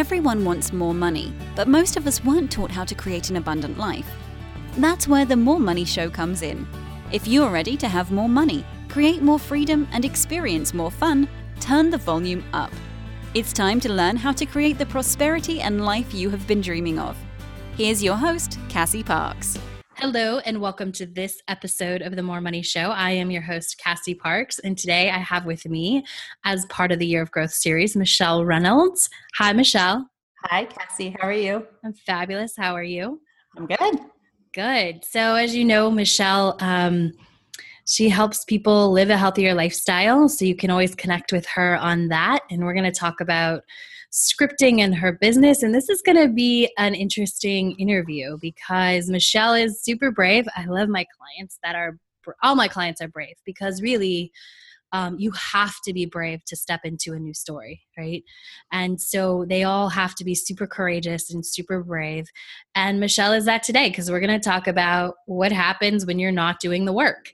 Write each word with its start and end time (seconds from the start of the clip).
Everyone 0.00 0.46
wants 0.46 0.72
more 0.72 0.94
money, 0.94 1.30
but 1.54 1.68
most 1.68 1.98
of 1.98 2.06
us 2.06 2.24
weren't 2.24 2.50
taught 2.50 2.70
how 2.70 2.86
to 2.86 2.94
create 2.94 3.28
an 3.28 3.36
abundant 3.36 3.76
life. 3.76 4.10
That's 4.78 5.06
where 5.06 5.26
the 5.26 5.36
More 5.36 5.60
Money 5.60 5.84
Show 5.84 6.08
comes 6.08 6.40
in. 6.40 6.66
If 7.12 7.28
you're 7.28 7.50
ready 7.50 7.76
to 7.76 7.86
have 7.86 8.10
more 8.10 8.26
money, 8.26 8.64
create 8.88 9.20
more 9.20 9.38
freedom, 9.38 9.86
and 9.92 10.06
experience 10.06 10.72
more 10.72 10.90
fun, 10.90 11.28
turn 11.60 11.90
the 11.90 11.98
volume 11.98 12.42
up. 12.54 12.72
It's 13.34 13.52
time 13.52 13.78
to 13.80 13.92
learn 13.92 14.16
how 14.16 14.32
to 14.32 14.46
create 14.46 14.78
the 14.78 14.86
prosperity 14.86 15.60
and 15.60 15.84
life 15.84 16.14
you 16.14 16.30
have 16.30 16.46
been 16.46 16.62
dreaming 16.62 16.98
of. 16.98 17.14
Here's 17.76 18.02
your 18.02 18.16
host, 18.16 18.58
Cassie 18.70 19.04
Parks. 19.04 19.58
Hello, 20.00 20.38
and 20.38 20.62
welcome 20.62 20.92
to 20.92 21.04
this 21.04 21.42
episode 21.46 22.00
of 22.00 22.16
the 22.16 22.22
More 22.22 22.40
Money 22.40 22.62
Show. 22.62 22.90
I 22.90 23.10
am 23.10 23.30
your 23.30 23.42
host, 23.42 23.76
Cassie 23.76 24.14
Parks, 24.14 24.58
and 24.60 24.76
today 24.76 25.10
I 25.10 25.18
have 25.18 25.44
with 25.44 25.66
me, 25.66 26.06
as 26.42 26.64
part 26.70 26.90
of 26.90 26.98
the 26.98 27.06
Year 27.06 27.20
of 27.20 27.30
Growth 27.30 27.52
series, 27.52 27.94
Michelle 27.94 28.42
Reynolds. 28.42 29.10
Hi, 29.34 29.52
Michelle. 29.52 30.08
Hi, 30.44 30.64
Cassie. 30.64 31.14
How 31.20 31.28
are 31.28 31.34
you? 31.34 31.66
I'm 31.84 31.92
fabulous. 31.92 32.54
How 32.56 32.74
are 32.74 32.82
you? 32.82 33.20
I'm 33.58 33.66
good. 33.66 34.00
Good. 34.54 35.04
So, 35.04 35.34
as 35.34 35.54
you 35.54 35.66
know, 35.66 35.90
Michelle, 35.90 36.56
um, 36.60 37.12
she 37.84 38.08
helps 38.08 38.46
people 38.46 38.92
live 38.92 39.10
a 39.10 39.18
healthier 39.18 39.52
lifestyle. 39.52 40.30
So, 40.30 40.46
you 40.46 40.56
can 40.56 40.70
always 40.70 40.94
connect 40.94 41.30
with 41.30 41.44
her 41.44 41.76
on 41.76 42.08
that. 42.08 42.40
And 42.50 42.64
we're 42.64 42.72
going 42.72 42.90
to 42.90 42.98
talk 42.98 43.20
about 43.20 43.64
scripting 44.12 44.78
in 44.78 44.92
her 44.92 45.12
business. 45.12 45.62
And 45.62 45.74
this 45.74 45.88
is 45.88 46.02
going 46.02 46.18
to 46.18 46.28
be 46.28 46.72
an 46.78 46.94
interesting 46.94 47.72
interview 47.72 48.38
because 48.40 49.08
Michelle 49.08 49.54
is 49.54 49.82
super 49.82 50.10
brave. 50.10 50.48
I 50.56 50.66
love 50.66 50.88
my 50.88 51.06
clients 51.16 51.58
that 51.62 51.76
are, 51.76 51.98
all 52.42 52.54
my 52.54 52.68
clients 52.68 53.00
are 53.00 53.08
brave 53.08 53.36
because 53.44 53.80
really, 53.80 54.32
um, 54.92 55.16
you 55.18 55.30
have 55.30 55.74
to 55.84 55.92
be 55.92 56.04
brave 56.04 56.44
to 56.46 56.56
step 56.56 56.80
into 56.84 57.12
a 57.12 57.18
new 57.18 57.32
story, 57.32 57.80
right? 57.96 58.24
And 58.72 59.00
so 59.00 59.44
they 59.48 59.62
all 59.62 59.88
have 59.88 60.14
to 60.16 60.24
be 60.24 60.34
super 60.34 60.66
courageous 60.66 61.32
and 61.32 61.46
super 61.46 61.82
brave. 61.82 62.26
And 62.74 62.98
Michelle 62.98 63.32
is 63.32 63.44
that 63.44 63.62
today 63.62 63.88
because 63.88 64.10
we're 64.10 64.20
going 64.20 64.40
to 64.40 64.48
talk 64.48 64.66
about 64.66 65.14
what 65.26 65.52
happens 65.52 66.06
when 66.06 66.18
you're 66.18 66.32
not 66.32 66.60
doing 66.60 66.86
the 66.86 66.92
work. 66.92 67.32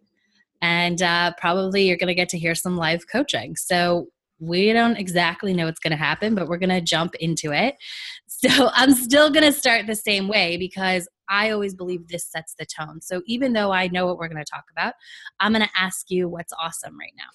And 0.61 1.00
uh, 1.00 1.33
probably 1.38 1.86
you're 1.86 1.96
going 1.96 2.08
to 2.08 2.14
get 2.14 2.28
to 2.30 2.38
hear 2.38 2.55
some 2.55 2.77
live 2.77 3.08
coaching. 3.11 3.56
So 3.56 4.08
we 4.39 4.73
don't 4.73 4.97
exactly 4.97 5.55
know 5.55 5.67
what's 5.67 5.81
going 5.81 5.92
to 5.92 5.97
happen, 5.97 6.34
but 6.34 6.48
we're 6.48 6.59
going 6.59 6.70
to 6.70 6.81
jump 6.81 7.15
into 7.17 7.53
it. 7.53 7.77
So 8.39 8.69
I'm 8.75 8.92
still 8.92 9.31
going 9.31 9.51
to 9.51 9.59
start 9.59 9.87
the 9.87 9.95
same 9.95 10.29
way 10.29 10.59
because 10.59 11.09
I 11.27 11.53
always 11.53 11.75
believe 11.75 12.06
this 12.09 12.27
sets 12.27 12.55
the 12.59 12.67
tone. 12.67 13.01
So 13.01 13.23
even 13.25 13.55
though 13.55 13.73
I 13.73 13.89
know 13.89 14.05
what 14.05 14.19
we're 14.19 14.29
going 14.29 14.45
to 14.45 14.51
talk 14.51 14.64
about, 14.70 14.92
I'm 15.41 15.53
going 15.53 15.64
to 15.64 15.70
ask 15.75 16.11
you 16.11 16.29
what's 16.29 16.53
awesome 16.61 16.98
right 16.98 17.14
now. 17.17 17.31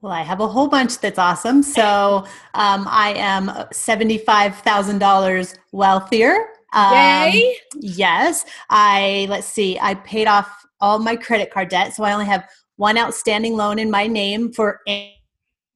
Well, 0.00 0.12
I 0.12 0.22
have 0.22 0.40
a 0.40 0.48
whole 0.48 0.68
bunch 0.68 1.00
that's 1.00 1.18
awesome. 1.18 1.62
So 1.62 2.24
um, 2.54 2.86
I 2.88 3.12
am 3.16 3.48
$75,000 3.48 5.58
wealthier. 5.72 6.46
Um, 6.72 6.94
Yay! 6.94 7.56
Yes. 7.80 8.46
I, 8.70 9.26
let's 9.28 9.48
see, 9.48 9.78
I 9.78 9.96
paid 9.96 10.28
off 10.28 10.50
all 10.80 10.98
my 10.98 11.16
credit 11.16 11.50
card 11.50 11.68
debt. 11.68 11.94
So 11.94 12.04
I 12.04 12.12
only 12.12 12.24
have 12.26 12.48
one 12.76 12.96
outstanding 12.96 13.56
loan 13.56 13.78
in 13.78 13.90
my 13.90 14.06
name 14.06 14.52
for 14.52 14.80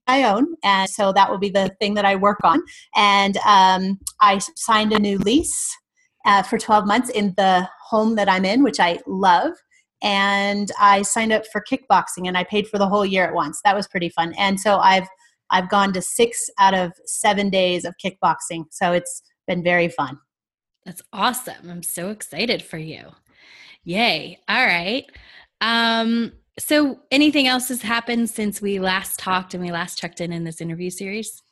I 0.07 0.25
own. 0.25 0.55
And 0.65 0.89
so 0.89 1.13
that 1.13 1.31
will 1.31 1.39
be 1.39 1.51
the 1.51 1.75
thing 1.81 1.95
that 1.95 2.05
I 2.05 2.17
work 2.17 2.41
on. 2.43 2.61
And 2.97 3.37
um, 3.47 3.99
I 4.21 4.39
signed 4.57 4.93
a 4.93 4.99
new 4.99 5.19
lease 5.19 5.77
uh, 6.25 6.43
for 6.43 6.59
12 6.59 6.87
months 6.87 7.11
in 7.11 7.35
the 7.37 7.69
home 7.89 8.17
that 8.17 8.29
I'm 8.29 8.45
in, 8.45 8.63
which 8.63 8.81
I 8.81 8.99
love. 9.07 9.53
And 10.03 10.71
I 10.81 11.03
signed 11.03 11.33
up 11.33 11.45
for 11.53 11.63
kickboxing 11.71 12.27
and 12.27 12.37
I 12.37 12.45
paid 12.45 12.67
for 12.67 12.79
the 12.79 12.89
whole 12.89 13.07
year 13.07 13.25
at 13.25 13.35
once. 13.35 13.61
That 13.65 13.77
was 13.77 13.87
pretty 13.87 14.09
fun. 14.09 14.35
And 14.37 14.59
so 14.59 14.79
I've 14.79 15.07
I've 15.51 15.69
gone 15.69 15.93
to 15.93 16.03
six 16.03 16.49
out 16.59 16.73
of 16.73 16.93
seven 17.05 17.51
days 17.51 17.85
of 17.85 17.95
kickboxing. 18.03 18.65
So 18.71 18.93
it's 18.93 19.23
been 19.47 19.63
very 19.63 19.89
fun. 19.89 20.19
That's 20.87 21.03
awesome. 21.13 21.71
I'm 21.71 21.83
so 21.83 22.09
excited 22.09 22.63
for 22.63 22.79
you. 22.79 23.11
Yay. 23.85 24.39
All 24.49 24.65
right. 24.65 25.05
Um, 25.61 26.33
so, 26.59 27.01
anything 27.11 27.47
else 27.47 27.69
has 27.69 27.83
happened 27.83 28.29
since 28.31 28.61
we 28.61 28.79
last 28.79 29.19
talked 29.19 29.55
and 29.55 29.63
we 29.63 29.73
last 29.73 29.99
checked 29.99 30.21
in 30.21 30.33
in 30.33 30.45
this 30.45 30.61
interview 30.61 30.91
series? 30.91 31.43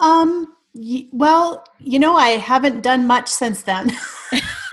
Um, 0.00 0.54
y- 0.74 1.08
well, 1.12 1.64
you 1.78 1.98
know, 1.98 2.16
I 2.16 2.30
haven't 2.30 2.82
done 2.82 3.06
much 3.06 3.28
since 3.28 3.62
then. 3.62 3.90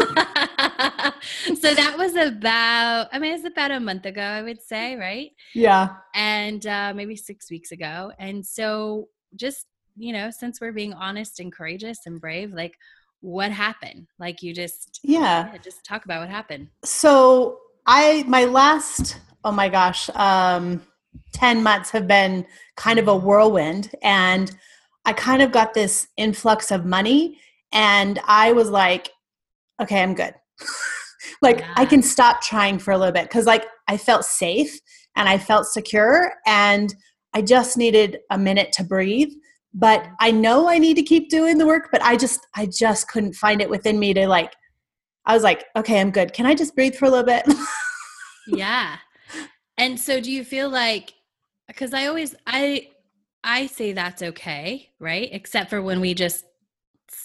so 1.60 1.74
that 1.74 1.96
was 1.98 2.16
about, 2.16 3.08
I 3.12 3.20
mean, 3.20 3.34
it's 3.34 3.46
about 3.46 3.72
a 3.72 3.80
month 3.80 4.06
ago, 4.06 4.22
I 4.22 4.42
would 4.42 4.62
say, 4.62 4.96
right? 4.96 5.32
Yeah. 5.54 5.90
And 6.14 6.66
uh, 6.66 6.94
maybe 6.96 7.16
six 7.16 7.50
weeks 7.50 7.72
ago. 7.72 8.12
And 8.20 8.46
so, 8.46 9.10
just, 9.36 9.66
you 9.98 10.14
know, 10.14 10.30
since 10.30 10.62
we're 10.62 10.72
being 10.72 10.94
honest 10.94 11.40
and 11.40 11.52
courageous 11.52 12.00
and 12.06 12.20
brave, 12.20 12.54
like, 12.54 12.76
what 13.22 13.52
happened? 13.52 14.08
Like, 14.20 14.44
you 14.44 14.54
just, 14.54 15.00
yeah, 15.04 15.52
yeah 15.52 15.58
just 15.58 15.86
talk 15.86 16.06
about 16.06 16.20
what 16.20 16.30
happened. 16.30 16.68
So, 16.84 17.60
I 17.86 18.24
my 18.28 18.46
last 18.46 19.20
oh 19.44 19.52
my 19.52 19.70
gosh 19.70 20.10
um 20.16 20.82
10 21.34 21.64
months 21.64 21.90
have 21.92 22.08
been 22.08 22.46
kind 22.78 23.00
of 23.00 23.08
a 23.08 23.16
whirlwind 23.16 23.92
and 24.02 24.56
I 25.06 25.14
kind 25.14 25.42
of 25.42 25.52
got 25.52 25.74
this 25.74 26.08
influx 26.16 26.72
of 26.72 26.86
money 26.86 27.40
and 27.72 28.20
I 28.26 28.52
was 28.52 28.70
like 28.70 29.10
okay 29.82 30.02
I'm 30.02 30.14
good 30.14 30.34
like 31.42 31.60
yeah. 31.60 31.74
I 31.76 31.86
can 31.86 32.02
stop 32.02 32.42
trying 32.42 32.80
for 32.80 32.92
a 32.92 32.98
little 32.98 33.14
bit 33.14 33.30
cuz 33.30 33.46
like 33.46 33.66
I 33.88 33.98
felt 33.98 34.26
safe 34.26 34.80
and 35.16 35.28
I 35.28 35.38
felt 35.38 35.66
secure 35.66 36.34
and 36.46 36.94
I 37.34 37.42
just 37.42 37.78
needed 37.78 38.20
a 38.30 38.38
minute 38.38 38.72
to 38.74 38.84
breathe 38.84 39.32
but 39.74 40.08
I 40.20 40.32
know 40.32 40.70
I 40.70 40.78
need 40.78 40.96
to 40.96 41.04
keep 41.04 41.30
doing 41.30 41.58
the 41.58 41.66
work 41.66 41.90
but 41.92 42.02
I 42.02 42.16
just 42.16 42.48
I 42.56 42.68
just 42.68 43.08
couldn't 43.10 43.34
find 43.34 43.62
it 43.62 43.70
within 43.70 44.00
me 44.00 44.14
to 44.14 44.28
like 44.28 44.54
I 45.26 45.34
was 45.34 45.44
like, 45.44 45.66
okay, 45.76 46.00
I'm 46.00 46.12
good. 46.12 46.34
Can 46.34 46.46
I 46.46 46.54
just 46.54 46.76
breathe 46.76 46.96
for 46.96 47.06
a 47.06 47.10
little 47.10 47.26
bit? 47.26 47.46
yeah. 48.48 48.98
And 49.78 50.00
so 50.00 50.20
do 50.20 50.32
you 50.32 50.44
feel 50.44 50.70
like 50.70 51.14
because 51.68 51.94
I 51.94 52.08
always 52.08 52.36
I 52.46 52.90
I 53.44 53.68
say 53.68 53.94
that's 53.94 54.22
okay, 54.22 54.90
right? 55.00 55.30
Except 55.32 55.70
for 55.70 55.82
when 55.82 56.02
we 56.02 56.14
just 56.14 56.46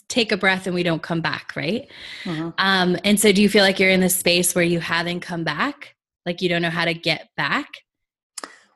take 0.08 0.32
a 0.32 0.36
breath 0.36 0.66
and 0.66 0.74
we 0.74 0.82
don't 0.82 1.02
come 1.02 1.20
back, 1.20 1.52
right? 1.56 1.88
Uh-huh. 2.24 2.52
Um 2.58 2.96
and 3.04 3.18
so 3.18 3.32
do 3.32 3.42
you 3.42 3.48
feel 3.48 3.64
like 3.64 3.78
you're 3.78 3.90
in 3.90 4.00
this 4.00 4.16
space 4.16 4.54
where 4.54 4.64
you 4.64 4.80
haven't 4.80 5.20
come 5.20 5.44
back? 5.44 5.94
Like 6.24 6.40
you 6.40 6.48
don't 6.48 6.62
know 6.62 6.70
how 6.70 6.84
to 6.84 6.94
get 6.94 7.30
back? 7.36 7.68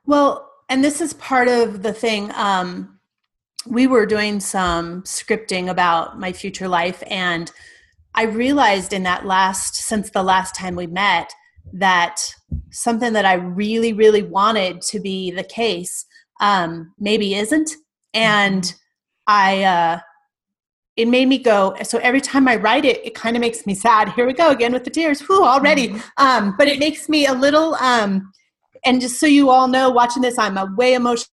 Well, 0.04 0.50
and 0.68 0.82
this 0.82 1.00
is 1.00 1.12
part 1.14 1.48
of 1.48 1.82
the 1.82 1.92
thing 1.92 2.30
um 2.34 2.98
we 3.66 3.86
were 3.86 4.06
doing 4.06 4.40
some 4.40 5.02
scripting 5.02 5.70
about 5.70 6.18
my 6.18 6.32
future 6.32 6.66
life 6.66 7.02
and 7.06 7.52
I 8.14 8.24
realized 8.24 8.92
in 8.92 9.02
that 9.04 9.26
last, 9.26 9.76
since 9.76 10.10
the 10.10 10.22
last 10.22 10.54
time 10.54 10.76
we 10.76 10.86
met, 10.86 11.32
that 11.72 12.20
something 12.70 13.12
that 13.14 13.24
I 13.24 13.34
really, 13.34 13.92
really 13.92 14.22
wanted 14.22 14.82
to 14.82 15.00
be 15.00 15.30
the 15.30 15.44
case 15.44 16.04
um, 16.40 16.92
maybe 16.98 17.34
isn't. 17.34 17.70
And 18.12 18.62
mm-hmm. 18.62 18.76
I, 19.28 19.62
uh, 19.62 20.00
it 20.96 21.08
made 21.08 21.28
me 21.28 21.38
go. 21.38 21.74
So 21.84 21.98
every 21.98 22.20
time 22.20 22.46
I 22.48 22.56
write 22.56 22.84
it, 22.84 23.04
it 23.06 23.14
kind 23.14 23.34
of 23.36 23.40
makes 23.40 23.64
me 23.64 23.74
sad. 23.74 24.10
Here 24.10 24.26
we 24.26 24.34
go 24.34 24.50
again 24.50 24.72
with 24.72 24.84
the 24.84 24.90
tears. 24.90 25.20
Whew, 25.22 25.44
already. 25.44 25.88
Mm-hmm. 25.88 26.26
Um, 26.26 26.54
but 26.58 26.68
it 26.68 26.78
makes 26.78 27.08
me 27.08 27.26
a 27.26 27.32
little, 27.32 27.74
um, 27.76 28.30
and 28.84 29.00
just 29.00 29.18
so 29.18 29.26
you 29.26 29.48
all 29.48 29.68
know, 29.68 29.88
watching 29.88 30.20
this, 30.20 30.38
I'm 30.38 30.58
a 30.58 30.70
way 30.76 30.94
emotional 30.94 31.28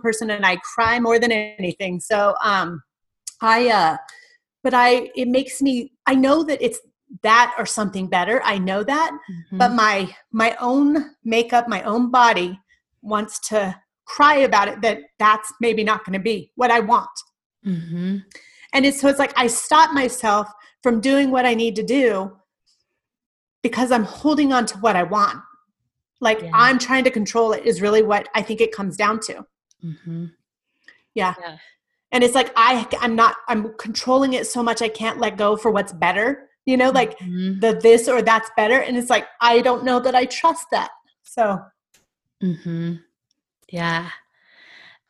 person 0.00 0.30
and 0.30 0.46
I 0.46 0.58
cry 0.74 1.00
more 1.00 1.18
than 1.18 1.32
anything. 1.32 1.98
So 1.98 2.34
um, 2.44 2.82
I, 3.40 3.68
uh, 3.70 3.96
but 4.62 4.74
I 4.74 5.10
it 5.14 5.28
makes 5.28 5.62
me 5.62 5.92
I 6.06 6.14
know 6.14 6.42
that 6.44 6.62
it's 6.62 6.80
that 7.22 7.54
or 7.58 7.66
something 7.66 8.08
better. 8.08 8.40
I 8.44 8.58
know 8.58 8.84
that, 8.84 9.10
mm-hmm. 9.12 9.58
but 9.58 9.72
my 9.72 10.14
my 10.32 10.56
own 10.60 11.14
makeup, 11.24 11.68
my 11.68 11.82
own 11.82 12.10
body 12.10 12.58
wants 13.02 13.38
to 13.48 13.76
cry 14.04 14.36
about 14.38 14.68
it 14.68 14.80
that 14.82 14.98
that's 15.18 15.52
maybe 15.60 15.84
not 15.84 16.04
going 16.04 16.14
to 16.14 16.22
be 16.22 16.50
what 16.56 16.70
I 16.70 16.80
want. 16.80 17.10
Mm-hmm. 17.66 18.18
And 18.72 18.86
it's 18.86 19.00
so 19.00 19.08
it's 19.08 19.18
like 19.18 19.32
I 19.36 19.46
stop 19.46 19.92
myself 19.92 20.48
from 20.82 21.00
doing 21.00 21.30
what 21.30 21.46
I 21.46 21.54
need 21.54 21.76
to 21.76 21.82
do 21.82 22.36
because 23.62 23.92
I'm 23.92 24.04
holding 24.04 24.52
on 24.52 24.66
to 24.66 24.78
what 24.78 24.96
I 24.96 25.02
want. 25.02 25.40
Like 26.20 26.42
yeah. 26.42 26.50
I'm 26.52 26.78
trying 26.78 27.04
to 27.04 27.10
control 27.10 27.52
it 27.52 27.64
is 27.64 27.80
really 27.80 28.02
what 28.02 28.28
I 28.34 28.42
think 28.42 28.60
it 28.60 28.72
comes 28.72 28.96
down 28.96 29.20
to. 29.20 29.44
Mm-hmm. 29.84 30.26
Yeah. 31.14 31.34
yeah 31.40 31.56
and 32.12 32.24
it's 32.24 32.34
like 32.34 32.52
i 32.56 32.86
i'm 33.00 33.14
not 33.14 33.36
i'm 33.48 33.72
controlling 33.78 34.32
it 34.32 34.46
so 34.46 34.62
much 34.62 34.82
i 34.82 34.88
can't 34.88 35.18
let 35.18 35.36
go 35.36 35.56
for 35.56 35.70
what's 35.70 35.92
better 35.92 36.48
you 36.66 36.76
know 36.76 36.90
like 36.90 37.18
mm-hmm. 37.18 37.58
the 37.60 37.78
this 37.82 38.08
or 38.08 38.22
that's 38.22 38.50
better. 38.56 38.80
And 38.80 38.96
it's 38.96 39.10
like 39.10 39.26
i 39.40 39.60
don't 39.60 39.84
know 39.84 40.00
that 40.00 40.14
i 40.14 40.24
trust 40.24 40.66
that. 40.72 40.90
So. 41.22 41.60
Mhm 42.42 43.00
yeah. 43.70 44.10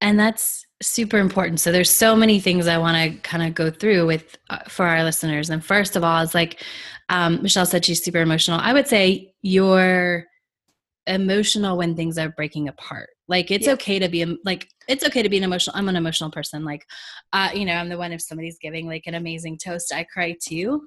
And 0.01 0.19
that's 0.19 0.67
super 0.83 1.19
important. 1.19 1.61
So 1.61 1.73
there's 1.73 1.91
so 1.91 2.17
many 2.17 2.41
things 2.41 2.67
i 2.67 2.79
want 2.79 2.97
to 2.97 3.19
kind 3.21 3.43
of 3.43 3.55
go 3.55 3.71
through 3.71 4.07
with 4.07 4.39
uh, 4.49 4.59
for 4.69 4.87
our 4.87 5.05
listeners. 5.05 5.51
And 5.51 5.65
first 5.65 5.97
of 5.97 6.05
all 6.05 6.23
is 6.23 6.35
like 6.35 6.63
um, 7.09 7.43
michelle 7.43 7.67
said 7.67 7.85
she's 7.85 8.03
super 8.03 8.21
emotional. 8.21 8.61
I 8.61 8.73
would 8.73 8.87
say 8.87 9.35
you're 9.43 10.27
emotional 11.07 11.77
when 11.77 11.97
things 11.97 12.19
are 12.19 12.31
breaking 12.31 12.69
apart 12.69 13.11
Like 13.31 13.51
it's 13.51 13.67
Yeah. 13.67 13.73
okay 13.75 13.99
to 14.01 14.09
be 14.09 14.39
like 14.45 14.69
it's 14.89 15.05
okay 15.05 15.23
to 15.23 15.29
be 15.29 15.39
an 15.39 15.45
emotional. 15.45 15.77
I'm 15.77 15.89
an 15.89 15.95
emotional 15.97 16.31
person. 16.33 16.65
Like, 16.65 16.85
uh, 17.33 17.51
you 17.55 17.65
know, 17.65 17.75
I'm 17.75 17.89
the 17.89 17.97
one 17.97 18.13
if 18.13 18.21
somebody's 18.21 18.59
giving 18.59 18.87
like 18.89 19.05
an 19.07 19.15
amazing 19.15 19.57
toast, 19.57 19.95
I 19.95 20.05
cry 20.05 20.37
too. 20.43 20.83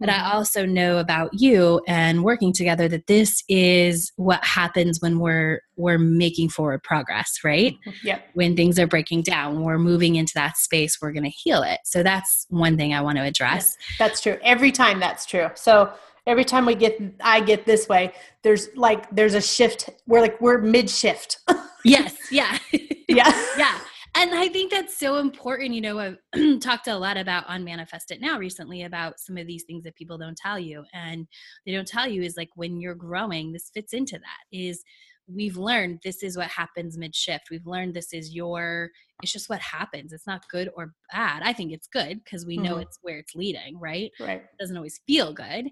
And 0.00 0.10
Mm-hmm. 0.10 0.26
I 0.26 0.32
also 0.32 0.66
know 0.66 0.98
about 0.98 1.30
you 1.34 1.80
and 1.86 2.24
working 2.24 2.52
together 2.52 2.88
that 2.88 3.06
this 3.06 3.44
is 3.48 4.12
what 4.16 4.44
happens 4.44 5.00
when 5.00 5.18
we're 5.20 5.60
we're 5.76 5.98
making 5.98 6.48
forward 6.50 6.82
progress, 6.82 7.38
right? 7.44 7.76
Yep. 8.02 8.24
When 8.34 8.56
things 8.56 8.78
are 8.80 8.86
breaking 8.88 9.22
down, 9.22 9.62
we're 9.62 9.78
moving 9.78 10.16
into 10.16 10.32
that 10.34 10.56
space, 10.56 10.98
we're 11.00 11.12
going 11.12 11.24
to 11.24 11.30
heal 11.30 11.62
it. 11.62 11.78
So 11.84 12.02
that's 12.02 12.46
one 12.48 12.76
thing 12.76 12.92
I 12.94 13.00
want 13.00 13.18
to 13.18 13.24
address. 13.24 13.76
That's 13.98 14.20
true. 14.20 14.38
Every 14.42 14.72
time 14.72 14.98
that's 14.98 15.24
true. 15.26 15.48
So 15.54 15.92
every 16.28 16.44
time 16.44 16.66
we 16.66 16.74
get 16.76 17.00
I 17.20 17.40
get 17.40 17.64
this 17.66 17.88
way, 17.88 18.12
there's 18.42 18.68
like 18.76 19.10
there's 19.10 19.34
a 19.34 19.40
shift. 19.40 19.90
We're 20.06 20.20
like 20.20 20.40
we're 20.40 20.58
mid 20.58 20.88
shift. 20.88 21.38
Yes, 21.84 22.16
yeah. 22.32 22.58
yeah. 23.08 23.32
yeah. 23.56 23.78
And 24.16 24.34
I 24.34 24.48
think 24.48 24.72
that's 24.72 24.98
so 24.98 25.18
important. 25.18 25.74
You 25.74 25.80
know, 25.80 25.98
I've 26.00 26.60
talked 26.60 26.88
a 26.88 26.98
lot 26.98 27.16
about 27.16 27.48
on 27.48 27.62
Manifest 27.64 28.10
It 28.10 28.20
Now 28.20 28.36
recently 28.36 28.82
about 28.82 29.20
some 29.20 29.36
of 29.36 29.46
these 29.46 29.62
things 29.62 29.84
that 29.84 29.94
people 29.94 30.18
don't 30.18 30.36
tell 30.36 30.58
you. 30.58 30.84
And 30.92 31.28
they 31.64 31.72
don't 31.72 31.86
tell 31.86 32.08
you 32.08 32.22
is 32.22 32.36
like 32.36 32.50
when 32.56 32.80
you're 32.80 32.96
growing, 32.96 33.52
this 33.52 33.70
fits 33.72 33.92
into 33.92 34.18
that 34.18 34.44
is 34.56 34.82
we've 35.28 35.56
learned 35.56 36.00
this 36.02 36.24
is 36.24 36.36
what 36.36 36.48
happens 36.48 36.98
mid 36.98 37.14
shift. 37.14 37.48
We've 37.48 37.66
learned 37.66 37.94
this 37.94 38.12
is 38.12 38.34
your, 38.34 38.90
it's 39.22 39.32
just 39.32 39.48
what 39.48 39.60
happens. 39.60 40.12
It's 40.12 40.26
not 40.26 40.48
good 40.50 40.70
or 40.76 40.94
bad. 41.12 41.42
I 41.44 41.52
think 41.52 41.72
it's 41.72 41.86
good 41.86 42.22
because 42.24 42.44
we 42.44 42.56
know 42.56 42.76
Mhm. 42.76 42.82
it's 42.82 42.98
where 43.02 43.18
it's 43.18 43.36
leading, 43.36 43.78
right? 43.78 44.10
Right. 44.18 44.42
It 44.42 44.58
doesn't 44.58 44.76
always 44.76 45.00
feel 45.06 45.32
good 45.32 45.68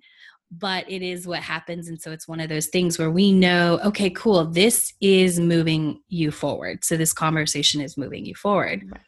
but 0.50 0.90
it 0.90 1.02
is 1.02 1.26
what 1.26 1.40
happens. 1.40 1.88
And 1.88 2.00
so 2.00 2.12
it's 2.12 2.28
one 2.28 2.40
of 2.40 2.48
those 2.48 2.66
things 2.66 2.98
where 2.98 3.10
we 3.10 3.32
know 3.32 3.81
okay 3.84 4.10
cool 4.10 4.44
this 4.44 4.93
is 5.00 5.40
moving 5.40 6.00
you 6.08 6.31
forward. 6.31 6.84
So 6.84 6.96
this 6.96 7.12
conversation 7.12 7.81
is 7.81 7.96
moving 7.96 8.25
you 8.25 8.34
forward. 8.34 8.98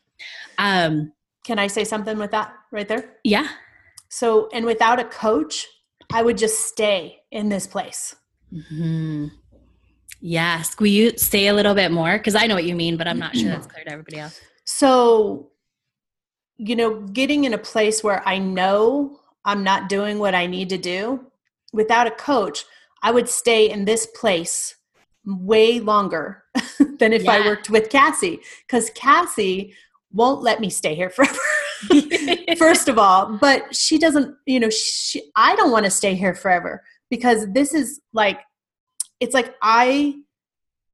Um 0.58 1.12
Can 1.44 1.58
I 1.58 1.68
say 1.68 1.84
something 1.84 2.18
with 2.18 2.30
that 2.32 2.52
right 2.72 2.88
there? 2.88 3.16
yeah. 3.24 3.48
So, 4.10 4.48
and 4.54 4.64
without 4.64 4.98
a 4.98 5.04
coach, 5.04 5.66
I 6.10 6.22
would 6.22 6.38
just 6.38 6.60
stay 6.60 7.18
in 7.30 7.50
this 7.50 7.66
place. 7.66 8.16
mm-hmm. 8.50 9.26
yes. 10.22 10.74
Will 10.80 10.86
you 10.86 11.12
say 11.18 11.48
a 11.48 11.52
little 11.52 11.74
bit 11.74 11.92
more? 11.92 12.16
Because 12.16 12.34
i 12.34 12.46
know 12.46 12.54
what 12.54 12.64
you 12.64 12.74
mean 12.74 12.96
but 12.96 13.06
i'm 13.06 13.18
not 13.18 13.36
sure 13.36 13.50
that's 13.50 13.66
clear 13.66 13.84
to 13.84 13.92
everybody 13.92 14.18
else. 14.18 14.40
So, 14.64 15.50
you 16.56 16.76
know, 16.76 17.00
getting 17.00 17.44
in 17.44 17.54
a 17.54 17.58
place 17.58 18.04
where 18.04 18.26
I 18.28 18.38
know 18.38 19.18
I'm 19.44 19.64
not 19.64 19.88
doing 19.88 20.18
what 20.18 20.34
I 20.34 20.46
need 20.46 20.68
to 20.70 20.78
do 20.78 21.27
without 21.72 22.06
a 22.06 22.10
coach, 22.10 22.64
I 23.02 23.10
would 23.10 23.28
stay 23.28 23.70
in 23.70 23.84
this 23.84 24.06
place 24.06 24.74
way 25.24 25.78
longer 25.80 26.42
than 26.98 27.12
if 27.12 27.28
I 27.28 27.44
worked 27.44 27.70
with 27.70 27.90
Cassie 27.90 28.40
because 28.66 28.90
Cassie 28.90 29.74
won't 30.12 30.42
let 30.42 30.60
me 30.60 30.70
stay 30.70 30.94
here 30.94 31.10
forever. 31.16 31.38
First 32.58 32.88
of 32.88 32.98
all, 32.98 33.38
but 33.40 33.74
she 33.74 33.98
doesn't, 33.98 34.34
you 34.46 34.58
know, 34.58 34.70
she, 34.70 35.30
I 35.36 35.54
don't 35.56 35.70
want 35.70 35.84
to 35.84 35.90
stay 35.90 36.14
here 36.14 36.34
forever 36.34 36.82
because 37.10 37.46
this 37.52 37.74
is 37.74 38.00
like, 38.12 38.40
it's 39.20 39.34
like 39.34 39.54
I 39.62 40.14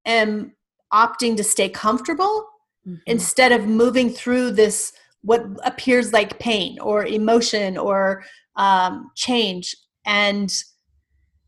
am 0.05 0.53
opting 0.93 1.37
to 1.37 1.45
stay 1.45 1.69
comfortable 1.69 2.47
Mhm. 2.87 3.01
instead 3.07 3.51
of 3.51 3.67
moving 3.67 4.11
through 4.11 4.51
this 4.51 4.93
what 5.23 5.43
appears 5.65 6.13
like 6.13 6.39
pain 6.39 6.79
or 6.81 7.07
emotion 7.07 7.79
or 7.79 8.23
um, 8.57 9.11
change 9.17 9.75
and 10.07 10.63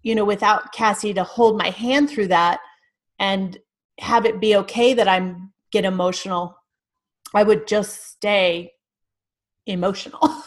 you 0.02 0.14
know 0.14 0.24
without 0.24 0.72
cassie 0.72 1.14
to 1.14 1.24
hold 1.24 1.58
my 1.58 1.70
hand 1.70 2.08
through 2.08 2.28
that 2.28 2.60
and 3.18 3.58
have 3.98 4.24
it 4.26 4.40
be 4.40 4.56
okay 4.56 4.94
that 4.94 5.08
i'm 5.08 5.52
get 5.72 5.84
emotional 5.84 6.56
i 7.34 7.42
would 7.42 7.66
just 7.66 8.06
stay 8.06 8.72
emotional. 9.66 10.20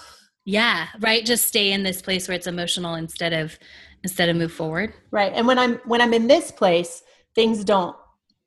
Yeah 0.46 0.88
right? 1.02 1.24
Just 1.24 1.46
stay 1.46 1.74
in 1.74 1.84
this 1.84 2.02
place 2.02 2.28
where 2.28 2.36
it's 2.36 2.48
emotional 2.48 2.96
instead 2.96 3.34
of 3.34 3.60
instead 4.04 4.30
of 4.30 4.36
move 4.36 4.52
forward. 4.52 4.94
Right 5.12 5.32
and 5.36 5.46
when 5.46 5.60
i'm 5.60 5.76
when 5.86 6.02
i'm 6.02 6.14
in 6.14 6.26
this 6.26 6.50
place 6.50 7.04
things 7.36 7.64
don't 7.64 7.96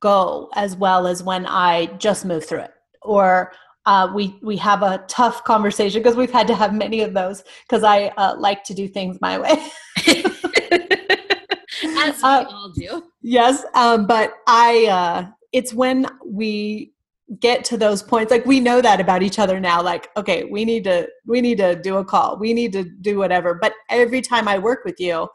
go 0.01 0.49
as 0.57 0.75
well 0.75 1.07
as 1.07 1.23
when 1.23 1.47
i 1.47 1.87
just 1.99 2.25
move 2.25 2.45
through 2.45 2.63
it. 2.63 2.73
Or 3.03 3.53
uh, 3.87 4.11
we 4.15 4.39
we 4.43 4.57
have 4.57 4.83
a 4.83 5.05
tough 5.09 5.43
conversation 5.45 6.01
because 6.03 6.17
we've 6.17 6.31
had 6.31 6.47
to 6.47 6.55
have 6.55 6.73
many 6.75 7.01
of 7.03 7.15
those 7.15 7.43
because 7.67 7.83
i 7.85 8.09
uh, 8.17 8.35
like 8.39 8.63
to 8.65 8.75
do 8.75 8.87
things 8.89 9.19
my 9.21 9.39
way. 9.39 9.55
As 12.05 12.17
we 12.17 12.23
Uh, 12.29 12.45
all 12.49 12.71
do. 12.71 13.03
yes 13.23 13.65
um, 13.75 14.07
but 14.07 14.35
i 14.47 14.87
uh, 14.87 15.27
it's 15.53 15.73
when 15.75 16.07
we 16.25 16.93
get 17.41 17.65
to 17.65 17.77
those 17.77 18.03
points 18.03 18.31
like 18.31 18.45
we 18.47 18.61
know 18.61 18.81
that 18.81 19.01
about 19.01 19.23
each 19.23 19.39
other 19.39 19.59
now 19.59 19.83
like 19.83 20.09
okay 20.17 20.45
we 20.45 20.65
need 20.65 20.85
to 20.85 21.09
we 21.27 21.41
need 21.41 21.59
to 21.59 21.75
do 21.77 21.97
a 21.97 22.05
call 22.05 22.39
we 22.39 22.53
need 22.53 22.73
to 22.73 22.85
do 23.01 23.17
whatever 23.19 23.55
but 23.55 23.73
every 23.89 24.21
time 24.21 24.47
i 24.49 24.59
work 24.59 24.85
with 24.85 25.01
you 25.01 25.27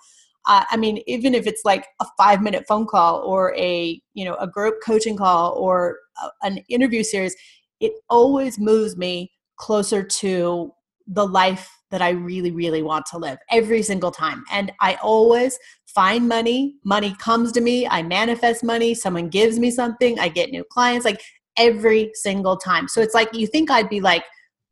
uh, 0.48 0.64
i 0.70 0.78
mean 0.78 1.02
even 1.08 1.34
if 1.34 1.48
it's 1.48 1.64
like 1.66 1.88
a 2.00 2.06
five 2.18 2.42
minute 2.42 2.66
phone 2.68 2.86
call 2.86 3.22
or 3.24 3.56
a 3.56 4.00
you 4.14 4.24
know 4.26 4.36
a 4.36 4.48
group 4.48 4.76
coaching 4.86 5.18
call 5.18 5.54
or 5.54 5.98
a, 6.24 6.30
an 6.46 6.60
interview 6.70 7.04
series 7.04 7.36
it 7.80 7.94
always 8.10 8.60
moves 8.60 8.98
me 8.98 9.32
closer 9.58 10.04
to 10.04 10.74
the 11.08 11.26
life 11.26 11.70
that 11.90 12.02
i 12.02 12.10
really 12.10 12.52
really 12.52 12.84
want 12.84 13.06
to 13.06 13.18
live 13.18 13.38
every 13.52 13.82
single 13.82 14.12
time. 14.12 14.44
And 14.52 14.72
i 14.82 14.96
always 14.96 15.58
find 15.88 16.28
money. 16.28 16.76
Money 16.84 17.16
comes 17.18 17.52
to 17.54 17.62
me. 17.62 17.88
I 17.88 18.04
manifest 18.04 18.64
money. 18.64 18.94
Someone 18.94 19.30
gives 19.30 19.58
me 19.58 19.72
something. 19.72 20.20
I 20.20 20.28
get 20.28 20.52
new 20.52 20.64
clients 20.66 21.06
like 21.06 21.20
every 21.58 22.12
single 22.14 22.56
time. 22.56 22.88
So 22.88 23.02
it's 23.02 23.16
like 23.16 23.34
you 23.34 23.48
think 23.48 23.72
i'd 23.72 23.90
be 23.90 24.00
like 24.02 24.24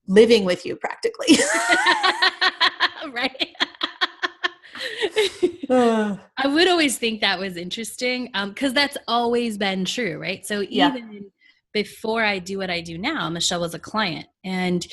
living 0.08 0.46
with 0.46 0.66
you 0.66 0.75
practically. 0.75 1.28
Right. 3.12 3.56
I 6.38 6.48
would 6.48 6.68
always 6.68 6.98
think 6.98 7.22
that 7.22 7.40
was 7.40 7.56
interesting 7.56 8.30
um, 8.34 8.50
because 8.50 8.74
that's 8.74 8.98
always 9.08 9.58
been 9.58 9.86
true, 9.86 10.19
right? 10.19 10.46
So 10.46 10.60
Yeah. 10.60 10.90
even 10.90 11.31
before 11.75 12.24
I 12.24 12.39
do 12.39 12.57
what 12.57 12.72
I 12.72 12.81
do 12.81 12.98
now, 12.98 13.30
Michelle 13.30 13.62
was 13.62 13.75
a 13.75 13.80
client, 13.80 14.25
and 14.44 14.88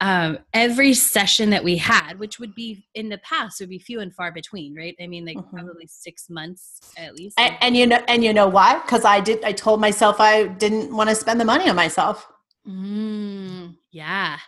um, 0.00 0.38
every 0.54 0.94
session 0.94 1.50
that 1.50 1.62
we 1.62 1.76
had, 1.76 2.18
which 2.18 2.38
would 2.38 2.54
be 2.54 2.86
in 2.94 3.10
the 3.10 3.18
past, 3.18 3.60
would 3.60 3.68
be 3.68 3.78
few 3.78 4.00
and 4.00 4.14
far 4.14 4.32
between, 4.32 4.74
right? 4.74 4.96
I 5.02 5.06
mean, 5.06 5.26
like 5.26 5.36
Mhm. 5.36 5.50
probably 5.52 5.86
six 5.88 6.30
months 6.30 6.80
at 6.96 7.14
least. 7.14 7.38
and, 7.38 7.54
and 7.60 7.76
you 7.76 7.86
know 7.86 8.00
and 8.08 8.24
you 8.24 8.32
know 8.32 8.48
why 8.48 8.78
because 8.80 9.04
i 9.04 9.20
did 9.20 9.38
i 9.44 9.52
told 9.52 9.78
myself 9.80 10.16
i 10.20 10.46
didn't 10.64 10.88
want 10.96 11.08
to 11.10 11.14
spend 11.14 11.38
the 11.40 11.44
money 11.44 11.68
on 11.68 11.76
myself 11.76 12.26
Mm, 12.68 13.76
yeah. 13.90 14.38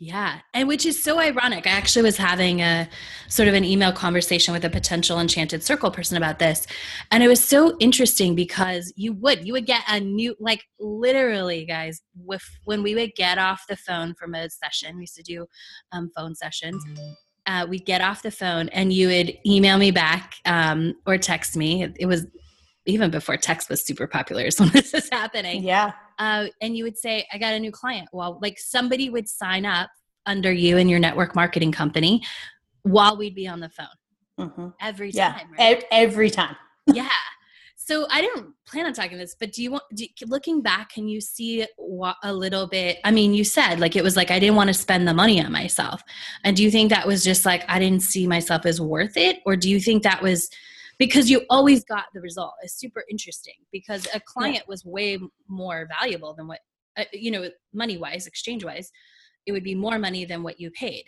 Yeah. 0.00 0.40
And 0.52 0.66
which 0.68 0.84
is 0.84 1.02
so 1.02 1.20
ironic. 1.20 1.66
I 1.66 1.70
actually 1.70 2.02
was 2.02 2.16
having 2.16 2.60
a 2.60 2.88
sort 3.28 3.48
of 3.48 3.54
an 3.54 3.64
email 3.64 3.92
conversation 3.92 4.52
with 4.52 4.64
a 4.64 4.70
potential 4.70 5.20
enchanted 5.20 5.62
circle 5.62 5.90
person 5.90 6.16
about 6.16 6.38
this. 6.38 6.66
And 7.10 7.22
it 7.22 7.28
was 7.28 7.42
so 7.42 7.76
interesting 7.78 8.34
because 8.34 8.92
you 8.96 9.12
would, 9.14 9.46
you 9.46 9.52
would 9.52 9.66
get 9.66 9.82
a 9.88 10.00
new, 10.00 10.34
like 10.40 10.64
literally, 10.80 11.64
guys, 11.64 12.02
with 12.16 12.44
when 12.64 12.82
we 12.82 12.94
would 12.94 13.14
get 13.14 13.38
off 13.38 13.62
the 13.68 13.76
phone 13.76 14.14
from 14.14 14.34
a 14.34 14.50
session, 14.50 14.96
we 14.96 15.02
used 15.02 15.16
to 15.16 15.22
do 15.22 15.46
um, 15.92 16.10
phone 16.16 16.34
sessions. 16.34 16.84
Uh, 17.46 17.66
we'd 17.68 17.86
get 17.86 18.00
off 18.00 18.22
the 18.22 18.30
phone 18.30 18.68
and 18.70 18.92
you 18.92 19.08
would 19.08 19.32
email 19.46 19.78
me 19.78 19.90
back 19.90 20.34
um, 20.44 20.94
or 21.06 21.18
text 21.18 21.56
me. 21.56 21.82
It, 21.82 21.96
it 22.00 22.06
was 22.06 22.26
even 22.86 23.10
before 23.10 23.36
text 23.36 23.70
was 23.70 23.84
super 23.86 24.06
popular. 24.06 24.50
So 24.50 24.64
when 24.64 24.72
this 24.72 24.92
is 24.92 25.08
happening 25.10 25.62
yeah 25.62 25.92
uh, 26.18 26.46
and 26.60 26.76
you 26.76 26.84
would 26.84 26.98
say, 26.98 27.26
I 27.32 27.38
got 27.38 27.54
a 27.54 27.60
new 27.60 27.72
client. 27.72 28.08
Well, 28.12 28.38
like 28.42 28.58
somebody 28.58 29.10
would 29.10 29.28
sign 29.28 29.66
up 29.66 29.90
under 30.26 30.52
you 30.52 30.78
and 30.78 30.90
your 30.90 30.98
network 30.98 31.34
marketing 31.34 31.72
company 31.72 32.22
while 32.82 33.16
we'd 33.16 33.34
be 33.34 33.46
on 33.46 33.60
the 33.60 33.68
phone 33.68 33.86
hmm 34.50 34.68
every 34.80 35.10
yeah 35.10 35.32
time. 35.32 35.46
Right? 35.58 35.82
E- 35.82 35.86
every 35.90 36.30
time 36.30 36.56
yeah. 36.86 37.08
So 37.76 38.06
I 38.10 38.22
didn't 38.22 38.54
plan 38.66 38.86
on 38.86 38.94
talking 38.94 39.18
this, 39.18 39.36
but 39.38 39.52
do 39.52 39.62
you 39.62 39.72
want, 39.72 39.82
do, 39.94 40.06
looking 40.26 40.62
back, 40.62 40.88
can 40.88 41.06
you 41.06 41.20
see 41.20 41.66
what, 41.76 42.16
a 42.22 42.32
little 42.32 42.66
bit? 42.66 42.96
I 43.04 43.10
mean, 43.10 43.34
you 43.34 43.44
said 43.44 43.78
like 43.78 43.94
it 43.94 44.02
was 44.02 44.16
like 44.16 44.30
I 44.30 44.38
didn't 44.38 44.56
want 44.56 44.68
to 44.68 44.74
spend 44.74 45.06
the 45.06 45.12
money 45.12 45.44
on 45.44 45.52
myself. 45.52 46.02
And 46.44 46.56
do 46.56 46.62
you 46.62 46.70
think 46.70 46.88
that 46.90 47.06
was 47.06 47.22
just 47.22 47.44
like 47.44 47.62
I 47.68 47.78
didn't 47.78 48.02
see 48.02 48.26
myself 48.26 48.64
as 48.64 48.80
worth 48.80 49.18
it? 49.18 49.40
Or 49.44 49.54
do 49.54 49.68
you 49.68 49.80
think 49.80 50.02
that 50.02 50.22
was 50.22 50.48
because 50.98 51.30
you 51.30 51.42
always 51.50 51.84
got 51.84 52.04
the 52.14 52.20
result? 52.20 52.54
It's 52.62 52.78
super 52.78 53.04
interesting 53.10 53.54
because 53.72 54.06
a 54.14 54.20
client 54.20 54.66
was 54.68 54.84
way 54.84 55.18
more 55.48 55.88
valuable 56.00 56.34
than 56.34 56.48
what, 56.48 56.60
uh, 56.96 57.04
you 57.12 57.30
know, 57.30 57.48
money 57.72 57.96
wise, 57.96 58.26
exchange 58.26 58.64
wise, 58.64 58.90
it 59.46 59.52
would 59.52 59.64
be 59.64 59.74
more 59.74 59.98
money 59.98 60.24
than 60.24 60.42
what 60.42 60.60
you 60.60 60.70
paid. 60.70 61.04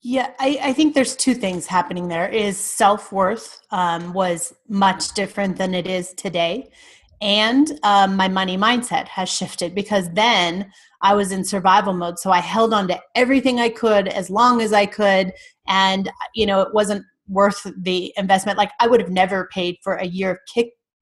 Yeah, 0.00 0.30
I, 0.38 0.58
I 0.62 0.72
think 0.72 0.94
there's 0.94 1.16
two 1.16 1.34
things 1.34 1.66
happening 1.66 2.06
there. 2.06 2.28
Is 2.28 2.56
self 2.56 3.10
worth 3.10 3.60
um, 3.72 4.12
was 4.12 4.54
much 4.68 5.12
different 5.14 5.56
than 5.56 5.74
it 5.74 5.88
is 5.88 6.12
today, 6.14 6.70
and 7.20 7.78
um, 7.82 8.14
my 8.14 8.28
money 8.28 8.56
mindset 8.56 9.08
has 9.08 9.28
shifted 9.28 9.74
because 9.74 10.08
then 10.12 10.70
I 11.02 11.14
was 11.14 11.32
in 11.32 11.44
survival 11.44 11.94
mode, 11.94 12.20
so 12.20 12.30
I 12.30 12.38
held 12.38 12.72
on 12.72 12.86
to 12.88 13.00
everything 13.16 13.58
I 13.58 13.70
could 13.70 14.06
as 14.06 14.30
long 14.30 14.60
as 14.60 14.72
I 14.72 14.86
could, 14.86 15.32
and 15.66 16.08
you 16.32 16.46
know 16.46 16.60
it 16.60 16.72
wasn't 16.72 17.04
worth 17.28 17.66
the 17.76 18.12
investment. 18.16 18.58
Like 18.58 18.72
I 18.80 18.86
would 18.86 19.00
have 19.00 19.10
never 19.10 19.48
paid 19.52 19.76
for 19.82 19.94
a 19.94 20.06
year 20.06 20.32
of 20.32 20.38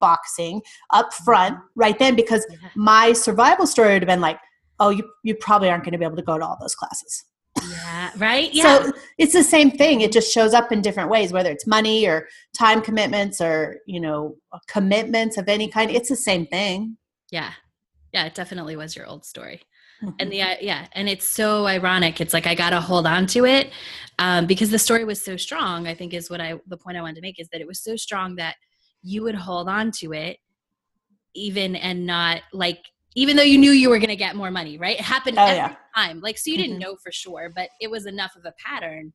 kickboxing 0.02 0.60
up 0.92 1.12
front 1.12 1.54
mm-hmm. 1.54 1.80
right 1.80 1.98
then 1.98 2.14
because 2.16 2.46
my 2.74 3.12
survival 3.12 3.66
story 3.66 3.94
would 3.94 4.02
have 4.02 4.08
been 4.08 4.20
like, 4.20 4.38
oh, 4.78 4.90
you, 4.90 5.08
you 5.22 5.34
probably 5.34 5.70
aren't 5.70 5.84
going 5.84 5.92
to 5.92 5.98
be 5.98 6.04
able 6.04 6.16
to 6.16 6.22
go 6.22 6.38
to 6.38 6.44
all 6.44 6.58
those 6.60 6.74
classes. 6.74 7.24
Yeah, 7.70 8.10
right? 8.18 8.52
Yeah. 8.52 8.84
So 8.84 8.92
it's 9.16 9.32
the 9.32 9.42
same 9.42 9.70
thing. 9.70 10.02
It 10.02 10.12
just 10.12 10.30
shows 10.32 10.52
up 10.52 10.72
in 10.72 10.82
different 10.82 11.08
ways, 11.08 11.32
whether 11.32 11.50
it's 11.50 11.66
money 11.66 12.06
or 12.06 12.28
time 12.52 12.82
commitments 12.82 13.40
or, 13.40 13.78
you 13.86 13.98
know, 13.98 14.36
uh, 14.52 14.58
commitments 14.68 15.38
of 15.38 15.48
any 15.48 15.68
kind. 15.68 15.90
It's 15.90 16.10
the 16.10 16.16
same 16.16 16.46
thing. 16.46 16.98
yeah. 17.30 17.52
Yeah, 18.12 18.24
it 18.24 18.34
definitely 18.34 18.76
was 18.76 18.96
your 18.96 19.06
old 19.06 19.26
story. 19.26 19.60
Mm-hmm. 20.02 20.10
and 20.18 20.30
the 20.30 20.42
uh, 20.42 20.56
yeah 20.60 20.86
and 20.92 21.08
it's 21.08 21.26
so 21.26 21.66
ironic 21.66 22.20
it's 22.20 22.34
like 22.34 22.46
i 22.46 22.54
gotta 22.54 22.80
hold 22.82 23.06
on 23.06 23.26
to 23.28 23.46
it 23.46 23.70
um, 24.18 24.46
because 24.46 24.68
the 24.70 24.78
story 24.78 25.04
was 25.04 25.22
so 25.22 25.38
strong 25.38 25.86
i 25.86 25.94
think 25.94 26.12
is 26.12 26.28
what 26.28 26.38
i 26.38 26.54
the 26.66 26.76
point 26.76 26.98
i 26.98 27.00
wanted 27.00 27.14
to 27.16 27.22
make 27.22 27.40
is 27.40 27.48
that 27.50 27.62
it 27.62 27.66
was 27.66 27.82
so 27.82 27.96
strong 27.96 28.36
that 28.36 28.56
you 29.02 29.22
would 29.22 29.34
hold 29.34 29.70
on 29.70 29.90
to 29.90 30.12
it 30.12 30.36
even 31.34 31.76
and 31.76 32.04
not 32.04 32.42
like 32.52 32.80
even 33.14 33.36
though 33.36 33.42
you 33.42 33.56
knew 33.56 33.70
you 33.70 33.88
were 33.88 33.98
going 33.98 34.10
to 34.10 34.16
get 34.16 34.36
more 34.36 34.50
money 34.50 34.76
right 34.76 34.98
it 34.98 35.04
happened 35.04 35.38
Oh, 35.38 35.46
every 35.46 35.56
yeah. 35.56 35.76
time 35.96 36.20
like 36.20 36.36
so 36.36 36.50
you 36.50 36.58
didn't 36.58 36.76
Mhm. 36.76 36.80
know 36.82 36.96
for 37.02 37.10
sure 37.10 37.50
but 37.54 37.70
it 37.80 37.90
was 37.90 38.04
enough 38.04 38.36
of 38.36 38.44
a 38.44 38.52
pattern 38.62 39.12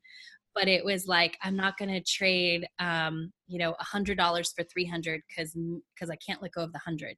but 0.55 0.67
it 0.67 0.83
was 0.83 1.05
like 1.05 1.38
i'm 1.43 1.55
not 1.55 1.77
going 1.77 1.91
to 1.91 2.01
trade 2.01 2.65
um 2.79 3.31
you 3.47 3.59
know 3.59 3.75
a 3.79 3.83
hundred 3.83 4.17
dollars 4.17 4.51
for 4.55 4.63
300 4.63 5.21
because 5.27 5.55
because 5.95 6.09
i 6.09 6.15
can't 6.15 6.41
let 6.41 6.51
go 6.53 6.63
of 6.63 6.73
the 6.73 6.79
hundred 6.79 7.15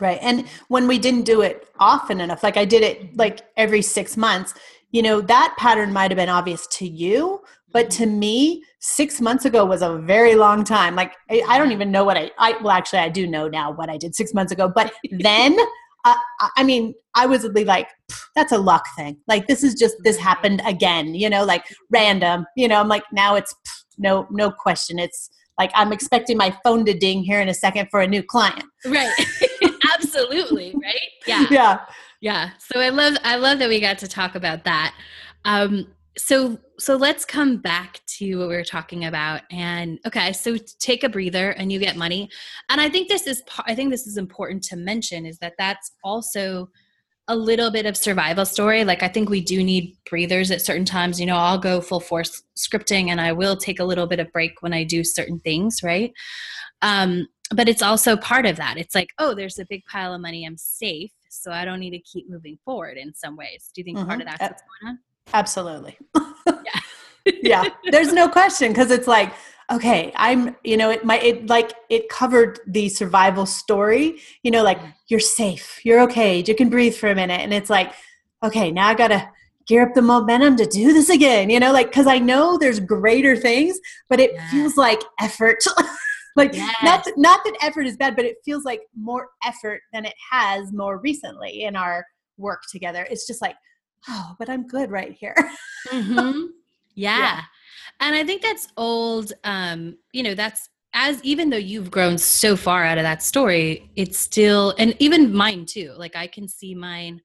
Right. 0.00 0.18
And 0.20 0.46
when 0.68 0.88
we 0.88 0.98
didn't 0.98 1.22
do 1.22 1.40
it 1.42 1.68
often 1.78 2.20
enough, 2.20 2.42
like 2.42 2.56
I 2.56 2.64
did 2.64 2.82
it 2.82 3.16
like 3.16 3.42
every 3.56 3.82
six 3.82 4.16
months, 4.16 4.54
you 4.90 5.02
know, 5.02 5.20
that 5.22 5.54
pattern 5.58 5.92
might 5.92 6.10
have 6.10 6.16
been 6.16 6.28
obvious 6.28 6.66
to 6.68 6.86
you, 6.86 7.40
but 7.72 7.90
to 7.90 8.06
me, 8.06 8.62
six 8.80 9.20
months 9.20 9.44
ago 9.44 9.64
was 9.64 9.82
a 9.82 9.98
very 9.98 10.34
long 10.34 10.62
time. 10.64 10.94
Like 10.94 11.14
I, 11.30 11.42
I 11.48 11.58
don't 11.58 11.72
even 11.72 11.90
know 11.90 12.04
what 12.04 12.16
I, 12.16 12.30
I, 12.38 12.52
well, 12.60 12.70
actually 12.70 13.00
I 13.00 13.08
do 13.08 13.26
know 13.26 13.48
now 13.48 13.72
what 13.72 13.88
I 13.88 13.96
did 13.96 14.14
six 14.14 14.34
months 14.34 14.52
ago, 14.52 14.70
but 14.72 14.92
then, 15.10 15.56
uh, 16.04 16.14
I- 16.40 16.50
I 16.56 16.64
mean, 16.64 16.94
I 17.14 17.26
was 17.26 17.44
like, 17.44 17.88
that's 18.36 18.52
a 18.52 18.58
luck 18.58 18.84
thing. 18.96 19.16
Like 19.26 19.46
this 19.46 19.62
is 19.64 19.74
just, 19.74 19.96
this 20.04 20.18
happened 20.18 20.60
again, 20.66 21.14
you 21.14 21.30
know, 21.30 21.44
like 21.44 21.64
random, 21.90 22.46
you 22.56 22.68
know, 22.68 22.80
I'm 22.80 22.88
like, 22.88 23.04
now 23.12 23.34
it's 23.36 23.54
no, 23.98 24.26
no 24.30 24.50
question. 24.50 24.98
It's 24.98 25.30
like, 25.58 25.70
I'm 25.74 25.92
expecting 25.92 26.36
my 26.36 26.56
phone 26.64 26.84
to 26.84 26.94
ding 26.94 27.22
here 27.22 27.40
in 27.40 27.48
a 27.48 27.54
second 27.54 27.88
for 27.90 28.00
a 28.00 28.06
new 28.08 28.22
client. 28.22 28.64
right 28.86 29.12
absolutely 29.94 30.74
right? 30.82 30.94
Yeah. 31.26 31.46
Yeah. 31.50 31.80
yeah. 32.20 32.50
So 32.58 32.80
i 32.80 32.90
love 32.90 33.16
i 33.24 33.36
love 33.36 33.58
that 33.58 33.68
we 33.68 33.80
got 33.80 33.98
to 33.98 34.08
talk 34.08 34.34
about 34.34 34.64
that. 34.64 34.94
Um 35.44 35.88
so 36.16 36.58
so 36.78 36.96
let's 36.96 37.24
come 37.24 37.56
back 37.58 38.00
to 38.06 38.36
what 38.36 38.48
we 38.48 38.54
were 38.54 38.64
talking 38.64 39.04
about 39.04 39.42
and 39.50 39.98
okay 40.06 40.32
so 40.32 40.56
take 40.78 41.02
a 41.02 41.08
breather 41.08 41.50
and 41.50 41.72
you 41.72 41.78
get 41.78 41.96
money. 41.96 42.28
And 42.68 42.80
i 42.80 42.88
think 42.88 43.08
this 43.08 43.26
is 43.26 43.42
i 43.66 43.74
think 43.74 43.90
this 43.90 44.06
is 44.06 44.16
important 44.16 44.62
to 44.64 44.76
mention 44.76 45.26
is 45.26 45.38
that 45.38 45.54
that's 45.58 45.92
also 46.02 46.70
a 47.26 47.34
little 47.34 47.70
bit 47.70 47.86
of 47.86 47.96
survival 47.96 48.44
story. 48.44 48.84
Like 48.84 49.02
i 49.02 49.08
think 49.08 49.28
we 49.28 49.40
do 49.40 49.64
need 49.64 49.96
breathers 50.08 50.50
at 50.50 50.60
certain 50.60 50.84
times. 50.84 51.18
You 51.18 51.26
know 51.26 51.36
i'll 51.36 51.58
go 51.58 51.80
full 51.80 52.00
force 52.00 52.42
scripting 52.56 53.08
and 53.08 53.20
i 53.20 53.32
will 53.32 53.56
take 53.56 53.80
a 53.80 53.84
little 53.84 54.06
bit 54.06 54.20
of 54.20 54.30
break 54.32 54.62
when 54.62 54.72
i 54.72 54.84
do 54.84 55.02
certain 55.02 55.40
things 55.40 55.80
right 55.82 56.12
um 56.84 57.26
but 57.54 57.68
it's 57.68 57.82
also 57.82 58.16
part 58.16 58.46
of 58.46 58.56
that 58.56 58.76
it's 58.78 58.94
like 58.94 59.08
oh 59.18 59.34
there's 59.34 59.58
a 59.58 59.64
big 59.66 59.82
pile 59.86 60.14
of 60.14 60.20
money 60.20 60.44
i'm 60.46 60.56
safe 60.56 61.10
so 61.28 61.50
i 61.50 61.64
don't 61.64 61.80
need 61.80 61.90
to 61.90 61.98
keep 62.00 62.28
moving 62.30 62.56
forward 62.64 62.96
in 62.96 63.12
some 63.14 63.36
ways 63.36 63.70
do 63.74 63.80
you 63.80 63.84
think 63.84 63.98
part 63.98 64.18
Mhm. 64.18 64.22
of 64.22 64.26
that's 64.28 64.40
what's 64.42 64.62
going 64.80 64.90
on 64.92 64.98
Absolutely. 65.32 65.98
yeah 66.46 66.80
yeah. 67.42 67.64
There's 67.90 68.12
no 68.12 68.28
question 68.28 68.68
because 68.68 68.90
it's 68.90 69.06
like, 69.08 69.32
okay, 69.72 70.12
I'm, 70.14 70.54
you 70.62 70.76
know, 70.76 70.90
it 70.90 71.06
might, 71.06 71.22
it 71.24 71.46
like, 71.46 71.72
it 71.88 72.10
covered 72.10 72.60
the 72.66 72.90
survival 72.90 73.46
story, 73.46 74.18
you 74.42 74.50
know, 74.50 74.62
like 74.62 74.78
you're 75.08 75.20
safe, 75.20 75.80
you're 75.86 76.00
okay, 76.02 76.44
you 76.46 76.54
can 76.54 76.68
breathe 76.68 76.94
for 76.94 77.08
a 77.08 77.14
minute. 77.14 77.40
And 77.40 77.54
it's 77.54 77.70
like, 77.70 77.94
okay, 78.42 78.70
now 78.70 78.88
I 78.88 78.94
got 78.94 79.08
to 79.08 79.26
gear 79.66 79.82
up 79.88 79.94
the 79.94 80.02
momentum 80.02 80.56
to 80.56 80.66
do 80.66 80.92
this 80.92 81.08
again, 81.08 81.48
you 81.48 81.58
know, 81.58 81.72
like, 81.72 81.90
cause 81.90 82.06
I 82.06 82.18
know 82.18 82.58
there's 82.58 82.78
greater 82.78 83.34
things, 83.38 83.78
but 84.10 84.20
it 84.20 84.32
Yeah. 84.34 84.50
feels 84.50 84.76
like 84.76 85.00
effort. 85.18 85.64
like 86.36 86.52
Yes. 86.54 86.76
not, 86.82 87.04
that, 87.04 87.16
not 87.18 87.40
that 87.44 87.56
effort 87.62 87.86
is 87.86 87.96
bad, 87.96 88.16
but 88.16 88.24
it 88.24 88.36
feels 88.44 88.64
like 88.64 88.82
more 88.96 89.28
effort 89.44 89.80
than 89.92 90.04
it 90.04 90.14
has 90.30 90.72
more 90.72 90.98
recently 90.98 91.62
in 91.64 91.76
our 91.76 92.04
work 92.38 92.62
together. 92.70 93.06
It's 93.10 93.26
just 93.26 93.40
like, 93.42 93.56
oh, 94.08 94.34
but 94.38 94.48
I'm 94.48 94.66
good 94.66 94.90
right 94.90 95.12
here. 95.12 95.34
hmm 95.88 96.42
yeah. 96.96 97.18
Yeah. 97.18 97.40
and 98.00 98.14
i 98.14 98.24
think 98.24 98.40
that's 98.40 98.68
old 98.76 99.32
um 99.44 99.96
you 100.12 100.22
know 100.22 100.34
that's 100.34 100.68
as 100.94 101.22
even 101.24 101.50
though 101.50 101.56
you've 101.56 101.90
grown 101.90 102.16
so 102.16 102.56
far 102.56 102.84
out 102.84 102.98
of 102.98 103.02
that 103.04 103.22
story 103.22 103.90
it's 103.96 104.18
still 104.18 104.74
and 104.78 104.94
even 105.00 105.34
mine 105.34 105.66
too 105.66 105.92
like 105.98 106.14
i 106.16 106.26
can 106.26 106.46
see 106.48 106.74
mine 106.74 107.20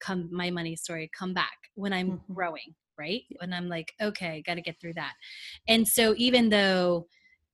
come 0.00 0.28
my 0.30 0.50
money 0.50 0.76
story 0.76 1.10
come 1.18 1.32
back 1.34 1.56
when 1.74 1.92
i'm 1.92 2.12
Mhm. 2.12 2.34
growing 2.34 2.74
right 2.98 3.22
when 3.40 3.52
i'm 3.52 3.68
like 3.68 3.92
okay 4.00 4.42
got 4.46 4.54
to 4.56 4.60
get 4.62 4.78
through 4.80 4.94
that 4.94 5.14
and 5.68 5.88
so 5.88 6.14
even 6.18 6.48
though 6.50 7.06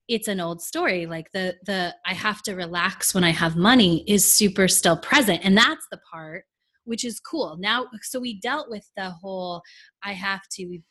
it's 0.07 0.27
an 0.27 0.39
old 0.39 0.61
story 0.61 1.05
like 1.05 1.31
the 1.31 1.55
the 1.65 1.93
i 2.05 2.13
have 2.13 2.41
to 2.41 2.55
relax 2.55 3.13
when 3.13 3.23
i 3.23 3.29
have 3.29 3.55
money 3.55 4.03
is 4.07 4.25
super 4.29 4.67
still 4.67 4.97
present 4.97 5.39
and 5.43 5.57
that's 5.57 5.87
the 5.91 5.99
part 6.11 6.45
which 6.85 7.05
is 7.05 7.19
cool 7.19 7.57
now 7.59 7.85
so 8.01 8.19
we 8.19 8.39
dealt 8.39 8.69
with 8.69 8.89
the 8.97 9.11
whole 9.11 9.61
I 10.03 10.13
have 10.13 10.41
to 10.53 10.65
we've 10.65 10.83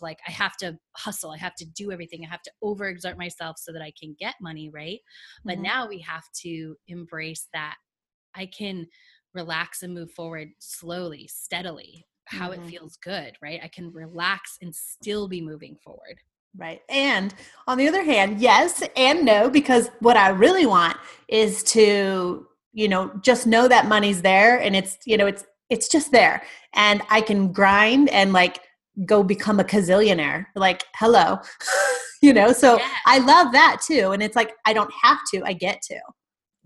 like 0.00 0.18
I 0.26 0.32
have 0.32 0.56
to 0.58 0.76
hustle, 0.96 1.30
I 1.30 1.38
have 1.38 1.54
to 1.56 1.64
do 1.64 1.92
everything, 1.92 2.24
I 2.24 2.28
have 2.28 2.42
to 2.42 2.50
overexert 2.62 3.16
myself 3.16 3.56
so 3.58 3.72
that 3.72 3.82
I 3.82 3.92
can 3.98 4.16
get 4.18 4.34
money, 4.40 4.68
right? 4.70 4.98
But 5.44 5.58
Mhm. 5.58 5.62
now 5.62 5.88
we 5.88 6.00
have 6.00 6.24
to 6.42 6.76
embrace 6.88 7.48
that 7.52 7.76
I 8.34 8.46
can 8.46 8.88
relax 9.32 9.82
and 9.84 9.94
move 9.94 10.10
forward 10.12 10.48
slowly, 10.58 11.28
steadily, 11.28 12.04
how 12.26 12.50
Mhm. 12.50 12.54
it 12.64 12.70
feels 12.70 12.96
good, 12.96 13.36
right? 13.40 13.60
I 13.62 13.68
can 13.68 13.92
relax 13.92 14.58
and 14.60 14.74
still 14.74 15.28
be 15.28 15.40
moving 15.40 15.76
forward. 15.76 16.20
Right. 16.56 16.82
And 16.88 17.34
on 17.66 17.78
the 17.78 17.88
other 17.88 18.02
hand, 18.04 18.40
yes 18.40 18.82
and 18.96 19.24
no, 19.24 19.48
because 19.48 19.90
what 20.00 20.16
I 20.16 20.28
really 20.28 20.66
want 20.66 20.96
is 21.28 21.62
to, 21.64 22.46
you 22.72 22.88
know, 22.88 23.10
just 23.22 23.46
know 23.46 23.68
that 23.68 23.86
money's 23.86 24.22
there 24.22 24.58
and 24.60 24.76
it's, 24.76 24.98
you 25.06 25.16
know, 25.16 25.26
it's 25.26 25.44
it's 25.70 25.88
just 25.88 26.12
there. 26.12 26.42
And 26.74 27.00
I 27.08 27.22
can 27.22 27.52
grind 27.52 28.10
and 28.10 28.34
like 28.34 28.60
go 29.06 29.22
become 29.22 29.58
a 29.58 29.64
gazillionaire. 29.64 30.44
Like, 30.54 30.84
hello. 30.96 31.38
you 32.22 32.34
know, 32.34 32.52
so 32.52 32.76
Yeah. 32.76 32.88
I 33.06 33.18
love 33.18 33.52
that 33.52 33.80
too. 33.86 34.12
And 34.12 34.22
it's 34.22 34.36
like 34.36 34.52
I 34.66 34.74
don't 34.74 34.92
have 35.02 35.18
to, 35.32 35.42
I 35.44 35.54
get 35.54 35.80
to. 35.82 35.98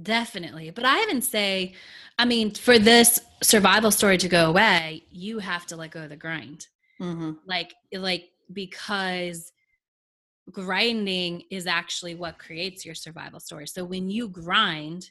Definitely. 0.03 0.71
But 0.71 0.85
I 0.85 1.01
even 1.03 1.23
say, 1.23 1.75
I 2.19 2.25
mean, 2.25 2.53
for 2.53 2.79
this 2.79 3.21
survival 3.43 3.91
story 3.91 4.19
to 4.19 4.29
go 4.29 4.49
away, 4.49 5.05
you 5.11 5.39
have 5.39 5.67
to 5.67 5.77
let 5.77 5.93
go 5.93 6.03
of 6.03 6.09
the 6.11 6.17
grind. 6.17 6.67
Mm-hmm. 7.01 7.33
like 7.47 7.75
like 7.93 8.31
because 8.51 9.53
grinding 10.53 11.43
is 11.51 11.67
actually 11.67 12.15
what 12.15 12.39
creates 12.39 12.85
your 12.85 12.95
survival 12.95 13.41
story 13.41 13.67
so 13.67 13.85
when 13.85 14.09
you 14.09 14.29
grind 14.29 15.11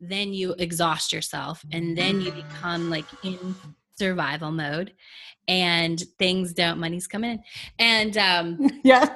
then 0.00 0.32
you 0.32 0.54
exhaust 0.58 1.12
yourself 1.12 1.64
and 1.72 1.98
then 1.98 2.20
you 2.20 2.30
become 2.32 2.88
like 2.88 3.04
in 3.24 3.56
survival 3.96 4.52
mode 4.52 4.92
and 5.48 6.04
things 6.18 6.52
don't 6.52 6.78
money's 6.78 7.08
coming 7.08 7.32
in 7.32 7.42
and 7.80 8.16
um 8.16 8.70
Yeah. 8.84 9.08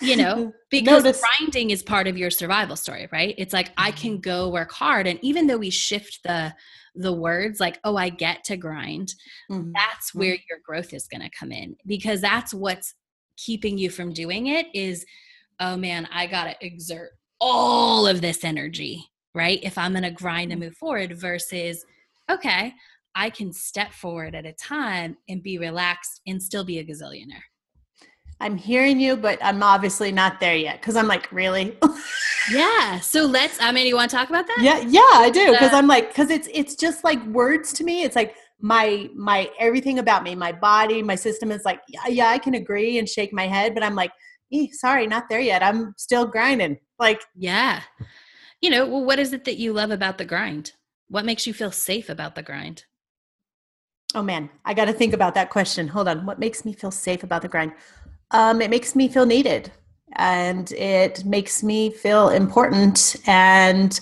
you 0.00 0.16
know 0.16 0.52
because 0.70 1.04
Notice. 1.04 1.22
grinding 1.38 1.70
is 1.70 1.82
part 1.82 2.08
of 2.08 2.18
your 2.18 2.30
survival 2.30 2.74
story 2.74 3.08
right 3.12 3.34
it's 3.38 3.52
like 3.52 3.70
i 3.76 3.92
can 3.92 4.18
go 4.18 4.48
work 4.50 4.72
hard 4.72 5.06
and 5.06 5.20
even 5.22 5.46
though 5.46 5.58
we 5.58 5.70
shift 5.70 6.20
the 6.24 6.52
the 6.96 7.12
words 7.12 7.60
like 7.60 7.78
oh 7.84 7.96
i 7.96 8.08
get 8.08 8.42
to 8.44 8.56
grind 8.56 9.14
Mhm. 9.48 9.72
that's 9.74 10.10
Mhm. 10.10 10.18
where 10.18 10.36
your 10.50 10.58
growth 10.64 10.92
is 10.92 11.06
going 11.06 11.20
to 11.22 11.30
come 11.30 11.52
in 11.52 11.76
because 11.86 12.20
that's 12.20 12.52
what's 12.52 12.94
keeping 13.36 13.78
you 13.78 13.90
from 13.90 14.12
doing 14.12 14.46
it 14.48 14.66
is 14.74 15.04
oh 15.60 15.76
man 15.76 16.08
i 16.12 16.26
got 16.26 16.44
to 16.44 16.66
exert 16.66 17.10
all 17.40 18.06
of 18.06 18.20
this 18.20 18.44
energy 18.44 19.04
right? 19.34 19.58
If 19.64 19.76
i'm 19.78 19.92
going 19.92 20.04
to 20.04 20.10
grind 20.10 20.52
and 20.52 20.60
move 20.60 20.76
forward 20.76 21.18
versus 21.18 21.84
okay 22.30 22.72
i 23.14 23.30
can 23.30 23.52
step 23.52 23.92
forward 23.92 24.34
at 24.34 24.46
a 24.46 24.52
time 24.52 25.16
and 25.28 25.42
be 25.42 25.58
relaxed 25.58 26.20
and 26.26 26.42
still 26.42 26.64
be 26.64 26.78
a 26.78 26.84
gazillionaire. 26.84 27.42
I'm 28.40 28.56
hearing 28.56 28.98
you, 29.00 29.16
but 29.16 29.38
I'm 29.42 29.62
obviously 29.62 30.10
not 30.12 30.40
there 30.40 30.56
yet 30.56 30.80
because 30.80 30.96
I'm 30.96 31.06
like, 31.06 31.30
really? 31.32 31.78
yeah 32.52 33.00
so 33.12 33.24
let's 33.24 33.56
i 33.60 33.72
mean 33.72 33.86
you 33.86 33.94
want 33.96 34.10
to 34.10 34.16
talk 34.16 34.28
about 34.28 34.46
that? 34.46 34.58
Yeah 34.60 34.80
yeah 34.86 35.00
i 35.14 35.30
do 35.32 35.52
because 35.52 35.72
Uh, 35.72 35.76
i'm 35.76 35.86
like 35.86 36.08
because 36.08 36.30
it's 36.30 36.48
it's 36.52 36.74
just 36.74 37.02
like 37.02 37.24
words 37.26 37.72
to 37.74 37.84
me 37.84 38.02
it's 38.02 38.14
like 38.16 38.34
my 38.60 39.10
my 39.14 39.50
everything 39.58 39.98
about 39.98 40.22
me 40.22 40.34
my 40.34 40.52
body 40.52 41.02
my 41.02 41.14
system 41.14 41.50
is 41.50 41.64
like 41.64 41.80
yeah, 41.88 42.06
yeah 42.08 42.28
i 42.28 42.38
can 42.38 42.54
agree 42.54 42.98
and 42.98 43.08
shake 43.08 43.32
my 43.32 43.46
head 43.46 43.74
but 43.74 43.82
i'm 43.82 43.94
like 43.94 44.12
sorry 44.72 45.06
not 45.06 45.28
there 45.28 45.40
yet. 45.40 45.62
I'm 45.62 45.94
still 45.96 46.26
grinding. 46.26 46.78
Like 46.98 47.22
yeah. 47.34 47.82
You 48.60 48.70
know 48.70 48.86
well 48.86 49.04
what 49.04 49.18
is 49.18 49.32
it 49.32 49.44
that 49.44 49.58
you 49.58 49.72
love 49.72 49.90
about 49.90 50.18
the 50.18 50.24
grind? 50.24 50.72
What 51.08 51.24
makes 51.24 51.46
you 51.46 51.54
feel 51.54 51.70
safe 51.70 52.08
about 52.08 52.34
the 52.34 52.42
grind? 52.42 52.84
Oh 54.14 54.22
man 54.22 54.48
i 54.64 54.74
got 54.74 54.84
to 54.86 54.92
think 54.92 55.12
about 55.12 55.34
that 55.34 55.50
question. 55.50 55.88
Hold 55.88 56.08
on. 56.08 56.26
What 56.26 56.38
makes 56.38 56.64
me 56.64 56.72
feel 56.72 56.90
safe 56.90 57.22
about 57.22 57.42
the 57.42 57.48
grind? 57.48 57.72
Um 58.30 58.60
it 58.60 58.70
makes 58.70 58.94
me 58.94 59.08
feel 59.08 59.26
needed 59.26 59.72
and 60.16 60.70
it 60.72 61.24
makes 61.24 61.62
me 61.62 61.90
feel 61.90 62.28
important 62.28 63.16
and 63.26 64.00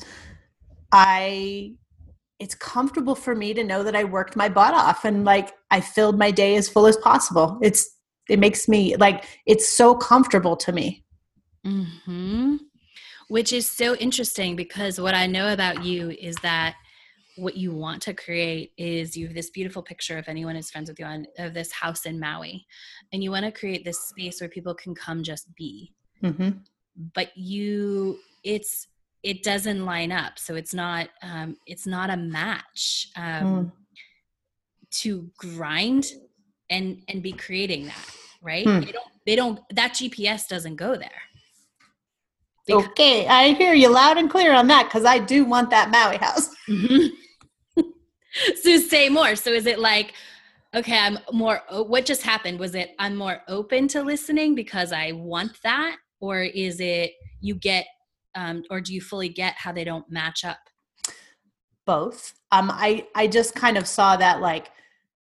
I 0.93 1.75
it's 2.43 2.57
comfortable 2.57 3.15
for 3.15 3.37
me 3.37 3.55
to 3.55 3.63
know 3.63 3.85
that 3.85 3.95
I 3.95 4.03
worked 4.03 4.35
my 4.35 4.49
butt 4.49 4.75
off 4.75 5.05
and 5.05 5.25
like 5.25 5.53
I 5.71 5.81
filled 5.81 6.19
my 6.19 6.33
day 6.33 6.57
as 6.57 6.69
full 6.69 6.87
as 6.87 6.97
possible. 6.97 7.59
It's 7.63 7.89
it 8.29 8.41
makes 8.41 8.69
me 8.69 8.97
like 8.97 9.25
it's 9.47 9.69
so 9.69 9.95
comfortable 9.95 10.57
to 10.57 10.73
me. 10.73 11.05
Mhm. 11.65 12.59
Which 13.29 13.53
is 13.53 13.71
so 13.71 13.95
interesting 13.95 14.57
because 14.57 15.01
what 15.01 15.15
I 15.15 15.29
know 15.29 15.53
about 15.53 15.85
you 15.85 16.11
is 16.11 16.35
that 16.43 16.75
what 17.37 17.57
you 17.57 17.73
want 17.73 18.03
to 18.03 18.13
create 18.13 18.73
is 18.77 19.17
you 19.17 19.27
have 19.27 19.37
this 19.37 19.51
beautiful 19.51 19.83
picture 19.83 20.19
if 20.19 20.29
anyone 20.29 20.57
is 20.57 20.69
friends 20.69 20.91
with 20.91 20.99
you 20.99 21.07
on 21.07 21.27
of 21.39 21.55
this 21.55 21.71
house 21.71 22.07
in 22.07 22.19
Maui 22.19 22.67
and 23.13 23.23
you 23.23 23.31
want 23.31 23.45
to 23.45 23.53
create 23.53 23.85
this 23.85 24.01
space 24.01 24.41
where 24.41 24.51
people 24.51 24.75
can 24.75 24.95
come 24.95 25.23
just 25.23 25.55
be 25.55 25.93
Mm-hmm. 26.23 26.51
but 27.15 27.37
you 27.37 28.19
it's 28.45 28.87
it 29.23 29.43
doesn't 29.43 29.85
line 29.85 30.11
up 30.13 30.39
so 30.39 30.55
it's 30.55 30.75
not 30.75 31.09
um 31.23 31.57
it's 31.67 31.87
not 31.87 32.11
a 32.11 32.17
match 32.17 33.09
um 33.17 33.23
Mm. 33.47 33.73
to 35.01 35.31
grind 35.37 36.07
and 36.71 37.03
and 37.09 37.23
be 37.23 37.33
creating 37.33 37.87
that 37.87 38.07
right 38.43 38.67
Hmm. 38.67 38.81
they 38.81 38.93
don't 38.93 39.11
they 39.27 39.37
don't 39.37 39.61
that 39.75 39.93
gps 39.93 40.49
doesn't 40.49 40.77
go 40.77 40.97
there 40.97 41.23
Because- 42.67 42.85
Okay, 42.87 43.27
I 43.27 43.55
hear 43.55 43.75
you 43.75 43.89
loud 43.89 44.19
and 44.19 44.31
clear 44.31 44.53
on 44.55 44.69
that 44.69 44.85
because 44.87 45.05
I 45.05 45.19
do 45.19 45.45
want 45.45 45.71
that 45.71 45.91
Maui 45.91 46.17
house. 46.17 46.49
Mhm. 46.69 47.11
so 48.63 48.79
say 48.79 49.09
more 49.09 49.35
so 49.37 49.51
is 49.53 49.67
it 49.67 49.79
like 49.79 50.15
okay 50.75 50.97
i'm 50.99 51.19
more 51.33 51.61
what 51.95 52.07
just 52.07 52.23
happened 52.23 52.59
was 52.59 52.75
it 52.75 52.95
i'm 52.99 53.15
more 53.15 53.43
open 53.49 53.87
to 53.89 54.03
listening 54.03 54.55
because 54.55 54.91
i 54.91 55.13
want 55.13 55.53
that 55.63 55.97
or 56.21 56.41
is 56.43 56.81
it 56.81 57.13
you 57.43 57.55
get 57.55 57.85
um 58.35 58.63
or 58.71 58.81
do 58.81 58.95
you 58.95 59.01
fully 59.01 59.29
get 59.29 59.55
how 59.57 59.73
they 59.73 59.85
don't 59.85 60.11
match 60.11 60.45
up 60.45 60.59
Both. 61.85 62.35
Um, 62.53 62.71
I 62.71 63.07
I 63.15 63.27
just 63.27 63.55
kind 63.55 63.77
of 63.77 63.87
saw 63.89 64.17
that 64.17 64.41
like 64.41 64.71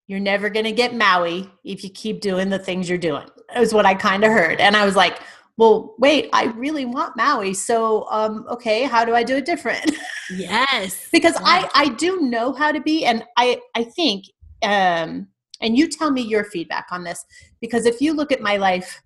you're 0.07 0.19
never 0.19 0.49
gonna 0.49 0.71
get 0.71 0.93
Maui 0.95 1.49
if 1.63 1.83
you 1.83 1.89
keep 1.89 2.21
doing 2.21 2.49
the 2.49 2.59
things 2.59 2.87
you're 2.87 2.97
doing. 2.99 3.27
Is 3.55 3.73
what 3.73 3.85
I 3.85 3.95
kind 3.95 4.23
of 4.23 4.31
heard, 4.31 4.59
and 4.59 4.75
I 4.75 4.85
was 4.85 4.95
like, 4.95 5.19
well, 5.57 5.95
wait, 5.97 6.29
I 6.33 6.45
really 6.45 6.85
want 6.85 7.15
Maui, 7.17 7.53
so 7.53 8.07
um, 8.11 8.45
okay, 8.49 8.83
how 8.83 9.05
do 9.05 9.15
I 9.15 9.23
do 9.23 9.35
it 9.37 9.45
different? 9.45 9.91
yes 10.29 11.07
because 11.11 11.35
Yeah. 11.35 11.45
I 11.45 11.69
I 11.73 11.89
do 11.89 12.21
know 12.21 12.53
how 12.53 12.71
to 12.71 12.81
be, 12.81 13.05
and 13.05 13.23
I 13.37 13.59
I 13.75 13.83
think 13.85 14.25
um, 14.61 15.27
and 15.61 15.77
you 15.77 15.87
tell 15.87 16.11
me 16.11 16.21
your 16.21 16.43
feedback 16.43 16.87
on 16.91 17.03
this 17.03 17.25
because 17.61 17.85
if 17.85 18.01
you 18.01 18.13
look 18.13 18.31
at 18.31 18.41
my 18.41 18.57
life, 18.57 19.01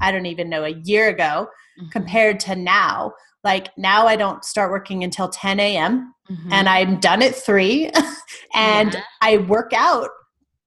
I 0.00 0.10
don't 0.10 0.26
even 0.26 0.48
know 0.48 0.64
a 0.64 0.70
year 0.70 1.08
ago 1.10 1.48
Mhm. 1.80 1.90
compared 1.90 2.40
to 2.40 2.56
now. 2.56 3.12
Like 3.42 3.68
now, 3.78 4.06
I 4.06 4.16
don't 4.16 4.44
start 4.44 4.70
working 4.70 5.02
until 5.04 5.28
10 5.28 5.60
a.m. 5.60 6.14
Mhm. 6.30 6.52
and 6.52 6.68
I'm 6.68 7.00
done 7.00 7.22
at 7.22 7.34
three, 7.34 7.90
and 8.54 8.94
Yeah. 8.94 9.02
I 9.20 9.38
work 9.38 9.72
out 9.74 10.08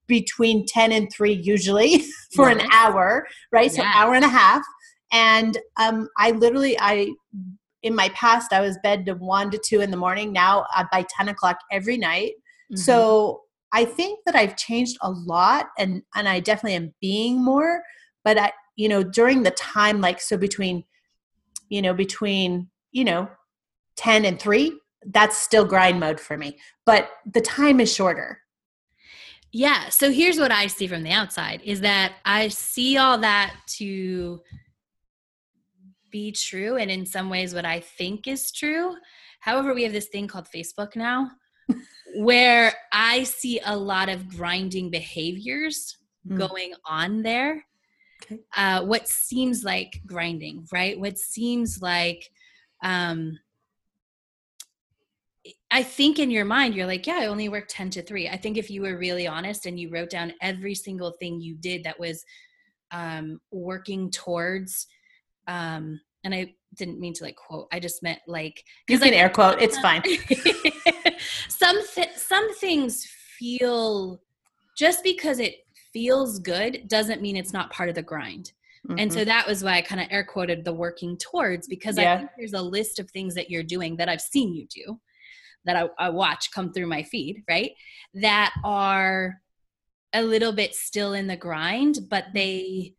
between 0.08 0.66
10 0.68 0.92
and 0.92 1.10
3 1.14 1.34
usually 1.34 2.04
for 2.36 2.50
an 2.50 2.62
hour, 2.72 3.26
right? 3.52 3.72
So 3.72 3.84
hour 3.84 4.14
and 4.16 4.26
a 4.26 4.30
half. 4.30 4.62
And 5.12 5.58
um, 5.78 6.10
I 6.18 6.32
literally, 6.32 6.78
I 6.80 7.14
in 7.84 7.94
my 7.96 8.10
past, 8.10 8.54
I 8.54 8.62
was 8.62 8.78
bed 8.82 9.06
to 9.06 9.14
one 9.14 9.52
to 9.52 9.58
two 9.58 9.82
in 9.82 9.92
the 9.92 9.98
morning. 9.98 10.32
Now 10.34 10.66
uh, 10.76 10.86
by 10.92 11.06
10 11.18 11.30
o'clock 11.30 11.58
every 11.72 11.98
night. 11.98 12.34
Mhm. 12.74 12.80
So 12.80 13.42
I 13.74 13.86
think 13.86 14.20
that 14.26 14.36
I've 14.36 14.56
changed 14.56 14.98
a 15.02 15.10
lot, 15.12 15.68
and 15.78 16.02
and 16.16 16.28
I 16.30 16.40
definitely 16.40 16.76
am 16.76 16.94
being 17.02 17.44
more. 17.44 17.82
But 18.24 18.38
I, 18.38 18.52
you 18.76 18.88
know, 18.90 19.04
during 19.04 19.44
the 19.44 19.52
time, 19.52 20.00
like 20.02 20.20
so 20.22 20.38
between, 20.38 20.84
you 21.74 21.82
know, 21.82 21.94
between 21.94 22.70
you 22.92 23.04
know, 23.04 23.28
10 23.98 24.26
and 24.26 24.40
3 24.40 24.80
that's 25.18 25.38
still 25.38 25.66
grind 25.66 26.00
mode 26.00 26.20
for 26.20 26.38
me 26.38 26.58
but 26.86 27.10
the 27.36 27.42
time 27.42 27.80
is 27.80 27.94
shorter 27.94 28.30
Yeah. 29.52 29.90
So 29.90 30.06
here's 30.12 30.40
what 30.40 30.52
I 30.52 30.66
see 30.68 30.88
from 30.88 31.04
the 31.04 31.12
outside 31.12 31.60
is 31.64 31.80
that 31.82 32.10
I 32.26 32.48
see 32.50 32.98
all 32.98 33.18
that 33.20 33.52
to 33.80 34.42
be 36.10 36.32
true 36.32 36.78
and 36.78 36.90
in 36.90 37.06
some 37.06 37.30
ways 37.30 37.54
what 37.54 37.66
I 37.66 37.80
think 38.00 38.28
is 38.28 38.52
true. 38.52 38.96
However, 39.40 39.74
we 39.74 39.84
have 39.84 39.94
this 39.94 40.08
thing 40.14 40.28
called 40.28 40.48
Facebook 40.56 40.96
now 40.96 41.20
where 42.30 42.74
I 42.92 43.24
see 43.24 43.60
a 43.66 43.76
lot 43.76 44.10
of 44.10 44.28
grinding 44.38 44.90
behaviors 44.90 45.98
Hmm. 46.28 46.38
going 46.38 46.74
on 46.86 47.22
there. 47.22 47.66
Okay. 48.24 48.40
Uh, 48.56 48.84
what 48.86 49.08
seems 49.08 49.64
like 49.64 50.02
grinding, 50.06 50.68
right? 50.72 51.00
What 51.00 51.18
seems 51.18 51.82
like 51.82 52.30
um, 52.84 53.40
I 55.72 55.84
think 55.84 56.20
in 56.20 56.32
your 56.32 56.46
mind, 56.46 56.76
you're 56.76 56.88
like, 56.88 57.08
yeah, 57.08 57.18
I 57.22 57.26
only 57.26 57.50
work 57.50 57.66
10 57.68 57.90
to 57.92 58.02
3. 58.02 58.30
I 58.30 58.38
think 58.38 58.58
if 58.58 58.70
you 58.70 58.84
were 58.84 58.98
really 58.98 59.28
honest 59.28 59.66
and 59.66 59.80
you 59.80 59.90
wrote 59.90 60.10
down 60.10 60.34
every 60.42 60.76
single 60.76 61.12
thing 61.20 61.42
you 61.42 61.56
did 61.56 61.84
that 61.84 62.00
was 62.00 62.24
um, 62.92 63.42
working 63.52 64.12
towards, 64.12 64.88
um, 65.48 66.00
and 66.24 66.34
I 66.34 66.54
didn't 66.76 67.00
mean 67.00 67.14
to 67.16 67.24
like 67.24 67.36
quote, 67.36 67.68
I 67.72 67.80
just 67.80 68.04
meant 68.04 68.20
like, 68.28 68.64
you 68.88 69.00
can 69.00 69.14
air 69.14 69.30
quote 69.30 69.62
it's 69.62 69.78
fine 69.80 70.02
some 71.50 71.78
th- 71.94 72.16
some 72.16 72.56
things 72.56 73.06
feel 73.38 74.22
just 74.78 75.04
because 75.04 75.40
it 75.40 75.63
feels 75.94 76.40
good 76.40 76.88
doesn't 76.88 77.22
mean 77.22 77.38
it's 77.38 77.54
not 77.54 77.72
part 77.72 77.90
of 77.90 77.96
the 77.96 78.02
grind. 78.02 78.52
And 78.98 79.10
Mhm. 79.10 79.14
so 79.14 79.24
that 79.24 79.48
was 79.48 79.64
why 79.64 79.76
I 79.76 79.82
kind 79.82 80.02
of 80.02 80.08
air 80.12 80.26
quoted 80.26 80.66
the 80.66 80.74
working 80.74 81.16
towards 81.18 81.70
because 81.70 81.98
I 81.98 82.18
think 82.18 82.32
there's 82.38 82.52
a 82.52 82.62
list 82.62 83.00
of 83.00 83.10
things 83.10 83.34
that 83.36 83.50
you're 83.50 83.64
doing 83.64 83.96
that 83.96 84.10
I've 84.10 84.20
seen 84.20 84.54
you 84.54 84.68
do, 84.68 85.00
that 85.64 85.78
I, 85.78 85.88
I 85.98 86.10
watch 86.10 86.52
come 86.52 86.74
through 86.74 86.88
my 86.88 87.02
feed, 87.04 87.44
right? 87.48 87.72
That 88.14 88.54
are 88.66 89.42
a 90.12 90.22
little 90.22 90.52
bit 90.52 90.76
still 90.76 91.14
in 91.14 91.28
the 91.28 91.38
grind, 91.38 92.00
but 92.10 92.26
they, 92.34 92.96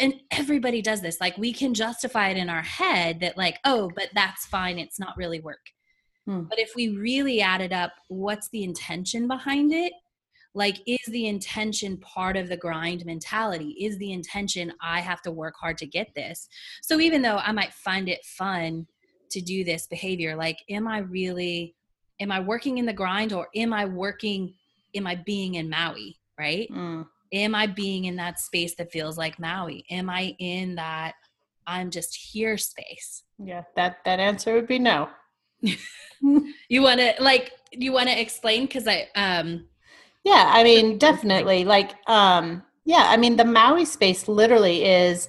and 0.00 0.14
everybody 0.32 0.82
does 0.82 1.00
this. 1.00 1.20
Like 1.20 1.38
we 1.38 1.52
can 1.52 1.74
justify 1.74 2.30
it 2.30 2.36
in 2.36 2.50
our 2.50 2.62
head 2.62 3.20
that, 3.20 3.36
like, 3.38 3.58
oh, 3.64 3.88
but 3.94 4.08
that's 4.14 4.46
fine. 4.46 4.80
It's 4.80 4.98
not 4.98 5.16
really 5.16 5.38
work. 5.38 5.64
Hmm. 6.26 6.42
But 6.50 6.58
if 6.58 6.72
we 6.74 6.88
really 6.88 7.40
added 7.40 7.72
up, 7.72 7.92
what's 8.08 8.48
the 8.48 8.64
intention 8.64 9.28
behind 9.28 9.72
it? 9.72 9.92
Like 10.54 10.80
is 10.86 11.06
the 11.08 11.26
intention 11.26 11.96
part 11.98 12.36
of 12.36 12.48
the 12.48 12.56
grind 12.56 13.04
mentality? 13.06 13.76
Is 13.80 13.98
the 13.98 14.12
intention 14.12 14.72
i 14.82 15.00
have 15.00 15.22
to 15.22 15.30
work 15.30 15.54
hard 15.60 15.78
to 15.78 15.86
get 15.86 16.14
this? 16.14 16.48
So 16.82 17.00
even 17.00 17.22
though 17.22 17.36
i 17.36 17.52
might 17.52 17.72
find 17.72 18.08
it 18.08 18.24
fun 18.24 18.86
to 19.30 19.40
do 19.40 19.64
this 19.64 19.86
behavior 19.86 20.34
like 20.36 20.58
am 20.68 20.86
i 20.88 20.98
really 20.98 21.74
am 22.18 22.32
i 22.32 22.40
working 22.40 22.78
in 22.78 22.86
the 22.86 22.92
grind 22.92 23.32
or 23.32 23.48
am 23.54 23.72
i 23.72 23.84
working 23.84 24.52
am 24.94 25.06
i 25.06 25.14
being 25.14 25.54
in 25.54 25.70
maui 25.70 26.16
right? 26.38 26.68
Mm. 26.70 27.06
am 27.32 27.54
i 27.54 27.66
being 27.66 28.06
in 28.06 28.16
that 28.16 28.40
space 28.40 28.74
that 28.74 28.90
feels 28.90 29.16
like 29.16 29.38
maui? 29.38 29.84
Am 29.90 30.10
i 30.10 30.34
in 30.38 30.74
that 30.74 31.14
i'm 31.66 31.90
just 31.90 32.16
here 32.16 32.58
space? 32.58 33.22
Yeah 33.38 33.62
that 33.76 33.98
that 34.04 34.20
answer 34.20 34.54
would 34.54 34.66
be 34.66 34.78
no. 34.78 35.08
You 36.68 36.82
want 36.82 37.00
to 37.00 37.14
like 37.18 37.52
you 37.72 37.92
want 37.92 38.08
to 38.08 38.20
explain? 38.20 38.66
Because 38.66 38.86
i 38.86 39.08
um 39.14 39.66
yeah 40.24 40.50
i 40.52 40.62
mean 40.62 40.98
definitely 40.98 41.64
like 41.64 41.94
um 42.08 42.62
yeah 42.84 43.06
i 43.08 43.16
mean 43.16 43.36
the 43.36 43.44
maui 43.44 43.84
space 43.84 44.28
literally 44.28 44.84
is 44.84 45.28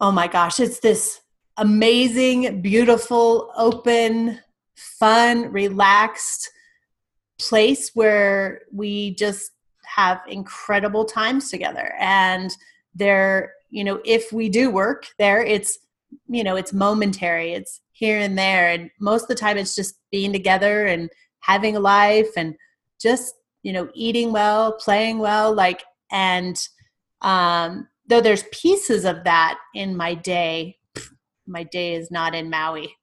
oh 0.00 0.12
my 0.12 0.26
gosh 0.26 0.60
it's 0.60 0.80
this 0.80 1.20
amazing 1.56 2.60
beautiful 2.60 3.52
open 3.56 4.40
fun 4.76 5.50
relaxed 5.52 6.50
place 7.40 7.90
where 7.94 8.62
we 8.72 9.14
just 9.14 9.52
have 9.84 10.20
incredible 10.28 11.04
times 11.04 11.50
together. 11.50 11.94
And 11.98 12.50
there 12.94 13.52
you 13.70 13.82
know 13.82 14.00
if 14.04 14.32
we 14.32 14.48
do 14.48 14.70
work 14.70 15.06
there 15.18 15.42
it's 15.42 15.78
you 16.28 16.44
know 16.44 16.56
it's 16.56 16.72
momentary. 16.72 17.52
It's 17.52 17.80
here 17.92 18.18
and 18.18 18.36
there. 18.38 18.70
And 18.70 18.90
most 19.00 19.22
of 19.22 19.28
the 19.28 19.34
time 19.34 19.56
it's 19.56 19.74
just 19.74 19.96
being 20.10 20.32
together 20.32 20.86
and 20.86 21.10
having 21.40 21.76
a 21.76 21.80
life 21.80 22.30
and 22.36 22.54
just 23.00 23.34
you 23.64 23.72
know 23.72 23.88
eating 23.94 24.30
well 24.30 24.72
playing 24.74 25.18
well 25.18 25.52
like 25.52 25.82
and 26.12 26.68
um 27.22 27.88
though 28.08 28.20
there's 28.20 28.44
pieces 28.52 29.04
of 29.04 29.24
that 29.24 29.58
in 29.74 29.96
my 29.96 30.14
day 30.14 30.76
my 31.48 31.64
day 31.64 31.94
is 31.94 32.10
not 32.12 32.34
in 32.34 32.48
maui 32.48 32.94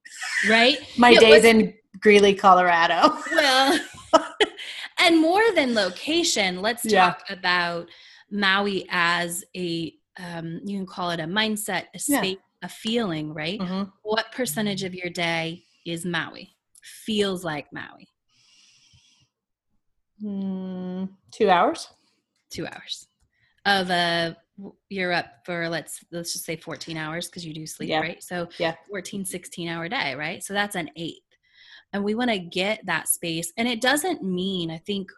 right 0.50 0.78
my 0.98 1.12
Yeah, 1.12 1.20
day's 1.20 1.44
in 1.44 1.74
greeley 2.00 2.34
colorado 2.36 3.18
well 3.34 3.80
and 5.00 5.20
more 5.20 5.44
than 5.56 5.74
location 5.74 6.62
let's 6.62 6.86
Yeah. 6.86 7.12
talk 7.12 7.24
about 7.30 7.90
maui 8.32 8.88
as 8.90 9.44
a 9.58 9.94
um, 10.20 10.60
you 10.66 10.78
can 10.78 10.86
call 10.86 11.10
it 11.12 11.20
a 11.20 11.26
mindset 11.26 11.86
a 11.96 12.00
Yeah. 12.08 12.20
state 12.22 12.40
a 12.62 12.70
feeling 12.70 13.34
right 13.34 13.60
Mhm. 13.60 13.92
what 14.04 14.32
percentage 14.32 14.84
of 14.84 14.94
your 14.94 15.10
day 15.10 15.64
is 15.86 16.06
maui 16.06 16.56
feels 16.84 17.44
like 17.44 17.66
maui 17.74 18.08
Mm, 20.24 21.10
two 21.32 21.50
hours? 21.50 21.88
Two 22.50 22.68
hours. 22.68 23.08
Of 23.66 23.90
a 23.90 24.36
you're 24.90 25.12
up 25.14 25.26
for 25.46 25.70
let's 25.70 26.04
let's 26.12 26.34
just 26.34 26.46
say 26.46 26.56
14 26.56 26.96
hours 26.98 27.28
because 27.28 27.46
you 27.46 27.54
do 27.54 27.66
sleep 27.66 27.90
Yeah. 27.90 28.02
right? 28.02 28.24
So 28.24 28.48
Yeah. 28.60 28.76
14 28.90 29.26
16 29.26 29.68
hour 29.68 29.90
day 29.90 30.14
right? 30.16 30.44
So 30.44 30.54
that's 30.54 30.76
an 30.76 30.90
eighth. 30.96 31.24
And 31.94 32.04
we 32.04 32.16
want 32.16 32.30
to 32.32 32.40
get 32.40 32.86
that 32.86 33.08
space 33.08 33.52
and 33.58 33.68
it 33.68 33.82
doesn't 33.82 34.24
mean 34.24 34.70
i 34.72 34.78
think 34.78 35.12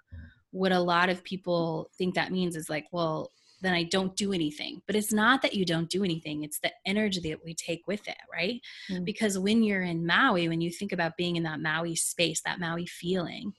what 0.52 0.72
a 0.72 0.80
lot 0.80 1.10
of 1.10 1.24
people 1.24 1.90
think 1.98 2.16
that 2.16 2.32
means 2.32 2.56
is 2.56 2.70
like 2.70 2.86
well 2.92 3.32
then 3.62 3.74
i 3.74 3.84
don't 3.84 4.16
do 4.16 4.34
anything. 4.34 4.82
But 4.88 4.96
it's 4.96 5.14
not 5.14 5.42
that 5.42 5.54
you 5.56 5.66
don't 5.66 5.90
do 5.90 6.04
anything 6.04 6.44
it's 6.44 6.60
the 6.60 6.72
energy 6.86 7.20
that 7.30 7.44
we 7.44 7.54
take 7.54 7.82
with 7.88 8.08
it 8.08 8.18
right? 8.32 8.62
Mm. 8.90 9.04
because 9.06 9.38
when 9.40 9.64
you're 9.64 9.84
in 9.84 10.06
maui 10.06 10.48
when 10.48 10.62
you 10.62 10.70
think 10.72 10.92
about 10.94 11.18
being 11.18 11.36
in 11.36 11.44
that 11.44 11.60
maui 11.60 11.96
space 11.96 12.42
that 12.42 12.60
maui 12.60 12.86
feeling 12.86 13.54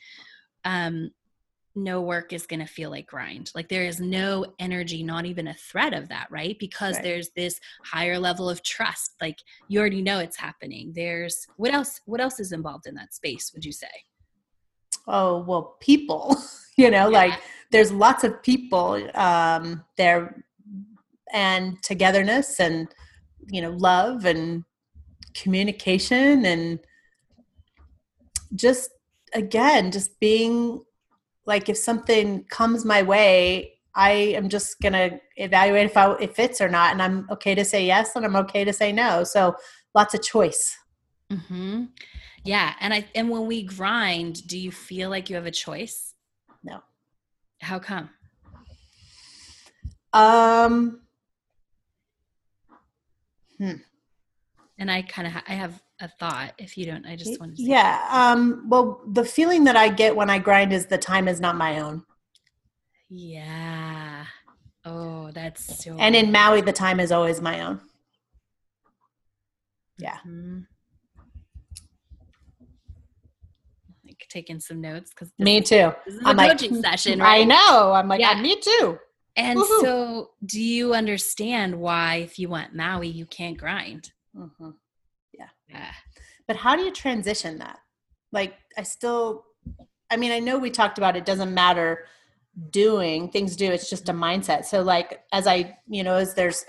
um 0.65 1.11
no 1.77 2.01
work 2.01 2.33
is 2.33 2.47
going 2.47 2.61
to 2.61 2.67
feel 2.67 2.91
like 2.91 3.07
grind. 3.07 3.51
Like 3.55 3.69
there 3.69 3.85
is 3.85 4.01
no 4.01 4.47
energy, 4.59 5.03
not 5.03 5.27
even 5.27 5.49
a 5.49 5.55
threat 5.55 5.93
of 5.93 6.09
that, 6.09 6.29
right? 6.31 6.57
Because 6.59 6.95
Right. 6.97 7.03
there's 7.05 7.31
this 7.31 7.61
higher 7.85 8.19
level 8.19 8.49
of 8.49 8.63
trust. 8.63 9.15
Like 9.21 9.39
you 9.69 9.81
already 9.81 10.03
know 10.03 10.19
it's 10.21 10.37
happening. 10.37 10.93
There's 10.95 11.47
what 11.57 11.73
else 11.73 12.01
what 12.07 12.21
else 12.21 12.39
is 12.41 12.53
involved 12.53 12.87
in 12.87 12.95
that 12.95 13.15
space, 13.15 13.53
would 13.53 13.65
you 13.65 13.73
say? 13.73 13.89
Oh, 15.07 15.41
well, 15.43 15.77
people, 15.81 16.37
you 16.77 16.91
know, 16.91 17.09
Yeah. 17.11 17.19
like 17.19 17.41
there's 17.71 17.93
lots 17.93 18.25
of 18.25 18.43
people 18.43 19.09
um, 19.15 19.85
there 19.97 20.45
and 21.33 21.83
togetherness 21.83 22.61
and, 22.61 22.89
you 23.51 23.61
know, 23.61 23.71
love 23.71 24.25
and 24.25 24.65
communication 25.35 26.45
and 26.47 26.79
just, 28.55 28.91
again, 29.35 29.91
just 29.91 30.19
being 30.21 30.85
like 31.47 31.69
if 31.69 31.77
something 31.77 32.45
comes 32.45 32.85
my 32.85 33.03
way, 33.03 33.75
I 33.95 34.11
am 34.11 34.49
just 34.49 34.81
gonna 34.81 35.21
evaluate 35.37 35.87
if 35.87 35.97
I 35.97 36.13
it 36.15 36.35
fits 36.35 36.61
or 36.61 36.69
not, 36.69 36.93
and 36.93 37.03
I'm 37.03 37.29
okay 37.31 37.55
to 37.55 37.65
say 37.65 37.87
yes, 37.87 38.17
and 38.17 38.25
I'm 38.25 38.37
okay 38.37 38.65
to 38.65 38.73
say 38.73 38.93
no. 38.93 39.25
So 39.25 39.55
lots 39.95 40.15
of 40.15 40.23
choice. 40.23 40.77
Mm-hmm. 41.31 41.85
Yeah. 42.45 42.75
And 42.81 42.93
I 42.93 43.07
and 43.15 43.31
when 43.31 43.47
we 43.47 43.63
grind, 43.63 44.47
do 44.47 44.59
you 44.59 44.71
feel 44.71 45.11
like 45.11 45.31
you 45.31 45.37
have 45.37 45.47
a 45.47 45.51
choice? 45.51 46.15
No. 46.63 46.81
How 47.61 47.79
come? 47.79 48.11
Um, 50.13 51.01
hmm. 53.59 53.73
And 54.79 54.91
I 54.91 55.03
kind 55.03 55.27
of 55.27 55.33
ha- 55.33 55.45
I 55.49 55.55
have 55.55 55.83
a 56.01 56.09
thought. 56.21 56.53
If 56.59 56.77
you 56.77 56.87
don't, 56.87 57.07
I 57.07 57.17
just 57.17 57.39
want 57.41 57.57
to. 57.57 57.63
Say 57.63 57.69
yeah. 57.69 58.07
Um, 58.11 58.67
well, 58.69 59.01
the 59.13 59.25
feeling 59.25 59.65
that 59.65 59.77
I 59.77 59.89
get 59.89 60.17
when 60.17 60.29
I 60.31 60.39
grind 60.39 60.73
is 60.73 60.87
the 60.87 60.99
time 60.99 61.29
is 61.29 61.41
not 61.41 61.57
my 61.57 61.81
own, 61.81 62.05
Yeah. 63.09 64.25
Oh, 64.85 65.31
that's 65.33 65.83
so. 65.85 65.97
and 65.99 66.15
in 66.15 66.31
Maui, 66.33 66.61
the 66.61 66.73
time 66.73 67.01
is 67.01 67.11
always 67.13 67.41
my 67.41 67.61
own. 67.61 67.81
Yeah. 69.99 70.19
Mhm. 70.27 70.67
Like 74.05 74.27
taking 74.29 74.61
some 74.61 74.81
notes 74.83 75.11
because 75.11 75.33
Me 75.39 75.61
too. 75.63 75.93
This 76.05 76.17
is 76.17 76.21
a 76.21 76.29
I'm 76.29 76.37
like, 76.37 76.51
coaching 76.53 76.75
session, 76.83 77.21
I 77.23 77.45
know. 77.45 77.93
I'm 77.95 78.09
like, 78.09 78.21
Yeah. 78.21 78.41
me 78.41 78.61
too. 78.61 78.99
And 79.37 79.59
Woohoo. 79.59 79.81
so, 79.81 80.31
do 80.45 80.61
you 80.61 80.95
understand 80.95 81.75
why, 81.81 82.17
if 82.17 82.39
you 82.39 82.49
want 82.49 82.75
Maui, 82.75 83.09
you 83.09 83.27
can't 83.27 83.57
grind? 83.57 84.13
hmm 84.37 84.71
But 86.47 86.57
how 86.57 86.77
do 86.77 86.83
you 86.83 86.93
transition 86.93 87.59
that? 87.59 87.79
Like, 88.33 88.55
I 88.77 88.83
still, 88.83 89.45
I 90.11 90.17
mean, 90.17 90.33
I 90.33 90.39
know 90.39 90.59
we 90.59 90.71
talked 90.71 90.99
about 90.99 91.17
it 91.17 91.25
doesn't 91.25 91.55
matter 91.55 92.07
doing 92.71 93.29
things 93.31 93.57
do 93.57 93.73
it's 93.73 93.91
just 93.91 94.09
a 94.09 94.13
mindset 94.13 94.65
so 94.65 94.81
like 94.81 95.25
as 95.33 95.45
i 95.45 95.77
you 95.89 96.05
know 96.05 96.15
as 96.15 96.35
there's 96.35 96.65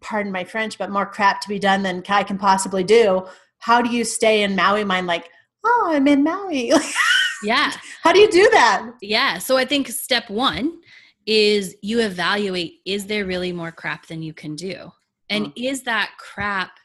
pardon 0.00 0.32
my 0.32 0.42
french 0.42 0.76
but 0.76 0.90
more 0.90 1.06
crap 1.06 1.40
to 1.40 1.48
be 1.48 1.56
done 1.56 1.84
than 1.84 2.02
i 2.08 2.24
can 2.24 2.36
possibly 2.36 2.82
do 2.82 3.24
how 3.58 3.80
do 3.80 3.90
you 3.90 4.02
stay 4.02 4.42
in 4.42 4.56
maui 4.56 4.82
mind 4.82 5.06
like 5.06 5.30
oh 5.64 5.90
i'm 5.92 6.08
in 6.08 6.24
maui 6.24 6.72
Yeah. 7.44 7.72
how 8.02 8.12
do 8.12 8.18
you 8.18 8.30
do 8.30 8.48
that 8.50 8.94
Yeah. 9.00 9.38
So, 9.38 9.56
I 9.56 9.64
think 9.64 9.88
step 9.88 10.30
one 10.30 10.80
is 11.26 11.76
you 11.82 12.00
evaluate 12.00 12.80
is 12.84 13.06
there 13.06 13.24
really 13.24 13.52
more 13.52 13.72
crap 13.72 14.06
than 14.06 14.22
you 14.22 14.32
can 14.34 14.56
do? 14.56 14.90
And 15.30 15.46
mm. 15.46 15.52
is 15.56 15.82
that 15.82 16.12
crap 16.18 16.78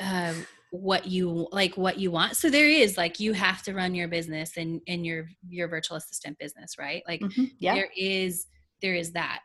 uh, 0.00 0.34
what 0.74 1.06
you 1.06 1.46
like 1.52 1.76
what 1.76 1.98
you 2.00 2.10
want. 2.10 2.36
So 2.36 2.50
there 2.50 2.68
is 2.68 2.96
like 2.96 3.20
you 3.20 3.32
have 3.32 3.62
to 3.62 3.72
run 3.74 3.94
your 3.94 4.08
business 4.08 4.56
and 4.56 4.80
and 4.88 5.06
your 5.06 5.28
your 5.48 5.68
virtual 5.68 5.96
assistant 5.96 6.36
business 6.38 6.76
right? 6.78 7.02
Like 7.06 7.20
Mhm. 7.20 7.52
yeah. 7.60 7.74
there 7.74 7.90
is 7.96 8.46
there 8.82 8.94
is 8.94 9.12
that. 9.12 9.40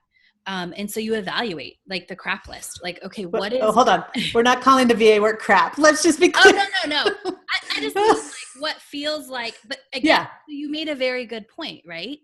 Um 0.47 0.73
and 0.75 0.89
so 0.89 0.99
you 0.99 1.13
evaluate 1.13 1.77
like 1.88 2.07
the 2.07 2.15
crap 2.15 2.47
list. 2.47 2.79
Like 2.81 3.03
okay 3.03 3.27
what 3.27 3.53
is 3.53 3.59
oh 3.62 3.71
hold 3.71 3.89
on. 3.89 4.03
We're 4.33 4.41
not 4.41 4.62
calling 4.62 4.88
the 4.88 4.95
va 4.95 5.21
work 5.21 5.39
crap. 5.39 5.77
Let's 5.77 6.01
just 6.01 6.19
be 6.19 6.33
oh 6.35 6.41
clear. 6.41 6.53
no 6.55 6.63
no 6.88 7.03
no. 7.03 7.15
I, 7.27 7.77
I 7.77 7.81
just 7.81 7.95
mean 7.95 8.07
like 8.09 8.17
what 8.59 8.75
feels 8.81 9.29
like 9.29 9.55
but 9.67 9.77
again 9.93 10.07
yeah. 10.07 10.27
you 10.47 10.69
made 10.71 10.89
a 10.89 10.95
very 10.95 11.25
good 11.27 11.47
point 11.47 11.81
right? 11.85 12.17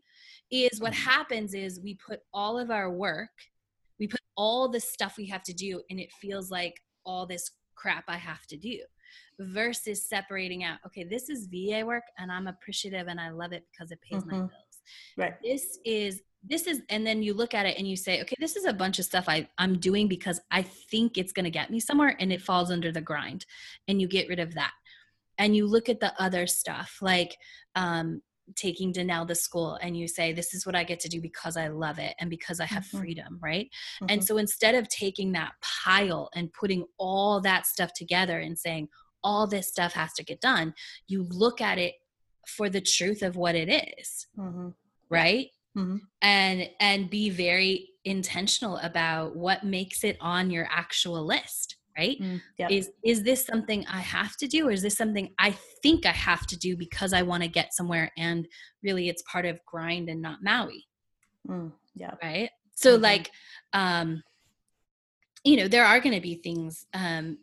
Is 0.50 0.82
what 0.82 0.94
happens 0.94 1.54
is 1.54 1.80
we 1.80 1.94
put 1.96 2.22
all 2.34 2.58
of 2.58 2.72
our 2.72 2.90
work 2.92 3.30
we 4.00 4.08
put 4.08 4.22
all 4.36 4.68
the 4.68 4.80
stuff 4.80 5.16
we 5.16 5.28
have 5.28 5.44
to 5.44 5.54
do 5.54 5.82
and 5.92 6.00
it 6.00 6.12
feels 6.20 6.50
like 6.50 6.74
all 7.06 7.28
this 7.28 7.52
crap 7.76 8.04
i 8.08 8.18
have 8.18 8.46
to 8.48 8.58
do 8.58 8.80
versus 9.40 10.08
separating 10.08 10.64
out 10.64 10.80
okay 10.86 11.04
this 11.04 11.30
is 11.30 11.48
va 11.48 11.86
work 11.86 12.04
and 12.18 12.32
i'm 12.32 12.48
appreciative 12.48 13.08
and 13.08 13.20
i 13.20 13.30
love 13.30 13.52
it 13.52 13.64
because 13.72 13.92
it 13.92 14.00
pays 14.02 14.26
my 14.26 14.34
Mhm. 14.34 14.50
bills. 14.50 14.52
Right. 15.18 15.34
This 15.42 15.80
is 15.86 16.22
this 16.48 16.68
is 16.68 16.82
and 16.90 17.06
then 17.08 17.24
you 17.24 17.34
look 17.34 17.54
at 17.56 17.66
it 17.66 17.78
and 17.78 17.88
you 17.88 17.96
say 17.96 18.22
okay 18.22 18.36
this 18.40 18.56
is 18.56 18.66
a 18.66 18.74
bunch 18.74 19.00
of 19.00 19.06
stuff 19.06 19.26
I, 19.28 19.48
i'm 19.58 19.80
doing 19.80 20.08
because 20.08 20.40
i 20.52 20.62
think 20.62 21.18
it's 21.18 21.32
going 21.34 21.46
to 21.46 21.50
get 21.50 21.72
me 21.72 21.80
somewhere 21.80 22.16
and 22.20 22.32
it 22.32 22.42
falls 22.42 22.70
under 22.70 22.92
the 22.92 23.02
grind 23.02 23.46
and 23.88 24.00
you 24.00 24.08
get 24.08 24.30
rid 24.30 24.40
of 24.40 24.54
that. 24.54 24.74
And 25.38 25.54
you 25.56 25.66
look 25.68 25.90
at 25.90 26.00
the 26.00 26.14
other 26.22 26.48
stuff 26.48 27.00
like 27.02 27.36
um, 27.76 28.22
taking 28.56 28.94
Danelle 28.94 29.28
to 29.28 29.36
school 29.36 29.76
and 29.82 29.98
you 29.98 30.08
say 30.08 30.32
this 30.32 30.54
is 30.54 30.66
what 30.66 30.76
i 30.76 30.84
get 30.84 31.00
to 31.00 31.10
do 31.10 31.20
because 31.20 31.58
i 31.58 31.68
love 31.68 31.98
it 31.98 32.14
and 32.20 32.30
because 32.30 32.60
i 32.60 32.66
have 32.66 32.84
Mhm. 32.84 33.00
freedom 33.00 33.40
right 33.42 33.70
Mhm. 34.02 34.12
and 34.12 34.24
so 34.24 34.38
instead 34.38 34.76
of 34.76 34.88
taking 34.90 35.32
that 35.32 35.54
pile 35.62 36.30
and 36.36 36.54
putting 36.54 36.86
all 36.98 37.42
that 37.42 37.66
stuff 37.66 37.92
together 37.94 38.40
and 38.40 38.58
saying 38.60 38.88
all 39.24 39.48
this 39.48 39.68
stuff 39.70 39.94
has 39.94 40.14
to 40.14 40.24
get 40.24 40.40
done 40.42 40.74
you 41.08 41.24
look 41.24 41.60
at 41.62 41.80
it 41.80 41.96
for 42.48 42.70
the 42.70 42.82
truth 42.82 43.24
of 43.24 43.36
what 43.36 43.56
it 43.56 43.70
is 43.98 44.28
Mhm. 44.38 44.76
right 45.10 45.50
Mhm. 45.76 46.02
and 46.22 46.70
and 46.80 47.10
be 47.10 47.30
very 47.32 47.90
intentional 48.04 48.78
about 48.78 49.36
what 49.36 49.64
makes 49.64 50.04
it 50.04 50.18
on 50.22 50.52
your 50.52 50.68
actual 50.70 51.26
list 51.26 51.75
right 51.98 52.18
Mm, 52.22 52.42
yeah. 52.58 52.68
is 52.70 52.92
is 53.04 53.24
this 53.24 53.46
something 53.46 53.86
i 53.88 54.00
have 54.00 54.36
to 54.38 54.48
do 54.48 54.68
or 54.68 54.72
is 54.72 54.82
this 54.82 54.96
something 54.96 55.34
i 55.40 55.52
think 55.84 56.06
i 56.06 56.12
have 56.12 56.46
to 56.48 56.58
do 56.58 56.76
because 56.78 57.14
i 57.14 57.22
want 57.22 57.44
to 57.44 57.50
get 57.50 57.74
somewhere 57.74 58.12
and 58.18 58.48
really 58.84 59.10
it's 59.10 59.24
part 59.32 59.46
of 59.46 59.60
grind 59.66 60.10
and 60.10 60.22
not 60.22 60.40
maui 60.44 60.86
Mm, 61.48 61.72
yeah 61.96 62.16
right 62.24 62.50
so 62.76 62.98
Mhm. 62.98 63.02
like 63.02 63.32
um 63.74 64.24
you 65.44 65.58
know 65.58 65.68
there 65.68 65.86
are 65.86 66.00
going 66.00 66.16
to 66.16 66.22
be 66.22 66.36
things 66.36 66.86
um 66.94 67.38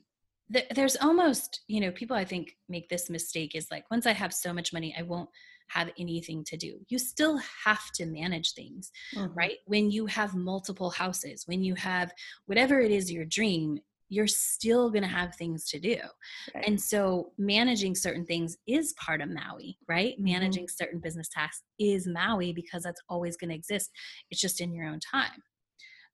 th- 0.53 0.67
there's 0.75 0.97
almost 0.97 1.61
you 1.69 1.81
know 1.81 1.91
people 1.93 2.17
i 2.17 2.25
think 2.25 2.57
make 2.69 2.89
this 2.89 3.09
mistake 3.09 3.55
is 3.55 3.69
like 3.71 3.85
once 3.91 4.07
i 4.07 4.13
have 4.13 4.33
so 4.35 4.53
much 4.53 4.73
money 4.73 4.95
i 4.99 5.03
won't 5.03 5.31
have 5.69 5.91
anything 5.99 6.45
to 6.45 6.57
do 6.57 6.79
you 6.89 6.99
still 6.99 7.39
have 7.65 7.85
to 7.95 8.05
manage 8.07 8.53
things 8.55 8.91
Mhm. 9.17 9.33
right 9.35 9.59
when 9.67 9.91
you 9.91 10.07
have 10.07 10.35
multiple 10.35 10.91
houses 10.91 11.45
when 11.47 11.63
you 11.63 11.75
have 11.75 12.13
whatever 12.47 12.81
it 12.81 12.91
is 12.91 13.11
your 13.11 13.25
dream 13.25 13.79
you're 14.13 14.27
still 14.27 14.91
going 14.91 15.03
to 15.03 15.09
have 15.09 15.35
things 15.37 15.65
to 15.67 15.79
do 15.81 15.97
Right. 16.55 16.67
and 16.67 16.81
so 16.81 17.33
managing 17.39 17.95
certain 17.95 18.27
things 18.27 18.57
is 18.67 18.93
part 18.95 19.21
of 19.23 19.31
maui 19.31 19.79
right 19.89 20.15
Mhm. 20.19 20.25
managing 20.33 20.69
certain 20.69 21.01
business 21.01 21.29
tasks 21.29 21.63
is 21.79 22.07
maui 22.07 22.53
because 22.53 22.83
that's 22.83 23.01
always 23.09 23.37
going 23.37 23.51
to 23.51 23.57
exist 23.57 23.91
it's 24.31 24.41
just 24.41 24.61
in 24.61 24.73
your 24.73 24.87
own 24.87 25.01
time 25.01 25.43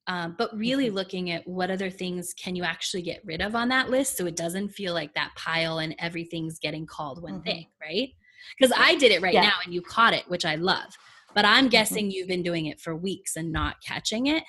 um, 0.06 0.37
but 0.38 0.56
really 0.56 0.88
Mhm. 0.88 0.94
looking 0.94 1.30
at 1.32 1.46
what 1.46 1.70
other 1.70 1.90
things 1.90 2.32
can 2.32 2.56
you 2.56 2.64
actually 2.64 3.02
get 3.02 3.22
rid 3.24 3.42
of 3.42 3.54
on 3.54 3.68
that 3.68 3.90
list 3.90 4.16
so 4.16 4.26
it 4.26 4.37
doesn't 4.37 4.70
feel 4.70 4.94
like 4.94 5.12
that 5.14 5.32
pile 5.37 5.80
and 5.80 5.94
everything's 5.98 6.58
getting 6.58 6.87
called 6.87 7.20
one 7.22 7.40
Mhm. 7.40 7.44
thing 7.44 7.66
right 7.80 8.11
because 8.56 8.72
i 8.76 8.94
did 8.94 9.11
it 9.12 9.20
right 9.20 9.34
Yeah. 9.34 9.42
now 9.42 9.56
and 9.64 9.74
you 9.74 9.82
caught 9.82 10.14
it 10.14 10.26
which 10.28 10.44
i 10.44 10.54
love 10.54 10.96
but 11.34 11.44
i'm 11.44 11.68
guessing 11.68 12.11
you've 12.11 12.28
been 12.28 12.42
doing 12.42 12.66
it 12.66 12.80
for 12.80 12.96
weeks 12.96 13.37
and 13.37 13.52
not 13.52 13.82
catching 13.82 14.26
it 14.28 14.44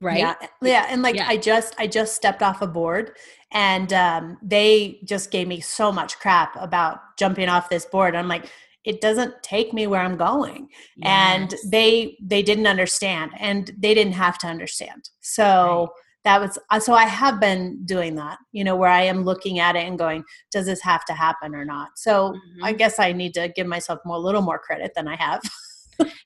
right 0.00 0.18
Yeah, 0.18 0.34
yeah, 0.62 0.86
and 0.88 1.02
like 1.02 1.16
Yeah. 1.16 1.26
I 1.28 1.36
just 1.36 1.74
I 1.78 1.86
just 1.86 2.14
stepped 2.16 2.42
off 2.42 2.62
a 2.62 2.66
board, 2.66 3.12
and 3.52 3.92
um, 3.92 4.38
they 4.42 5.00
just 5.04 5.30
gave 5.30 5.46
me 5.48 5.60
so 5.60 5.92
much 5.92 6.18
crap 6.18 6.54
about 6.60 7.00
jumping 7.18 7.48
off 7.48 7.68
this 7.68 7.86
board. 7.86 8.14
I'm 8.16 8.28
like, 8.28 8.46
it 8.84 9.00
doesn't 9.00 9.42
take 9.42 9.72
me 9.74 9.86
where 9.86 10.00
I'm 10.00 10.16
going, 10.16 10.68
and 11.02 11.54
they 11.70 12.16
they 12.22 12.42
didn't 12.42 12.66
understand, 12.66 13.32
and 13.38 13.70
they 13.78 13.94
didn't 13.94 14.14
have 14.14 14.38
to 14.38 14.46
understand. 14.46 15.10
So 15.20 15.92
that 16.24 16.40
was 16.40 16.58
uh, 16.70 16.80
so 16.80 16.92
I 16.94 17.04
have 17.06 17.40
been 17.40 17.84
doing 17.86 18.14
that, 18.16 18.38
you 18.52 18.64
know, 18.64 18.76
where 18.76 18.90
I 18.90 19.02
am 19.02 19.24
looking 19.24 19.58
at 19.58 19.76
it 19.76 19.86
and 19.86 19.98
going, 19.98 20.24
does 20.52 20.66
this 20.66 20.82
have 20.82 21.04
to 21.06 21.14
happen 21.14 21.54
or 21.54 21.64
not? 21.64 21.98
So 21.98 22.34
I 22.62 22.72
Mhm. 22.72 22.78
guess 22.78 22.98
I 22.98 23.12
need 23.12 23.34
to 23.34 23.48
give 23.48 23.66
myself 23.66 24.00
more 24.04 24.16
a 24.16 24.20
little 24.20 24.42
more 24.42 24.58
credit 24.58 24.92
than 24.94 25.08
I 25.08 25.16
have. 25.16 25.40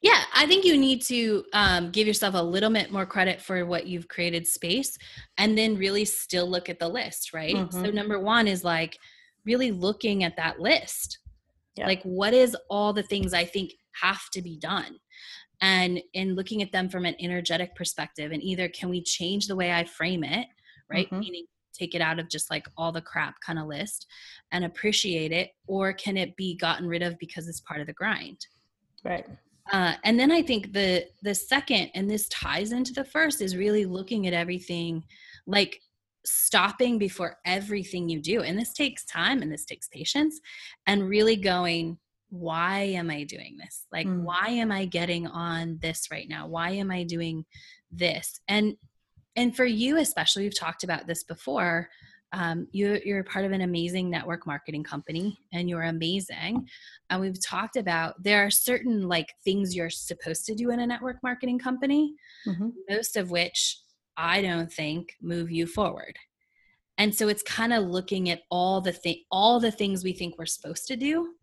Yeah, 0.02 0.22
I 0.34 0.46
think 0.46 0.64
you 0.64 0.76
need 0.76 1.02
to 1.02 1.44
um, 1.52 1.90
give 1.90 2.06
yourself 2.06 2.34
a 2.34 2.42
little 2.42 2.70
bit 2.70 2.90
more 2.90 3.06
credit 3.06 3.40
for 3.40 3.64
what 3.66 3.87
you've 3.87 4.08
created 4.08 4.46
space 4.46 4.96
and 5.38 5.56
then 5.56 5.76
really 5.76 6.04
still 6.04 6.48
look 6.48 6.68
at 6.68 6.78
the 6.78 6.88
list, 6.88 7.32
right? 7.32 7.54
Mm-hmm. 7.54 7.84
So, 7.84 7.90
number 7.90 8.18
one 8.18 8.46
is 8.48 8.64
like 8.64 8.98
really 9.44 9.70
looking 9.70 10.24
at 10.24 10.37
that 10.37 10.60
list. 10.60 11.18
Yeah. 11.76 11.87
Like, 11.87 12.02
what 12.02 12.34
is 12.34 12.56
all 12.70 12.92
the 12.92 13.02
things 13.02 13.34
I 13.34 13.44
think 13.44 13.72
have 14.00 14.30
to 14.32 14.42
be 14.42 14.58
done? 14.58 14.96
And 15.60 16.00
in 16.12 16.34
looking 16.34 16.62
at 16.62 16.72
them 16.72 16.88
from 16.88 17.04
an 17.04 17.16
energetic 17.20 17.74
perspective, 17.74 18.32
and 18.32 18.42
either 18.42 18.68
can 18.68 18.88
we 18.90 19.02
change 19.02 19.46
the 19.46 19.56
way 19.56 19.72
I 19.72 19.84
frame 19.84 20.24
it, 20.24 20.46
right? 20.90 21.06
Mm-hmm. 21.06 21.20
Meaning 21.20 21.44
take 21.72 21.94
it 21.94 22.00
out 22.00 22.18
of 22.18 22.28
just 22.28 22.50
like 22.50 22.66
all 22.76 22.92
the 22.92 23.00
crap 23.00 23.34
kind 23.44 23.58
of 23.58 23.66
list 23.66 24.06
and 24.52 24.64
appreciate 24.64 25.32
it, 25.32 25.50
or 25.66 25.92
can 25.92 26.16
it 26.16 26.37
be 26.37 26.56
gotten 26.56 26.87
rid 26.87 27.02
of 27.02 27.18
because 27.18 27.48
it's 27.48 27.60
part 27.60 27.80
of 27.80 27.87
the 27.87 27.92
grind? 27.92 28.46
Right. 29.04 29.26
Uh, 29.72 29.94
and 30.05 30.18
then 30.18 30.31
I 30.31 30.42
think 30.42 30.72
the 30.72 31.07
the 31.22 31.35
second, 31.35 31.90
and 31.94 32.11
this 32.11 32.29
ties 32.29 32.72
into 32.72 32.92
the 32.92 33.05
first, 33.05 33.40
is 33.40 33.57
really 33.57 33.87
looking 33.87 34.27
at 34.27 34.35
everything, 34.35 35.05
like 35.46 35.81
stopping 36.27 36.98
before 36.98 37.38
everything 37.44 38.09
you 38.09 38.20
do. 38.20 38.42
And 38.42 38.59
this 38.59 38.72
takes 38.72 39.05
time 39.05 39.42
and 39.42 39.50
this 39.50 39.64
takes 39.64 39.88
patience, 39.88 40.40
and 40.87 41.09
really 41.09 41.37
going, 41.37 41.98
why 42.31 42.81
am 42.81 43.11
I 43.11 43.24
doing 43.24 43.57
this? 43.59 43.87
Like, 43.92 44.07
mm. 44.07 44.22
why 44.22 44.48
am 44.48 44.72
I 44.72 44.87
getting 44.87 45.27
on 45.27 45.79
this 45.81 46.09
right 46.11 46.29
now? 46.29 46.46
Why 46.46 46.70
am 46.70 46.90
I 46.90 47.05
doing 47.05 47.44
this? 47.90 48.40
And 48.48 48.77
and 49.37 49.57
for 49.57 49.64
you 49.64 49.98
especially, 49.98 50.42
we've 50.42 50.59
talked 50.59 50.85
about 50.85 51.07
this 51.07 51.24
before 51.24 51.88
um, 52.34 52.66
you, 52.72 53.00
you're 53.04 53.22
part 53.22 53.44
of 53.44 53.52
an 53.52 53.60
amazing 53.60 54.10
network 54.10 54.44
marketing 54.44 54.82
company 54.82 55.38
and 55.52 55.68
you're 55.68 55.84
amazing 55.84 56.68
and 57.08 57.20
we've 57.20 57.40
talked 57.40 57.76
about 57.76 58.20
there 58.22 58.44
are 58.44 58.50
certain 58.50 59.08
like 59.08 59.32
things 59.44 59.74
you're 59.74 59.88
supposed 59.88 60.44
to 60.46 60.54
do 60.54 60.70
in 60.70 60.80
a 60.80 60.86
network 60.86 61.16
marketing 61.22 61.60
company 61.60 62.12
mm-hmm. 62.46 62.70
most 62.90 63.16
of 63.16 63.30
which 63.30 63.78
i 64.16 64.42
don't 64.42 64.72
think 64.72 65.14
move 65.22 65.50
you 65.50 65.64
forward 65.64 66.16
and 66.98 67.14
so 67.14 67.28
it's 67.28 67.42
kind 67.44 67.72
of 67.72 67.84
looking 67.84 68.30
at 68.30 68.42
all 68.50 68.80
the 68.80 68.92
thing 68.92 69.22
all 69.30 69.60
the 69.60 69.70
things 69.70 70.02
we 70.02 70.12
think 70.12 70.36
we're 70.36 70.44
supposed 70.44 70.88
to 70.88 70.96
do 70.96 71.34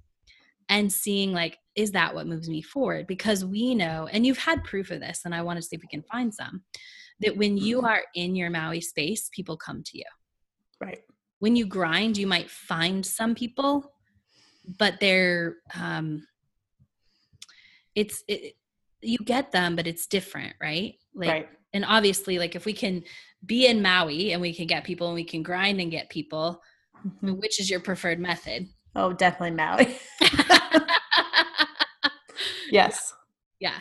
and 0.67 0.91
seeing 0.91 1.31
like 1.31 1.57
is 1.75 1.91
that 1.91 2.13
what 2.13 2.27
moves 2.27 2.49
me 2.49 2.61
forward 2.61 3.07
because 3.07 3.45
we 3.45 3.73
know 3.73 4.09
and 4.11 4.25
you've 4.25 4.37
had 4.37 4.61
proof 4.65 4.91
of 4.91 4.99
this 4.99 5.21
and 5.23 5.33
i 5.33 5.41
want 5.41 5.55
to 5.55 5.63
see 5.63 5.77
if 5.77 5.81
we 5.81 5.87
can 5.87 6.03
find 6.03 6.33
some 6.33 6.61
that 7.21 7.37
when 7.37 7.55
you 7.55 7.77
mm-hmm. 7.77 7.85
are 7.85 8.01
in 8.13 8.35
your 8.35 8.49
maui 8.49 8.81
space 8.81 9.29
people 9.33 9.55
come 9.55 9.81
to 9.83 9.97
you 9.97 10.03
Right. 10.81 10.99
When 11.39 11.55
you 11.55 11.65
grind, 11.65 12.17
you 12.17 12.27
might 12.27 12.49
find 12.49 13.05
some 13.05 13.35
people, 13.35 13.93
but 14.77 14.99
they're 14.99 15.57
um 15.75 16.25
it's 17.95 18.23
it, 18.27 18.55
you 19.01 19.17
get 19.19 19.51
them, 19.51 19.75
but 19.75 19.87
it's 19.87 20.07
different, 20.07 20.55
right? 20.61 20.95
Like 21.13 21.29
right. 21.29 21.49
and 21.73 21.85
obviously 21.85 22.39
like 22.39 22.55
if 22.55 22.65
we 22.65 22.73
can 22.73 23.03
be 23.45 23.67
in 23.67 23.81
Maui 23.81 24.33
and 24.33 24.41
we 24.41 24.53
can 24.53 24.67
get 24.67 24.83
people 24.83 25.07
and 25.07 25.15
we 25.15 25.23
can 25.23 25.43
grind 25.43 25.81
and 25.81 25.91
get 25.91 26.09
people, 26.09 26.61
mm-hmm. 27.05 27.33
which 27.39 27.59
is 27.59 27.69
your 27.69 27.79
preferred 27.79 28.19
method? 28.19 28.67
Oh, 28.95 29.13
definitely 29.13 29.55
Maui. 29.55 29.97
yes. 32.71 33.13
Yeah. 33.59 33.79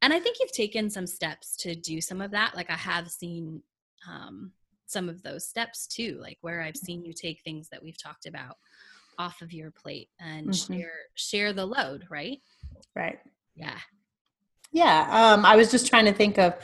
And 0.00 0.12
I 0.12 0.20
think 0.20 0.36
you've 0.38 0.52
taken 0.52 0.90
some 0.90 1.06
steps 1.06 1.56
to 1.58 1.74
do 1.74 2.00
some 2.00 2.20
of 2.20 2.30
that. 2.32 2.54
Like 2.54 2.70
I 2.70 2.76
have 2.76 3.08
seen 3.08 3.62
um, 4.08 4.52
some 4.88 5.08
of 5.08 5.22
those 5.22 5.46
steps 5.46 5.86
too 5.86 6.18
like 6.20 6.38
where 6.40 6.60
i've 6.62 6.76
seen 6.76 7.04
you 7.04 7.12
take 7.12 7.40
things 7.42 7.68
that 7.70 7.82
we've 7.82 8.00
talked 8.02 8.26
about 8.26 8.56
off 9.18 9.42
of 9.42 9.52
your 9.52 9.70
plate 9.70 10.08
and 10.20 10.48
mm-hmm. 10.48 10.74
share 10.74 10.92
share 11.14 11.52
the 11.52 11.66
load 11.66 12.04
right? 12.10 12.38
Right. 12.94 13.18
Yeah. 13.54 13.78
Yeah 14.72 15.08
um 15.10 15.44
i 15.44 15.56
was 15.56 15.70
just 15.70 15.86
trying 15.86 16.04
to 16.04 16.12
think 16.12 16.38
of 16.38 16.54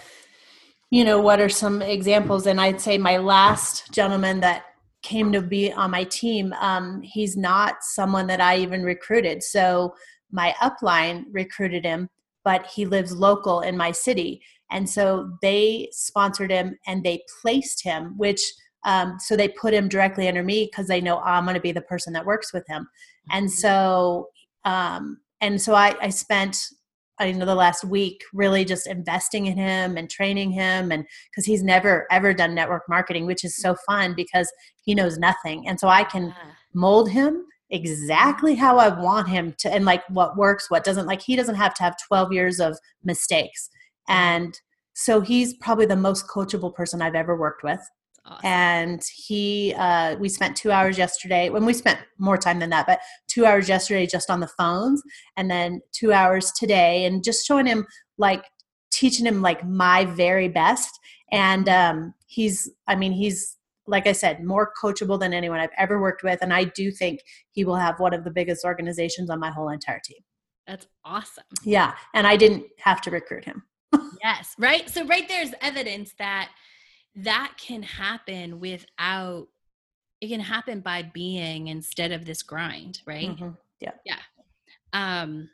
you 0.91 1.05
know 1.05 1.21
what 1.21 1.41
are 1.41 1.49
some 1.49 1.83
examples 1.83 2.47
and 2.47 2.61
i'd 2.61 2.81
say 2.81 2.99
my 2.99 3.17
last 3.17 3.93
gentleman 3.93 4.41
that 4.41 4.67
came 5.03 5.33
to 5.33 5.43
be 5.43 5.73
on 5.73 5.91
my 5.91 6.05
team 6.05 6.53
um 6.61 7.03
he's 7.03 7.37
not 7.37 7.77
someone 7.83 8.27
that 8.27 8.41
i 8.41 8.57
even 8.57 8.83
recruited. 8.83 9.43
So 9.43 9.95
my 10.31 10.55
upline 10.61 11.25
recruited 11.31 11.85
him 11.85 12.09
but 12.45 12.67
he 12.67 12.85
lives 12.85 13.13
local 13.13 13.61
in 13.61 13.77
my 13.77 13.91
city. 13.91 14.43
And 14.71 14.89
so 14.89 15.31
they 15.43 15.89
sponsored 15.93 16.51
him 16.51 16.79
and 16.87 17.03
they 17.03 17.23
placed 17.43 17.83
him 17.83 18.15
which 18.17 18.41
um, 18.87 19.17
so 19.19 19.35
they 19.35 19.49
put 19.49 19.73
him 19.73 19.89
directly 19.89 20.29
under 20.29 20.43
me 20.43 20.67
because 20.67 20.89
they 20.89 21.01
know 21.01 21.21
i'm 21.21 21.45
going 21.45 21.55
to 21.55 21.61
be 21.61 21.73
the 21.73 21.81
person 21.81 22.13
that 22.13 22.27
works 22.27 22.53
with 22.53 22.67
him. 22.69 22.87
And 23.31 23.47
mm-hmm. 23.47 23.55
so 23.55 24.29
um, 24.65 25.19
and 25.41 25.61
so 25.61 25.75
I, 25.75 25.95
I 26.01 26.11
spent 26.11 26.59
I 27.21 27.31
know 27.31 27.47
the 27.47 27.55
last 27.55 27.85
week 27.85 28.23
really 28.33 28.65
just 28.65 28.89
investing 28.89 29.47
in 29.47 29.57
him 29.57 29.97
and 29.97 30.11
training 30.11 30.51
him 30.51 30.91
and 30.91 31.05
because 31.31 31.45
he's 31.45 31.63
never 31.63 32.07
ever 32.11 32.35
done 32.35 32.55
network 32.55 32.83
marketing 32.89 33.27
which 33.27 33.45
is 33.45 33.57
so 33.57 33.77
fun 33.87 34.15
because 34.15 34.51
he 34.83 34.95
knows 34.95 35.19
nothing. 35.19 35.69
And 35.69 35.79
so 35.79 35.89
I 35.89 36.05
can 36.05 36.35
mold 36.75 37.11
him 37.11 37.45
exactly 37.71 38.55
how 38.55 38.79
I 38.79 38.89
want 38.89 39.29
him 39.29 39.55
to 39.59 39.73
and 39.73 39.85
like 39.85 40.03
what 40.11 40.37
works 40.37 40.71
what 40.71 40.85
doesn't 40.85 41.07
like 41.07 41.23
he 41.23 41.35
doesn't 41.35 41.55
have 41.55 41.75
to 41.75 41.83
have 41.83 41.97
12 42.09 42.33
years 42.33 42.61
of 42.61 42.79
mistakes 43.03 43.71
and 44.09 44.61
so 44.95 45.21
he's 45.21 45.55
probably 45.55 45.87
the 45.87 45.97
most 45.97 46.29
coachable 46.29 46.75
person 46.75 47.03
I've 47.03 47.15
ever 47.15 47.37
worked 47.37 47.63
with. 47.63 47.81
Awesome. 48.27 48.41
And 48.45 49.03
he, 49.15 49.75
uh, 49.77 50.17
we 50.17 50.29
spent 50.29 50.57
two 50.57 50.73
hours 50.73 50.97
yesterday. 50.97 51.51
When 51.51 51.67
we 51.67 51.75
spent 51.75 51.99
more 52.19 52.39
time 52.39 52.59
than 52.59 52.71
that, 52.71 52.87
but 52.87 53.01
two 53.27 53.45
hours 53.45 53.69
yesterday 53.69 54.07
just 54.07 54.31
on 54.31 54.41
the 54.41 54.49
phones, 54.49 55.03
and 55.37 55.51
then 55.51 55.83
two 55.93 56.13
hours 56.13 56.51
today, 56.53 57.05
and 57.05 57.23
just 57.23 57.47
showing 57.47 57.67
him 57.67 57.87
like 58.17 58.45
teaching 58.91 59.27
him 59.27 59.43
like 59.43 59.67
my 59.67 60.07
very 60.07 60.49
best. 60.49 60.99
And 61.33 61.69
um, 61.69 62.15
he's, 62.27 62.71
I 62.87 62.95
mean, 62.95 63.13
he's 63.13 63.59
like 63.87 64.07
I 64.07 64.13
said, 64.13 64.43
more 64.43 64.73
coachable 64.83 65.21
than 65.21 65.35
anyone 65.35 65.61
I've 65.61 65.71
ever 65.77 66.01
worked 66.01 66.23
with, 66.23 66.39
and 66.43 66.53
I 66.53 66.65
do 66.65 66.91
think 66.91 67.21
he 67.51 67.65
will 67.65 67.77
have 67.77 68.01
one 68.01 68.15
of 68.15 68.25
the 68.25 68.31
biggest 68.31 68.65
organizations 68.65 69.31
on 69.31 69.39
my 69.39 69.51
whole 69.51 69.69
entire 69.69 70.01
team. 70.05 70.19
That's 70.67 70.87
awesome. 71.05 71.45
Yeah, 71.65 71.95
and 72.15 72.27
I 72.27 72.37
didn't 72.37 72.65
have 72.79 73.01
to 73.03 73.11
recruit 73.11 73.45
him 73.45 73.65
yes, 74.23 74.55
right. 74.59 74.89
So 74.89 75.05
right 75.07 75.29
there's 75.29 75.53
evidence 75.61 76.15
that 76.19 76.51
that 77.17 77.53
can 77.59 77.83
happen 77.83 78.61
without 78.61 79.49
it 80.21 80.29
can 80.29 80.41
happen 80.41 80.81
by 80.81 81.03
being 81.03 81.69
instead 81.69 82.13
of 82.13 82.25
this 82.25 82.43
grind, 82.43 83.01
right? 83.07 83.29
Mm-hmm. 83.29 83.51
Yeah. 83.81 83.93
Yeah. 84.05 84.19
Um 84.93 85.51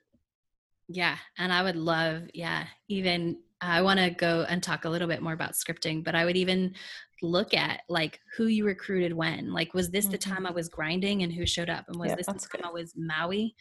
yeah, 0.89 1.17
and 1.39 1.53
I 1.53 1.63
would 1.63 1.77
love 1.77 2.23
yeah, 2.35 2.67
even 2.89 3.39
I 3.61 3.83
want 3.83 4.01
to 4.01 4.11
go 4.11 4.47
and 4.49 4.63
talk 4.63 4.85
a 4.85 4.91
little 4.91 5.09
bit 5.09 5.23
more 5.23 5.33
about 5.33 5.53
scripting, 5.53 6.03
but 6.03 6.15
I 6.15 6.25
would 6.25 6.37
even 6.37 6.75
look 7.23 7.53
at 7.53 7.83
like 7.89 8.21
who 8.37 8.47
you 8.47 8.65
recruited 8.65 9.13
when. 9.13 9.53
Like, 9.53 9.75
was 9.75 9.91
this 9.91 10.07
mm-hmm. 10.07 10.13
the 10.13 10.19
time 10.19 10.47
I 10.47 10.51
was 10.51 10.69
grinding 10.69 11.23
and 11.23 11.33
who 11.33 11.45
showed 11.45 11.69
up? 11.69 11.85
And 11.89 11.99
was 11.99 12.11
yeah, 12.11 12.17
this 12.17 12.27
the 12.27 12.33
time 12.33 12.49
good. 12.53 12.65
I 12.65 12.71
was 12.71 12.95
Maui 12.97 13.55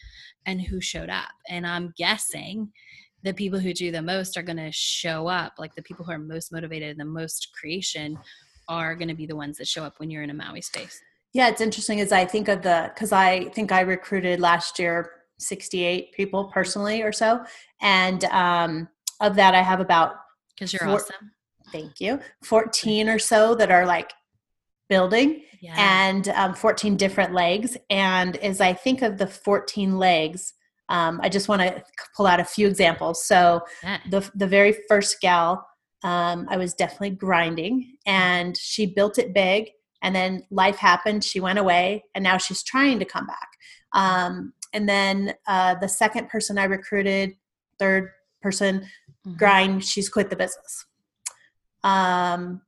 and 0.45 0.61
who 0.61 0.79
showed 0.79 1.09
up? 1.09 1.29
And 1.49 1.67
I'm 1.67 1.93
guessing 1.97 2.71
the 3.23 3.33
people 3.33 3.59
who 3.59 3.73
do 3.73 3.91
the 3.91 4.01
most 4.01 4.37
are 4.37 4.41
going 4.41 4.57
to 4.57 4.71
show 4.71 5.27
up 5.27 5.53
like 5.57 5.75
the 5.75 5.81
people 5.81 6.05
who 6.05 6.11
are 6.11 6.19
most 6.19 6.51
motivated 6.51 6.91
and 6.91 6.99
the 6.99 7.05
most 7.05 7.49
creation 7.59 8.17
are 8.67 8.95
going 8.95 9.07
to 9.07 9.15
be 9.15 9.25
the 9.25 9.35
ones 9.35 9.57
that 9.57 9.67
show 9.67 9.83
up 9.83 9.95
when 9.97 10.09
you're 10.09 10.23
in 10.23 10.29
a 10.29 10.33
maui 10.33 10.61
space 10.61 11.01
yeah 11.33 11.49
it's 11.49 11.61
interesting 11.61 11.99
as 11.99 12.11
i 12.11 12.23
think 12.23 12.47
of 12.47 12.61
the 12.61 12.91
because 12.93 13.11
i 13.11 13.45
think 13.49 13.71
i 13.71 13.81
recruited 13.81 14.39
last 14.39 14.79
year 14.79 15.11
68 15.39 16.13
people 16.13 16.45
personally 16.45 17.01
or 17.01 17.11
so 17.11 17.43
and 17.81 18.25
um 18.25 18.87
of 19.19 19.35
that 19.35 19.55
i 19.55 19.61
have 19.61 19.79
about 19.79 20.15
because 20.55 20.73
you're 20.73 20.81
four, 20.81 20.95
awesome 20.95 21.31
thank 21.71 21.99
you 21.99 22.19
14 22.43 23.09
or 23.09 23.19
so 23.19 23.55
that 23.55 23.71
are 23.71 23.85
like 23.85 24.11
building 24.89 25.43
yeah. 25.61 25.75
and 25.77 26.29
um, 26.29 26.53
14 26.53 26.97
different 26.97 27.33
legs 27.33 27.77
and 27.89 28.37
as 28.37 28.59
i 28.61 28.73
think 28.73 29.01
of 29.01 29.17
the 29.17 29.27
14 29.27 29.97
legs 29.97 30.53
um, 30.89 31.19
I 31.21 31.29
just 31.29 31.47
want 31.47 31.61
to 31.61 31.83
pull 32.15 32.27
out 32.27 32.39
a 32.39 32.43
few 32.43 32.67
examples. 32.67 33.23
So 33.23 33.61
yeah. 33.83 33.99
the 34.09 34.29
the 34.35 34.47
very 34.47 34.75
first 34.89 35.21
gal, 35.21 35.65
um, 36.03 36.47
I 36.49 36.57
was 36.57 36.73
definitely 36.73 37.11
grinding, 37.11 37.95
and 38.05 38.57
she 38.57 38.87
built 38.87 39.17
it 39.17 39.33
big. 39.33 39.69
And 40.01 40.15
then 40.15 40.45
life 40.49 40.77
happened. 40.77 41.23
She 41.23 41.39
went 41.39 41.59
away, 41.59 42.03
and 42.15 42.23
now 42.23 42.37
she's 42.37 42.63
trying 42.63 42.99
to 42.99 43.05
come 43.05 43.27
back. 43.27 43.49
Um, 43.93 44.53
and 44.73 44.87
then 44.87 45.33
uh, 45.47 45.75
the 45.75 45.89
second 45.89 46.29
person 46.29 46.57
I 46.57 46.65
recruited, 46.65 47.33
third 47.77 48.09
person, 48.41 48.87
mm-hmm. 49.29 49.37
grind. 49.37 49.83
She's 49.85 50.09
quit 50.09 50.29
the 50.29 50.35
business. 50.35 50.85
Um, 51.83 52.61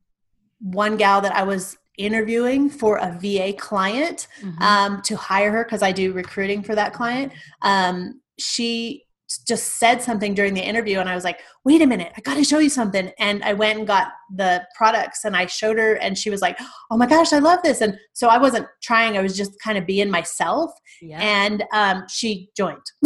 one 0.60 0.96
gal 0.96 1.20
that 1.20 1.34
I 1.34 1.42
was 1.42 1.76
interviewing 1.98 2.70
for 2.70 2.96
a 2.96 3.18
VA 3.20 3.52
client 3.52 4.26
mm-hmm. 4.40 4.62
um, 4.62 5.02
to 5.02 5.16
hire 5.16 5.50
her 5.50 5.64
because 5.64 5.82
I 5.82 5.92
do 5.92 6.12
recruiting 6.12 6.62
for 6.62 6.74
that 6.74 6.92
client. 6.92 7.32
Um, 7.62 8.20
she 8.38 9.04
just 9.46 9.76
said 9.76 10.02
something 10.02 10.34
during 10.34 10.54
the 10.54 10.60
interview 10.60 10.98
and 10.98 11.08
I 11.08 11.14
was 11.14 11.24
like, 11.24 11.40
wait 11.64 11.80
a 11.80 11.86
minute, 11.86 12.12
I 12.16 12.20
got 12.20 12.34
to 12.34 12.44
show 12.44 12.58
you 12.58 12.68
something. 12.68 13.10
And 13.18 13.42
I 13.42 13.52
went 13.52 13.78
and 13.78 13.86
got 13.86 14.08
the 14.34 14.66
products 14.76 15.24
and 15.24 15.36
I 15.36 15.46
showed 15.46 15.78
her 15.78 15.94
and 15.94 16.18
she 16.18 16.30
was 16.30 16.42
like, 16.42 16.58
oh 16.90 16.96
my 16.96 17.06
gosh, 17.06 17.32
I 17.32 17.38
love 17.38 17.60
this. 17.62 17.80
And 17.80 17.96
so 18.12 18.28
I 18.28 18.38
wasn't 18.38 18.66
trying, 18.82 19.16
I 19.16 19.22
was 19.22 19.36
just 19.36 19.52
kind 19.62 19.78
of 19.78 19.86
being 19.86 20.10
myself. 20.10 20.70
Yeah. 21.00 21.20
And 21.20 21.64
um, 21.72 22.04
she 22.08 22.50
joined 22.56 22.82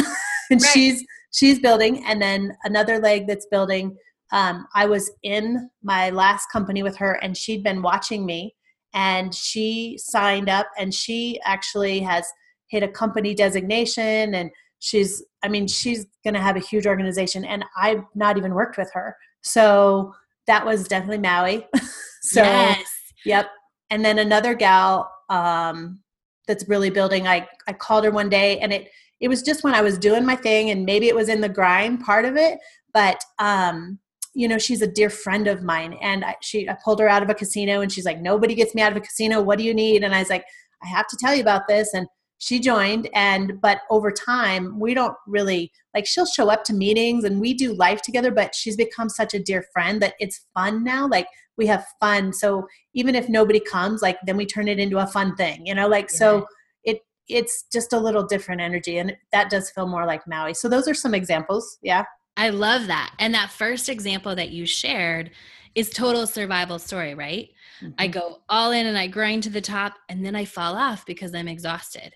and 0.50 0.60
right. 0.60 0.62
she's, 0.62 1.04
she's 1.36 1.58
building, 1.58 2.02
and 2.06 2.20
then 2.20 2.56
another 2.64 2.98
leg 2.98 3.26
that's 3.26 3.46
building. 3.50 3.94
Um, 4.32 4.66
I 4.74 4.86
was 4.86 5.12
in 5.22 5.70
my 5.82 6.10
last 6.10 6.46
company 6.50 6.82
with 6.82 6.96
her, 6.96 7.12
and 7.22 7.36
she'd 7.36 7.62
been 7.62 7.82
watching 7.82 8.24
me, 8.24 8.54
and 8.94 9.34
she 9.34 9.98
signed 9.98 10.48
up, 10.48 10.66
and 10.78 10.92
she 10.92 11.38
actually 11.44 12.00
has 12.00 12.26
hit 12.68 12.82
a 12.82 12.88
company 12.88 13.34
designation, 13.34 14.34
and 14.34 14.50
she's, 14.78 15.22
I 15.44 15.48
mean, 15.48 15.68
she's 15.68 16.06
going 16.24 16.34
to 16.34 16.40
have 16.40 16.56
a 16.56 16.60
huge 16.60 16.86
organization, 16.86 17.44
and 17.44 17.64
I've 17.76 18.02
not 18.14 18.38
even 18.38 18.54
worked 18.54 18.78
with 18.78 18.90
her, 18.94 19.14
so 19.42 20.14
that 20.46 20.64
was 20.64 20.88
definitely 20.88 21.18
Maui. 21.18 21.66
so, 22.22 22.42
yes. 22.42 22.88
yep. 23.24 23.46
And 23.90 24.04
then 24.04 24.18
another 24.18 24.54
gal 24.54 25.10
um, 25.28 26.00
that's 26.46 26.68
really 26.68 26.90
building. 26.90 27.26
I 27.26 27.46
I 27.66 27.72
called 27.72 28.04
her 28.04 28.10
one 28.10 28.28
day, 28.28 28.58
and 28.60 28.72
it 28.72 28.90
it 29.20 29.28
was 29.28 29.42
just 29.42 29.64
when 29.64 29.74
I 29.74 29.80
was 29.80 29.98
doing 29.98 30.24
my 30.24 30.36
thing, 30.36 30.70
and 30.70 30.84
maybe 30.84 31.08
it 31.08 31.14
was 31.14 31.28
in 31.28 31.40
the 31.40 31.48
grind 31.48 32.04
part 32.04 32.24
of 32.24 32.36
it, 32.36 32.58
but 32.92 33.22
um, 33.38 33.98
you 34.34 34.48
know, 34.48 34.58
she's 34.58 34.82
a 34.82 34.86
dear 34.86 35.10
friend 35.10 35.48
of 35.48 35.62
mine, 35.62 35.94
and 36.02 36.24
I, 36.24 36.36
she 36.42 36.68
I 36.68 36.76
pulled 36.84 37.00
her 37.00 37.08
out 37.08 37.22
of 37.22 37.30
a 37.30 37.34
casino, 37.34 37.80
and 37.80 37.90
she's 37.90 38.04
like, 38.04 38.20
nobody 38.20 38.54
gets 38.54 38.74
me 38.74 38.82
out 38.82 38.92
of 38.92 38.98
a 38.98 39.00
casino. 39.00 39.40
What 39.40 39.58
do 39.58 39.64
you 39.64 39.74
need? 39.74 40.04
And 40.04 40.14
I 40.14 40.18
was 40.20 40.30
like, 40.30 40.44
I 40.82 40.88
have 40.88 41.08
to 41.08 41.16
tell 41.18 41.34
you 41.34 41.40
about 41.40 41.66
this, 41.68 41.94
and 41.94 42.06
she 42.38 42.60
joined 42.60 43.08
and 43.14 43.60
but 43.60 43.80
over 43.90 44.10
time 44.10 44.78
we 44.78 44.92
don't 44.92 45.16
really 45.26 45.72
like 45.94 46.06
she'll 46.06 46.26
show 46.26 46.50
up 46.50 46.64
to 46.64 46.74
meetings 46.74 47.24
and 47.24 47.40
we 47.40 47.54
do 47.54 47.72
life 47.72 48.02
together 48.02 48.30
but 48.30 48.54
she's 48.54 48.76
become 48.76 49.08
such 49.08 49.32
a 49.32 49.42
dear 49.42 49.64
friend 49.72 50.02
that 50.02 50.14
it's 50.18 50.46
fun 50.54 50.84
now 50.84 51.08
like 51.08 51.26
we 51.56 51.66
have 51.66 51.86
fun. 52.00 52.32
So 52.32 52.66
even 52.94 53.14
if 53.14 53.28
nobody 53.28 53.60
comes 53.60 54.02
like 54.02 54.18
then 54.26 54.36
we 54.36 54.46
turn 54.46 54.68
it 54.68 54.78
into 54.78 54.98
a 54.98 55.06
fun 55.06 55.34
thing 55.36 55.66
you 55.66 55.74
know 55.74 55.88
like 55.88 56.10
yeah. 56.12 56.18
so 56.18 56.46
it 56.84 57.00
it's 57.28 57.64
just 57.72 57.92
a 57.92 57.98
little 57.98 58.24
different 58.24 58.60
energy 58.60 58.98
and 58.98 59.16
that 59.32 59.50
does 59.50 59.70
feel 59.70 59.86
more 59.86 60.06
like 60.06 60.26
maui. 60.26 60.54
So 60.54 60.68
those 60.68 60.88
are 60.88 60.94
some 60.94 61.14
examples 61.14 61.78
yeah. 61.82 62.04
I 62.38 62.50
love 62.50 62.88
that. 62.88 63.14
And 63.18 63.32
that 63.32 63.50
first 63.50 63.88
example 63.88 64.36
that 64.36 64.50
you 64.50 64.66
shared 64.66 65.30
is 65.74 65.88
total 65.88 66.26
survival 66.26 66.78
story 66.78 67.14
right? 67.14 67.48
Mm-hmm. 67.82 67.92
i 67.98 68.08
go 68.08 68.38
all 68.48 68.72
in 68.72 68.86
and 68.86 68.96
i 68.96 69.06
grind 69.06 69.42
to 69.42 69.50
the 69.50 69.60
top 69.60 69.92
and 70.08 70.24
then 70.24 70.34
i 70.34 70.46
fall 70.46 70.76
off 70.76 71.04
because 71.04 71.34
i'm 71.34 71.46
exhausted 71.46 72.14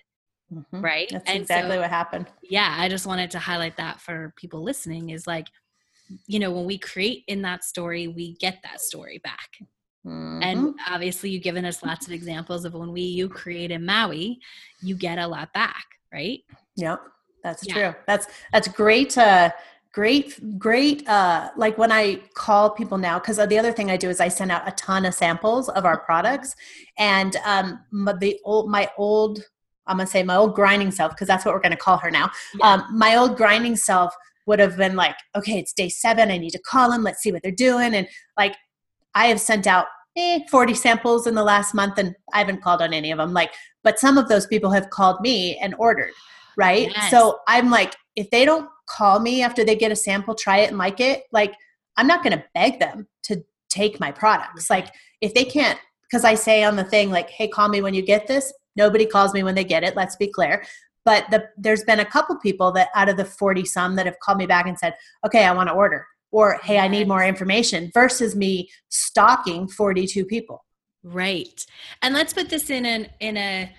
mm-hmm. 0.53 0.81
right 0.81 1.09
that's 1.11 1.29
and 1.29 1.41
exactly 1.41 1.75
so, 1.75 1.81
what 1.81 1.89
happened 1.89 2.27
yeah 2.41 2.75
i 2.77 2.89
just 2.89 3.05
wanted 3.05 3.31
to 3.31 3.39
highlight 3.39 3.77
that 3.77 4.01
for 4.01 4.33
people 4.35 4.63
listening 4.63 5.09
is 5.09 5.27
like 5.27 5.47
you 6.27 6.39
know 6.39 6.51
when 6.51 6.65
we 6.65 6.77
create 6.77 7.23
in 7.27 7.41
that 7.41 7.63
story 7.63 8.07
we 8.07 8.35
get 8.35 8.59
that 8.63 8.81
story 8.81 9.19
back 9.23 9.49
Mm-hmm. 10.05 10.41
And 10.41 10.75
obviously, 10.87 11.29
you've 11.29 11.43
given 11.43 11.65
us 11.65 11.83
lots 11.83 12.07
of 12.07 12.13
examples 12.13 12.65
of 12.65 12.73
when 12.73 12.91
we 12.91 13.01
you 13.01 13.29
create 13.29 13.71
in 13.71 13.85
Maui, 13.85 14.39
you 14.81 14.95
get 14.95 15.19
a 15.19 15.27
lot 15.27 15.53
back, 15.53 15.85
right? 16.11 16.39
Yep, 16.75 17.01
that's 17.43 17.67
yeah. 17.67 17.73
true. 17.73 18.01
That's 18.07 18.27
that's 18.51 18.67
great. 18.67 19.15
Uh, 19.15 19.51
great, 19.93 20.57
great. 20.57 21.07
Uh, 21.07 21.51
like 21.55 21.77
when 21.77 21.91
I 21.91 22.15
call 22.33 22.71
people 22.71 22.97
now, 22.97 23.19
because 23.19 23.37
the 23.37 23.59
other 23.59 23.71
thing 23.71 23.91
I 23.91 23.97
do 23.97 24.09
is 24.09 24.19
I 24.19 24.27
send 24.27 24.51
out 24.51 24.67
a 24.67 24.71
ton 24.71 25.05
of 25.05 25.13
samples 25.13 25.69
of 25.69 25.85
our 25.85 25.99
products, 25.99 26.55
and 26.97 27.35
um, 27.45 27.79
my, 27.91 28.13
the 28.13 28.39
old 28.43 28.71
my 28.71 28.89
old 28.97 29.43
I'm 29.87 29.97
gonna 29.97 30.07
say 30.07 30.23
my 30.23 30.35
old 30.35 30.55
grinding 30.55 30.91
self 30.91 31.11
because 31.11 31.27
that's 31.27 31.45
what 31.45 31.53
we're 31.53 31.61
gonna 31.61 31.75
call 31.75 31.97
her 31.97 32.11
now. 32.11 32.29
Yeah. 32.55 32.73
Um, 32.73 32.97
my 32.97 33.15
old 33.15 33.37
grinding 33.37 33.75
self 33.75 34.13
would 34.45 34.59
have 34.59 34.77
been 34.77 34.95
like, 34.95 35.15
okay, 35.35 35.59
it's 35.59 35.73
day 35.73 35.89
seven. 35.89 36.31
I 36.31 36.37
need 36.37 36.51
to 36.51 36.59
call 36.59 36.91
them. 36.91 37.03
Let's 37.03 37.21
see 37.21 37.31
what 37.31 37.41
they're 37.43 37.51
doing. 37.51 37.93
And 37.93 38.07
like 38.37 38.55
I 39.15 39.27
have 39.27 39.39
sent 39.39 39.67
out 39.67 39.85
eh, 40.17 40.39
40 40.49 40.73
samples 40.73 41.27
in 41.27 41.35
the 41.35 41.43
last 41.43 41.73
month 41.73 41.97
and 41.97 42.15
I 42.33 42.39
haven't 42.39 42.61
called 42.61 42.81
on 42.81 42.93
any 42.93 43.11
of 43.11 43.17
them. 43.17 43.33
Like, 43.33 43.53
but 43.83 43.99
some 43.99 44.17
of 44.17 44.27
those 44.27 44.47
people 44.47 44.71
have 44.71 44.89
called 44.89 45.21
me 45.21 45.57
and 45.57 45.75
ordered, 45.77 46.13
right? 46.57 46.89
Yes. 46.93 47.11
So 47.11 47.39
I'm 47.47 47.69
like, 47.69 47.95
if 48.15 48.29
they 48.29 48.45
don't 48.45 48.69
call 48.87 49.19
me 49.19 49.41
after 49.41 49.63
they 49.63 49.75
get 49.75 49.91
a 49.91 49.95
sample, 49.95 50.35
try 50.35 50.59
it 50.59 50.69
and 50.69 50.77
like 50.77 50.99
it, 50.99 51.23
like 51.31 51.53
I'm 51.97 52.07
not 52.07 52.23
going 52.23 52.37
to 52.37 52.43
beg 52.53 52.79
them 52.79 53.07
to 53.23 53.43
take 53.69 53.99
my 53.99 54.11
products. 54.11 54.69
Like 54.69 54.87
if 55.21 55.33
they 55.33 55.45
can't, 55.45 55.79
because 56.03 56.25
I 56.25 56.35
say 56.35 56.63
on 56.63 56.75
the 56.75 56.83
thing, 56.83 57.09
like, 57.09 57.29
hey, 57.29 57.47
call 57.47 57.69
me 57.69 57.81
when 57.81 57.93
you 57.93 58.01
get 58.01 58.27
this. 58.27 58.51
Nobody 58.75 59.05
calls 59.05 59.33
me 59.33 59.43
when 59.43 59.55
they 59.55 59.63
get 59.63 59.83
it. 59.83 59.95
Let's 59.95 60.15
be 60.15 60.27
clear. 60.27 60.63
But 61.03 61.25
the, 61.31 61.49
there's 61.57 61.83
been 61.83 61.99
a 61.99 62.05
couple 62.05 62.37
people 62.37 62.71
that 62.73 62.89
out 62.95 63.09
of 63.09 63.17
the 63.17 63.25
40 63.25 63.65
some 63.65 63.95
that 63.95 64.05
have 64.05 64.19
called 64.19 64.37
me 64.37 64.45
back 64.45 64.67
and 64.67 64.77
said, 64.77 64.93
okay, 65.25 65.45
I 65.45 65.51
want 65.51 65.69
to 65.69 65.73
order 65.73 66.05
or 66.31 66.59
hey 66.63 66.79
i 66.79 66.87
need 66.87 67.07
more 67.07 67.23
information 67.23 67.91
versus 67.93 68.35
me 68.35 68.69
stalking 68.89 69.67
42 69.67 70.25
people. 70.25 70.65
Right. 71.03 71.65
And 72.03 72.13
let's 72.13 72.31
put 72.33 72.49
this 72.49 72.69
in 72.69 72.85
an 72.85 73.09
in 73.19 73.37
a 73.37 73.71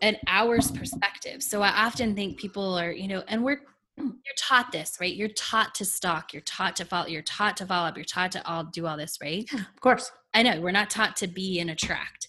an 0.00 0.16
hour's 0.26 0.70
perspective. 0.70 1.42
So 1.42 1.62
i 1.62 1.68
often 1.86 2.14
think 2.14 2.38
people 2.38 2.74
are 2.78 2.92
you 2.92 3.08
know 3.08 3.22
and 3.28 3.44
we're 3.44 3.60
you're 3.98 4.36
taught 4.38 4.72
this 4.72 4.96
right? 5.00 5.14
You're 5.14 5.28
taught 5.28 5.74
to 5.76 5.84
stalk 5.84 6.32
you're 6.32 6.42
taught 6.42 6.76
to 6.76 6.84
follow 6.84 7.06
you're 7.06 7.22
taught 7.22 7.56
to 7.58 7.66
follow 7.66 7.88
up 7.88 7.96
you're 7.96 8.04
taught 8.04 8.32
to 8.32 8.46
all 8.48 8.64
do 8.64 8.86
all 8.86 8.96
this 8.96 9.18
right? 9.22 9.46
Yeah, 9.52 9.60
of 9.60 9.80
course. 9.80 10.10
I 10.34 10.42
know 10.42 10.60
we're 10.60 10.70
not 10.70 10.88
taught 10.88 11.16
to 11.16 11.26
be 11.26 11.60
and 11.60 11.70
attract 11.70 12.21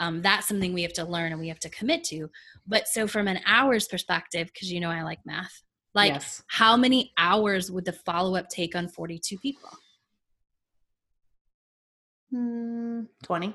um, 0.00 0.22
that's 0.22 0.46
something 0.46 0.72
we 0.72 0.82
have 0.82 0.92
to 0.92 1.04
learn 1.04 1.32
and 1.32 1.40
we 1.40 1.48
have 1.48 1.60
to 1.60 1.70
commit 1.70 2.04
to 2.04 2.30
but 2.66 2.86
so 2.88 3.06
from 3.06 3.28
an 3.28 3.40
hour's 3.46 3.88
perspective 3.88 4.48
because 4.52 4.70
you 4.70 4.80
know 4.80 4.90
i 4.90 5.02
like 5.02 5.20
math 5.24 5.62
like, 5.98 6.12
yes. 6.12 6.42
how 6.46 6.76
many 6.76 7.12
hours 7.18 7.72
would 7.72 7.84
the 7.84 7.92
follow 7.92 8.36
up 8.36 8.48
take 8.48 8.76
on 8.76 8.86
42 8.88 9.36
people? 9.38 9.70
Mm, 12.32 13.08
20. 13.24 13.54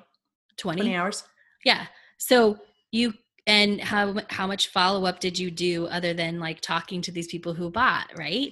20. 0.58 0.82
20 0.82 0.95
hours. 0.95 1.23
Yeah. 1.63 1.86
So 2.17 2.58
you 2.91 3.13
and 3.45 3.79
how 3.79 4.15
how 4.29 4.45
much 4.45 4.67
follow 4.69 5.06
up 5.06 5.19
did 5.19 5.38
you 5.39 5.51
do 5.51 5.88
other 5.88 6.13
than 6.13 6.39
like 6.39 6.60
talking 6.60 7.01
to 7.03 7.12
these 7.12 7.27
people 7.27 7.53
who 7.53 7.69
bought, 7.69 8.12
right? 8.17 8.51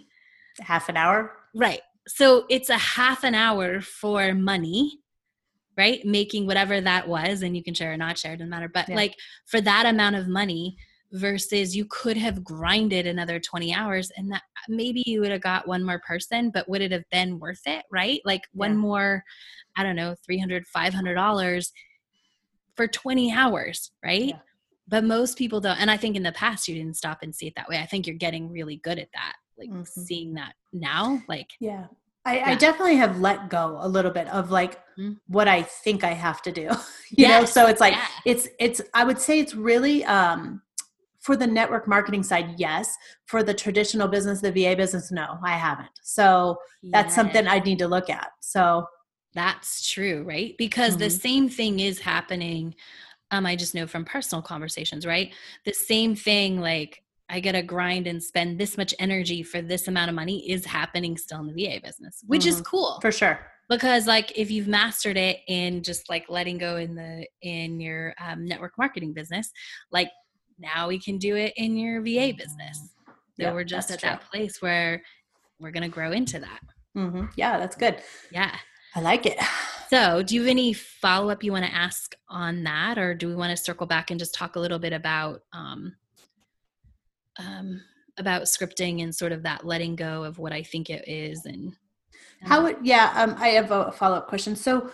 Half 0.62 0.88
an 0.88 0.96
hour. 0.96 1.34
Right. 1.54 1.82
So 2.08 2.46
it's 2.50 2.70
a 2.70 2.78
half 2.78 3.26
an 3.26 3.36
hour 3.36 3.82
for 3.82 4.34
money, 4.34 5.00
right? 5.78 6.04
Making 6.06 6.46
whatever 6.48 6.82
that 6.82 7.08
was, 7.08 7.42
and 7.42 7.56
you 7.56 7.64
can 7.64 7.74
share 7.74 7.94
or 7.94 7.98
not 7.98 8.18
share, 8.18 8.36
doesn't 8.36 8.50
matter. 8.50 8.70
But 8.72 8.90
yeah. 8.90 8.96
like 8.96 9.16
for 9.46 9.62
that 9.62 9.86
amount 9.86 10.16
of 10.16 10.28
money, 10.28 10.76
versus 11.14 11.76
you 11.76 11.86
could 11.90 12.16
have 12.16 12.44
grinded 12.44 13.06
another 13.06 13.40
20 13.40 13.74
hours 13.74 14.12
and 14.16 14.32
that 14.32 14.44
maybe 14.70 15.04
you 15.06 15.20
would 15.20 15.32
have 15.32 15.42
got 15.42 15.68
one 15.68 15.84
more 15.84 16.00
person 16.00 16.50
but 16.50 16.68
would 16.70 16.82
it 16.82 16.92
have 16.92 17.04
been 17.12 17.38
worth 17.40 17.62
it 17.66 17.84
right 17.92 18.22
like 18.24 18.42
yeah. 18.54 18.60
one 18.60 18.78
more 18.78 19.24
i 19.76 19.84
don't 19.84 19.96
know 19.96 20.16
300 20.26 20.66
500 20.68 21.16
dollars 21.16 21.74
for 22.76 22.88
20 22.88 23.34
hours 23.34 23.92
right 24.04 24.30
yeah. 24.30 24.40
but 24.88 25.04
most 25.04 25.38
people 25.38 25.60
don't 25.60 25.80
and 25.82 25.92
i 25.92 25.98
think 25.98 26.16
in 26.16 26.24
the 26.24 26.32
past 26.32 26.68
you 26.68 26.76
didn't 26.76 26.96
stop 26.96 27.20
and 27.22 27.36
see 27.36 27.48
it 27.48 27.54
that 27.58 27.68
way 27.68 27.78
i 27.78 27.86
think 27.86 28.08
you're 28.08 28.16
getting 28.16 28.50
really 28.50 28.78
good 28.78 28.98
at 28.98 29.10
that 29.14 29.34
like 29.58 29.70
mm-hmm. 29.70 29.84
seeing 29.84 30.34
that 30.36 30.54
now 30.72 31.22
like 31.28 31.50
yeah 31.60 31.88
I, 32.24 32.38
yeah. 32.38 32.50
I, 32.50 32.56
definitely 32.56 32.98
have 32.98 33.20
let 33.20 33.50
go 33.50 33.78
a 33.82 33.88
little 33.88 34.12
bit 34.12 34.28
of 34.28 34.52
like 34.52 34.76
mm-hmm. 34.98 35.14
what 35.28 35.48
I 35.48 35.64
think 35.64 36.04
I 36.04 36.12
have 36.12 36.42
to 36.44 36.52
do. 36.52 36.62
you 37.10 37.26
yes. 37.26 37.42
know, 37.42 37.46
so 37.46 37.68
it's 37.68 37.82
like 37.82 37.94
yeah. 37.94 38.06
it's 38.26 38.48
it's 38.60 38.82
I 38.94 39.04
would 39.04 39.20
say 39.20 39.40
it's 39.40 39.56
really 39.56 40.06
um 40.06 40.62
for 41.22 41.36
the 41.36 41.48
network 41.48 41.88
marketing 41.88 42.24
side, 42.24 42.56
yes. 42.58 42.96
For 43.26 43.44
the 43.44 43.54
traditional 43.54 44.08
business, 44.08 44.42
the 44.42 44.52
VA 44.52 44.76
business, 44.76 45.12
no, 45.12 45.38
I 45.44 45.52
haven't. 45.52 45.92
So 46.02 46.58
that's 46.84 47.14
something 47.14 47.48
I 47.48 47.60
need 47.60 47.80
to 47.80 47.88
look 47.88 48.10
at. 48.10 48.30
So 48.40 48.88
that's 49.34 49.90
true, 49.90 50.24
right? 50.24 50.56
Because 50.58 50.94
mm-hmm. 50.94 51.04
the 51.04 51.10
same 51.12 51.48
thing 51.48 51.80
is 51.80 52.00
happening. 52.00 52.76
Um, 53.30 53.46
I 53.46 53.56
just 53.56 53.76
know 53.76 53.88
from 53.88 54.04
personal 54.04 54.42
conversations, 54.42 55.06
right? 55.06 55.32
The 55.64 55.74
same 55.74 56.16
thing, 56.16 56.60
like 56.60 57.04
I 57.32 57.40
get 57.40 57.56
a 57.56 57.64
grind 57.64 58.08
and 58.08 58.22
spend 58.22 58.60
this 58.60 58.78
much 58.78 58.94
energy 59.00 59.42
for 59.42 59.62
this 59.62 59.88
amount 59.88 60.10
of 60.10 60.16
money, 60.16 60.50
is 60.52 60.66
happening 60.66 61.18
still 61.18 61.40
in 61.40 61.48
the 61.48 61.54
VA 61.54 61.80
business, 61.82 62.24
which 62.28 62.42
mm-hmm. 62.42 62.50
is 62.50 62.62
cool 62.62 63.00
for 63.02 63.12
sure. 63.12 63.40
Because 63.70 64.06
like 64.06 64.38
if 64.38 64.52
you've 64.52 64.68
mastered 64.68 65.16
it 65.16 65.40
in 65.48 65.82
just 65.82 66.10
like 66.10 66.26
letting 66.30 66.58
go 66.58 66.76
in 66.76 66.94
the 66.94 67.26
in 67.42 67.80
your 67.80 68.14
um, 68.20 68.46
network 68.46 68.74
marketing 68.78 69.14
business, 69.14 69.50
like 69.92 70.10
now 70.60 70.90
we 70.90 71.00
can 71.00 71.18
do 71.18 71.38
it 71.38 71.54
in 71.56 71.78
your 71.78 72.02
VA 72.02 72.34
business. 72.38 72.90
So 73.08 73.14
yeah, 73.38 73.54
we're 73.54 73.64
just 73.64 73.90
at 73.92 74.02
true. 74.02 74.10
that 74.10 74.30
place 74.30 74.62
where 74.62 75.02
we're 75.60 75.72
going 75.72 75.84
to 75.84 75.90
grow 75.90 76.12
into 76.12 76.40
that. 76.40 76.60
Mm-hmm. 76.98 77.28
Yeah, 77.36 77.58
that's 77.58 77.78
good. 77.78 77.98
Yeah. 78.30 78.54
I 78.94 79.00
like 79.00 79.26
it. 79.26 79.40
So, 79.90 80.24
do 80.24 80.36
you 80.36 80.42
have 80.42 80.50
any 80.50 80.72
follow 80.72 81.30
up 81.30 81.44
you 81.44 81.52
want 81.52 81.66
to 81.66 81.74
ask 81.74 82.16
on 82.30 82.64
that, 82.64 82.98
or 82.98 83.14
do 83.14 83.28
we 83.28 83.36
want 83.36 83.52
to 83.56 83.62
circle 83.62 83.86
back 83.86 84.10
and 84.10 84.18
just 84.18 84.34
talk 84.34 84.56
a 84.56 84.60
little 84.60 84.80
bit 84.80 84.94
about 84.94 85.42
um, 85.52 85.96
um, 87.40 87.82
about 88.18 88.44
scripting 88.44 89.04
and 89.04 89.14
sort 89.14 89.32
of 89.32 89.44
that 89.44 89.66
letting 89.66 89.96
go 89.96 90.24
of 90.24 90.38
what 90.40 90.54
I 90.54 90.64
think 90.64 90.90
it 90.90 91.08
is 91.08 91.46
and, 91.46 91.76
and 92.42 92.50
how 92.50 92.66
it? 92.66 92.78
Yeah, 92.84 93.12
um, 93.16 93.36
I 93.38 93.50
have 93.50 93.72
a 93.72 93.92
follow 93.92 94.18
up 94.18 94.28
question. 94.28 94.56
So, 94.56 94.92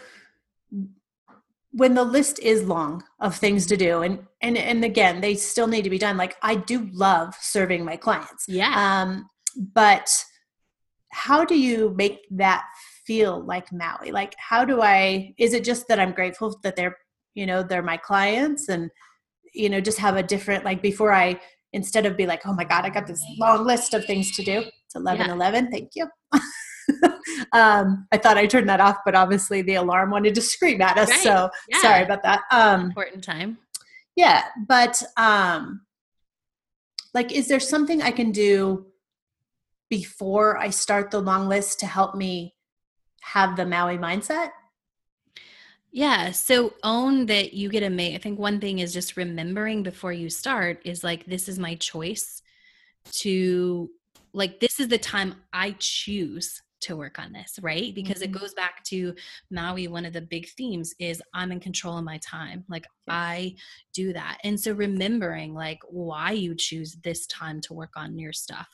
when 1.71 1.93
the 1.93 2.03
list 2.03 2.39
is 2.39 2.63
long 2.63 3.03
of 3.19 3.35
things 3.35 3.65
to 3.67 3.77
do 3.77 4.01
and 4.01 4.25
and 4.41 4.57
and 4.57 4.83
again 4.83 5.21
they 5.21 5.35
still 5.35 5.67
need 5.67 5.83
to 5.83 5.89
be 5.89 5.97
done 5.97 6.17
like 6.17 6.35
i 6.41 6.55
do 6.55 6.89
love 6.93 7.35
serving 7.39 7.83
my 7.83 7.95
clients 7.95 8.45
yeah 8.47 8.73
um 8.75 9.27
but 9.73 10.09
how 11.11 11.45
do 11.45 11.57
you 11.57 11.93
make 11.95 12.25
that 12.31 12.65
feel 13.05 13.43
like 13.45 13.71
maui 13.71 14.11
like 14.11 14.33
how 14.37 14.65
do 14.65 14.81
i 14.81 15.33
is 15.37 15.53
it 15.53 15.63
just 15.63 15.87
that 15.87 15.99
i'm 15.99 16.11
grateful 16.11 16.57
that 16.63 16.75
they're 16.75 16.97
you 17.35 17.45
know 17.45 17.61
they're 17.61 17.83
my 17.83 17.97
clients 17.97 18.69
and 18.69 18.89
you 19.53 19.69
know 19.69 19.79
just 19.79 19.99
have 19.99 20.15
a 20.15 20.23
different 20.23 20.65
like 20.65 20.81
before 20.81 21.13
i 21.13 21.39
instead 21.77 22.07
of 22.07 22.17
be 22.17 22.25
like, 22.25 22.45
oh 22.45 22.53
my 22.53 22.63
God, 22.63 22.83
I 22.83 22.89
got 22.89 23.05
this 23.05 23.23
long 23.37 23.63
list 23.63 23.93
of 23.93 24.03
things 24.05 24.35
to 24.35 24.43
do. 24.43 24.63
It's 24.85 24.95
11 24.95 25.27
yeah. 25.27 25.33
11. 25.33 25.71
Thank 25.71 25.91
you. 25.95 26.07
um, 27.53 28.07
I 28.11 28.17
thought 28.17 28.35
I 28.35 28.47
turned 28.47 28.67
that 28.67 28.81
off, 28.81 28.97
but 29.05 29.13
obviously 29.13 29.61
the 29.61 29.75
alarm 29.75 30.09
wanted 30.09 30.33
to 30.35 30.41
scream 30.41 30.81
at 30.81 30.97
us. 30.97 31.09
Right. 31.09 31.19
So 31.19 31.49
yeah. 31.69 31.81
sorry 31.81 32.03
about 32.03 32.23
that. 32.23 32.41
Um, 32.51 32.85
Important 32.85 33.23
time. 33.23 33.59
Yeah. 34.15 34.45
But 34.67 35.01
um, 35.17 35.81
like, 37.13 37.31
is 37.31 37.47
there 37.47 37.59
something 37.59 38.01
I 38.01 38.11
can 38.11 38.31
do 38.31 38.87
before 39.89 40.57
I 40.57 40.71
start 40.71 41.11
the 41.11 41.21
long 41.21 41.47
list 41.47 41.79
to 41.81 41.85
help 41.85 42.15
me 42.15 42.55
have 43.21 43.55
the 43.55 43.67
Maui 43.67 43.99
mindset? 43.99 44.49
Yeah. 45.91 46.31
So 46.31 46.73
own 46.83 47.25
that 47.27 47.53
you 47.53 47.69
get 47.69 47.83
a 47.83 47.89
mate. 47.89 48.15
I 48.15 48.19
think 48.19 48.37
one 48.37 48.59
thing 48.59 48.79
is 48.79 48.93
just 48.93 49.17
remembering 49.17 49.83
before 49.83 50.13
you 50.13 50.29
start 50.29 50.81
is 50.85 51.03
like, 51.03 51.25
this 51.25 51.47
is 51.49 51.57
my 51.57 51.75
choice 51.75 52.41
to, 53.11 53.89
like, 54.33 54.59
this 54.59 54.79
is 54.79 54.89
the 54.89 54.97
time 54.97 55.35
I 55.53 55.75
choose 55.79 56.61
to 56.79 56.95
work 56.95 57.19
on 57.19 57.31
this, 57.33 57.57
right? 57.61 57.93
Because 57.95 58.21
mm-hmm. 58.21 58.35
it 58.35 58.39
goes 58.39 58.53
back 58.53 58.83
to 58.85 59.15
Maui. 59.49 59.87
One 59.87 60.05
of 60.05 60.13
the 60.13 60.21
big 60.21 60.47
themes 60.49 60.93
is 60.99 61.21
I'm 61.33 61.51
in 61.51 61.59
control 61.59 61.97
of 61.97 62.03
my 62.03 62.19
time. 62.19 62.63
Like 62.69 62.83
yes. 62.83 63.15
I 63.15 63.55
do 63.93 64.13
that. 64.13 64.37
And 64.43 64.59
so 64.59 64.73
remembering 64.73 65.53
like 65.53 65.79
why 65.89 66.31
you 66.31 66.55
choose 66.55 66.97
this 67.03 67.25
time 67.27 67.61
to 67.61 67.73
work 67.73 67.93
on 67.95 68.19
your 68.19 68.33
stuff, 68.33 68.67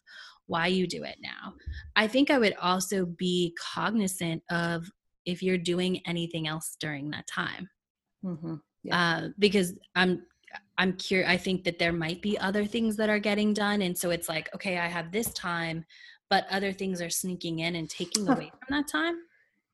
why 0.47 0.67
you 0.67 0.85
do 0.85 1.03
it 1.03 1.17
now. 1.21 1.53
I 1.95 2.07
think 2.07 2.29
I 2.29 2.39
would 2.39 2.55
also 2.61 3.05
be 3.05 3.55
cognizant 3.73 4.43
of 4.49 4.85
if 5.25 5.41
you're 5.43 5.57
doing 5.57 6.01
anything 6.05 6.47
else 6.47 6.75
during 6.79 7.11
that 7.11 7.27
time. 7.27 7.69
Mm-hmm. 8.23 8.55
Yeah. 8.83 8.99
Uh, 8.99 9.29
because 9.39 9.73
I'm 9.95 10.23
I'm 10.77 10.93
curious. 10.93 11.29
I 11.29 11.37
think 11.37 11.63
that 11.63 11.79
there 11.79 11.93
might 11.93 12.21
be 12.21 12.37
other 12.37 12.65
things 12.65 12.95
that 12.97 13.09
are 13.09 13.19
getting 13.19 13.53
done, 13.53 13.81
and 13.81 13.97
so 13.97 14.09
it's 14.09 14.29
like, 14.29 14.53
okay, 14.53 14.77
I 14.77 14.87
have 14.87 15.11
this 15.11 15.31
time, 15.33 15.85
but 16.29 16.45
other 16.49 16.71
things 16.71 17.01
are 17.01 17.09
sneaking 17.09 17.59
in 17.59 17.75
and 17.75 17.89
taking 17.89 18.27
away 18.27 18.51
from 18.59 18.75
that 18.77 18.87
time. 18.87 19.15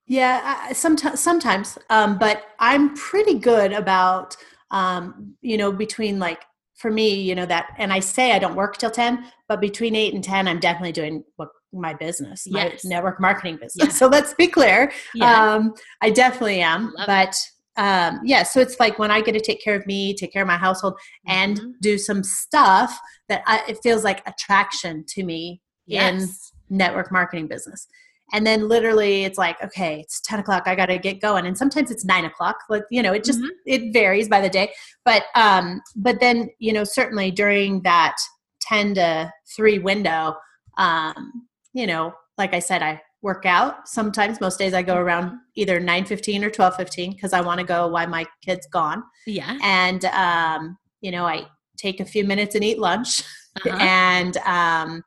Yeah, 0.07 0.71
sometimes, 0.73 1.19
sometimes, 1.19 1.77
um, 1.89 2.17
but 2.17 2.43
I'm 2.59 2.95
pretty 2.95 3.35
good 3.35 3.73
about, 3.73 4.35
um, 4.71 5.35
you 5.41 5.57
know, 5.57 5.71
between 5.71 6.17
like 6.17 6.43
for 6.75 6.89
me, 6.89 7.21
you 7.21 7.35
know 7.35 7.45
that, 7.45 7.75
and 7.77 7.93
I 7.93 7.99
say 7.99 8.31
I 8.31 8.39
don't 8.39 8.55
work 8.55 8.77
till 8.77 8.91
ten, 8.91 9.25
but 9.47 9.61
between 9.61 9.95
eight 9.95 10.13
and 10.13 10.23
ten, 10.23 10.47
I'm 10.47 10.59
definitely 10.59 10.93
doing 10.93 11.23
what 11.35 11.49
my 11.73 11.93
business, 11.93 12.43
yes. 12.45 12.83
my 12.83 12.89
network 12.89 13.19
marketing 13.19 13.57
business. 13.61 13.87
Yeah. 13.87 13.93
So 13.99 14.07
let's 14.07 14.33
be 14.33 14.47
clear. 14.47 14.91
Yeah. 15.13 15.53
Um, 15.53 15.73
I 16.01 16.09
definitely 16.09 16.61
am, 16.61 16.93
Love 16.95 17.07
but 17.07 17.35
um, 17.77 18.19
yeah, 18.23 18.43
so 18.43 18.59
it's 18.59 18.79
like 18.79 18.99
when 18.99 19.09
I 19.11 19.21
get 19.21 19.33
to 19.33 19.39
take 19.39 19.63
care 19.63 19.75
of 19.75 19.85
me, 19.87 20.13
take 20.13 20.33
care 20.33 20.41
of 20.41 20.47
my 20.47 20.57
household, 20.57 20.95
mm-hmm. 20.95 21.31
and 21.31 21.75
do 21.81 21.97
some 21.97 22.23
stuff 22.23 22.99
that 23.29 23.41
I, 23.45 23.63
it 23.69 23.79
feels 23.81 24.03
like 24.03 24.21
attraction 24.27 25.05
to 25.09 25.23
me 25.23 25.61
yes. 25.85 26.51
in 26.69 26.77
network 26.77 27.11
marketing 27.11 27.47
business. 27.47 27.87
And 28.31 28.45
then 28.45 28.67
literally 28.67 29.23
it's 29.23 29.37
like, 29.37 29.61
okay, 29.63 30.01
it's 30.01 30.21
10 30.21 30.39
o'clock. 30.39 30.63
I 30.67 30.75
got 30.75 30.87
to 30.87 30.97
get 30.97 31.21
going. 31.21 31.45
And 31.45 31.57
sometimes 31.57 31.89
it's 31.89 32.05
nine 32.05 32.25
o'clock. 32.25 32.57
Like, 32.69 32.83
you 32.91 33.01
know, 33.01 33.13
it 33.13 33.23
just, 33.23 33.39
mm-hmm. 33.39 33.47
it 33.65 33.93
varies 33.93 34.27
by 34.27 34.41
the 34.41 34.49
day. 34.49 34.71
But, 35.03 35.23
um, 35.35 35.81
but 35.95 36.19
then, 36.19 36.49
you 36.59 36.73
know, 36.73 36.83
certainly 36.83 37.31
during 37.31 37.81
that 37.83 38.17
10 38.61 38.95
to 38.95 39.33
three 39.55 39.79
window, 39.79 40.35
um, 40.77 41.47
you 41.73 41.87
know, 41.87 42.13
like 42.37 42.53
I 42.53 42.59
said, 42.59 42.81
I 42.81 43.01
work 43.21 43.45
out. 43.45 43.87
Sometimes 43.87 44.39
most 44.39 44.57
days 44.57 44.73
I 44.73 44.81
go 44.81 44.95
around 44.95 45.37
either 45.55 45.79
9:15 45.79 46.43
or 46.43 46.49
12:15 46.49 47.15
because 47.15 47.33
I 47.33 47.41
want 47.41 47.59
to 47.59 47.65
go 47.65 47.87
while 47.87 48.07
my 48.07 48.25
kid's 48.41 48.67
gone. 48.67 49.03
Yeah. 49.27 49.57
And 49.61 50.05
um, 50.05 50.77
you 51.01 51.11
know, 51.11 51.25
I 51.25 51.47
take 51.77 51.99
a 51.99 52.05
few 52.05 52.23
minutes 52.23 52.55
and 52.55 52.63
eat 52.63 52.79
lunch. 52.79 53.23
Uh-huh. 53.65 53.77
and 53.79 54.37
um, 54.37 55.03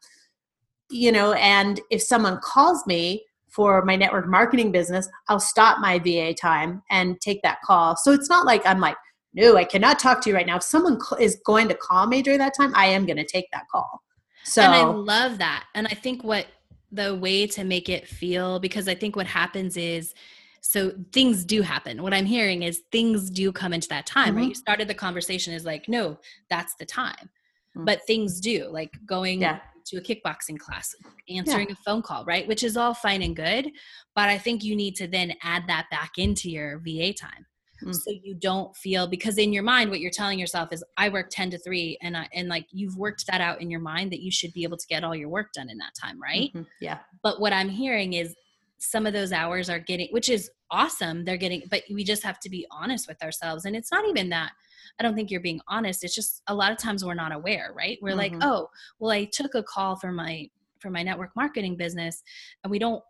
you 0.91 1.11
know, 1.11 1.33
and 1.33 1.81
if 1.91 2.03
someone 2.03 2.39
calls 2.43 2.87
me 2.87 3.25
for 3.49 3.85
my 3.85 3.97
network 3.97 4.27
marketing 4.27 4.73
business, 4.73 5.09
I'll 5.29 5.41
stop 5.41 5.79
my 5.79 5.99
VA 5.99 6.35
time 6.35 6.83
and 6.91 7.21
take 7.21 7.43
that 7.43 7.59
call. 7.65 7.97
So 7.97 8.13
it's 8.13 8.29
not 8.29 8.47
like 8.47 8.63
I'm 8.67 8.81
like, 8.81 8.97
no, 9.35 9.57
I 9.57 9.65
cannot 9.65 9.99
talk 9.99 10.23
to 10.23 10.31
you 10.31 10.37
right 10.37 10.47
now. 10.47 10.57
If 10.57 10.63
someone 10.63 10.99
is 11.19 11.41
going 11.45 11.69
to 11.69 11.75
call 11.75 12.07
me 12.07 12.23
during 12.23 12.39
that 12.39 12.55
time, 12.55 12.75
I 12.75 12.87
am 12.87 13.07
going 13.07 13.17
to 13.17 13.25
take 13.25 13.47
that 13.53 13.65
call. 13.71 14.03
So 14.45 14.63
And 14.63 14.75
I 14.75 14.83
love 14.85 15.39
that. 15.39 15.65
And 15.75 15.87
I 15.87 15.95
think 15.95 16.25
what 16.25 16.47
the 16.91 17.15
way 17.15 17.47
to 17.47 17.65
make 17.65 17.89
it 17.89 18.07
feel 18.07 18.61
because 18.61 18.87
I 18.87 18.95
think 18.95 19.17
what 19.17 19.27
happens 19.27 19.77
is 19.77 20.15
so 20.61 20.93
things 21.13 21.45
do 21.45 21.63
happen. 21.63 22.03
What 22.03 22.15
I'm 22.15 22.27
hearing 22.27 22.63
is 22.63 22.83
things 22.93 23.31
do 23.31 23.51
come 23.51 23.73
into 23.73 23.89
that 23.89 24.07
time, 24.07 24.29
mm-hmm. 24.29 24.37
right? 24.37 24.49
You 24.49 24.55
started 24.55 24.89
the 24.89 24.95
conversation 24.95 25.55
is 25.55 25.65
like, 25.65 25.89
no, 25.89 26.19
that's 26.51 26.75
the 26.77 26.87
time. 26.87 27.31
Mm-hmm. 27.77 27.85
But 27.85 28.07
things 28.07 28.41
do, 28.41 28.69
like 28.71 28.93
going 29.07 29.41
yeah. 29.41 29.61
to 29.87 29.97
a 29.97 30.01
kickboxing 30.01 30.59
class, 30.59 30.95
answering 31.29 31.69
yeah. 31.69 31.75
a 31.75 31.83
phone 31.85 32.03
call, 32.03 32.25
right? 32.25 32.47
Which 32.47 32.63
is 32.63 32.77
all 32.77 32.95
fine 32.95 33.23
and 33.23 33.35
good. 33.35 33.71
But 34.15 34.29
I 34.29 34.39
think 34.39 34.63
you 34.63 34.77
need 34.77 34.95
to 34.97 35.09
then 35.09 35.33
add 35.43 35.65
that 35.67 35.87
back 35.91 36.13
into 36.19 36.49
your 36.49 36.79
VA 36.85 37.13
time 37.13 37.47
mm. 37.85 37.95
so 37.95 38.11
you 38.23 38.35
don't 38.35 38.77
feel 38.77 39.07
because 39.07 39.39
in 39.39 39.53
your 39.53 39.63
mind 39.63 39.91
what 39.91 40.01
you're 40.01 40.11
telling 40.11 40.39
yourself 40.39 40.69
is 40.73 40.85
i 40.97 41.09
work 41.09 41.29
10 41.31 41.51
to 41.51 41.59
3 41.59 41.99
and 42.03 42.17
I, 42.17 42.29
and 42.35 42.49
like 42.49 42.67
you've 42.71 42.97
worked 42.97 43.27
that 43.27 43.41
out 43.41 43.61
in 43.61 43.71
your 43.71 43.81
mind 43.81 44.13
that 44.13 44.21
you 44.21 44.31
should 44.31 44.53
be 44.53 44.65
able 44.65 44.77
to 44.77 44.87
get 44.87 45.05
all 45.05 45.15
your 45.15 45.29
work 45.29 45.53
done 45.53 45.71
in 45.71 45.79
that 45.79 45.93
time 46.01 46.21
right 46.21 46.51
mm-hmm. 46.55 46.63
yeah 46.81 46.99
but 47.23 47.41
what 47.41 47.53
i'm 47.53 47.69
hearing 47.69 48.15
is 48.15 48.35
some 48.79 49.07
of 49.07 49.13
those 49.13 49.33
hours 49.33 49.71
are 49.71 49.79
getting 49.79 50.09
which 50.11 50.29
is 50.29 50.51
awesome 50.71 51.25
they're 51.25 51.37
getting 51.37 51.63
but 51.71 51.83
we 51.93 52.03
just 52.03 52.23
have 52.23 52.41
to 52.41 52.49
be 52.49 52.67
honest 52.71 53.07
with 53.07 53.23
ourselves 53.23 53.65
and 53.65 53.77
it's 53.77 53.93
not 53.93 54.07
even 54.09 54.29
that 54.29 54.53
I 54.99 55.03
don't 55.03 55.15
think 55.15 55.31
you're 55.31 55.41
being 55.41 55.61
honest. 55.69 56.05
It's 56.05 56.15
just 56.15 56.43
a 56.49 56.55
lot 56.55 56.73
of 56.73 56.79
times 56.79 57.05
we're 57.05 57.15
not 57.15 57.33
aware, 57.33 57.73
right? 57.75 57.99
We're 58.03 58.11
mm-hmm. 58.11 58.19
like, 58.19 58.35
oh, 58.43 58.69
well, 58.99 59.11
I 59.11 59.25
took 59.25 59.55
a 59.55 59.63
call 59.63 59.97
for 59.97 60.13
my 60.13 60.49
for 60.81 60.91
my 60.91 61.03
network 61.03 61.31
marketing 61.37 61.77
business, 61.77 62.23
and 62.65 62.71
we 62.71 62.79
don't 62.79 63.03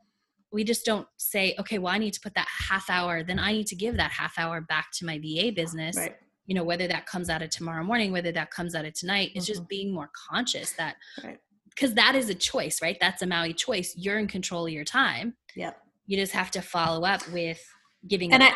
we 0.53 0.64
just 0.64 0.84
don't 0.84 1.07
say 1.16 1.55
okay 1.59 1.78
well 1.78 1.92
i 1.92 1.98
need 1.98 2.12
to 2.12 2.20
put 2.20 2.34
that 2.34 2.48
half 2.68 2.88
hour 2.90 3.22
then 3.22 3.38
i 3.38 3.53
need 3.53 3.66
to 3.66 3.76
give 3.76 3.96
that 3.96 4.11
half 4.11 4.38
hour 4.38 4.61
back 4.61 4.88
to 4.92 5.05
my 5.05 5.18
va 5.18 5.50
business 5.53 5.96
right. 5.96 6.16
you 6.46 6.55
know 6.55 6.64
whether 6.64 6.86
that 6.86 7.07
comes 7.07 7.28
out 7.28 7.42
of 7.42 7.50
tomorrow 7.50 7.82
morning 7.82 8.12
whether 8.12 8.32
that 8.32 8.50
comes 8.50 8.74
out 8.74 8.84
of 8.84 8.92
tonight 8.94 9.28
mm-hmm. 9.30 9.38
it's 9.38 9.46
just 9.46 9.61
mm-hmm. 9.62 9.68
being 9.68 9.94
more 9.94 10.11
conscious 10.30 10.72
that 10.72 10.96
because 11.70 11.90
right. 11.90 11.96
that 11.96 12.14
is 12.14 12.28
a 12.28 12.34
choice 12.34 12.80
right 12.82 12.98
that's 13.00 13.22
a 13.22 13.26
maui 13.26 13.53
choice 13.53 13.94
you're 13.96 14.18
in 14.18 14.26
control 14.26 14.66
of 14.66 14.72
your 14.72 14.84
time 14.84 15.34
yep 15.57 15.78
you 16.07 16.16
just 16.16 16.32
have 16.32 16.50
to 16.50 16.61
follow 16.61 17.07
up 17.07 17.26
with 17.30 17.64
giving 18.09 18.32
and 18.32 18.42
i 18.42 18.53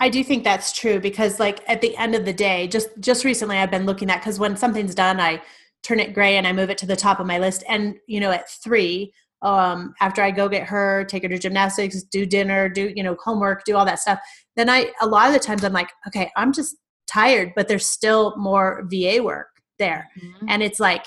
I 0.00 0.08
do 0.08 0.22
think 0.22 0.44
that's 0.44 0.72
true 0.72 1.00
because 1.00 1.40
like 1.40 1.68
at 1.68 1.80
the 1.80 1.96
end 1.96 2.14
of 2.14 2.24
the 2.24 2.32
day, 2.32 2.68
just 2.68 2.88
just 3.00 3.24
recently 3.24 3.58
I've 3.58 3.70
been 3.70 3.86
looking 3.86 4.10
at 4.10 4.20
because 4.20 4.38
when 4.38 4.56
something's 4.56 4.94
done, 4.94 5.18
I 5.18 5.42
turn 5.82 6.00
it 6.00 6.14
gray 6.14 6.36
and 6.36 6.46
I 6.46 6.52
move 6.52 6.70
it 6.70 6.78
to 6.78 6.86
the 6.86 6.96
top 6.96 7.20
of 7.20 7.26
my 7.26 7.38
list. 7.38 7.64
And 7.68 7.96
you 8.06 8.20
know, 8.20 8.30
at 8.30 8.48
three, 8.48 9.12
um, 9.42 9.94
after 10.00 10.22
I 10.22 10.30
go 10.30 10.48
get 10.48 10.64
her, 10.64 11.04
take 11.04 11.22
her 11.22 11.28
to 11.28 11.38
gymnastics, 11.38 12.02
do 12.02 12.26
dinner, 12.26 12.68
do 12.68 12.92
you 12.94 13.02
know 13.02 13.16
homework, 13.22 13.64
do 13.64 13.76
all 13.76 13.84
that 13.84 14.00
stuff. 14.00 14.18
Then 14.56 14.68
I 14.68 14.90
a 15.00 15.06
lot 15.06 15.28
of 15.28 15.32
the 15.32 15.38
times 15.38 15.64
I'm 15.64 15.72
like, 15.72 15.90
okay, 16.06 16.30
I'm 16.36 16.52
just 16.52 16.76
tired, 17.06 17.52
but 17.54 17.68
there's 17.68 17.86
still 17.86 18.36
more 18.36 18.86
VA 18.90 19.22
work 19.22 19.48
there, 19.78 20.08
mm-hmm. 20.20 20.46
and 20.48 20.62
it's 20.62 20.80
like, 20.80 21.04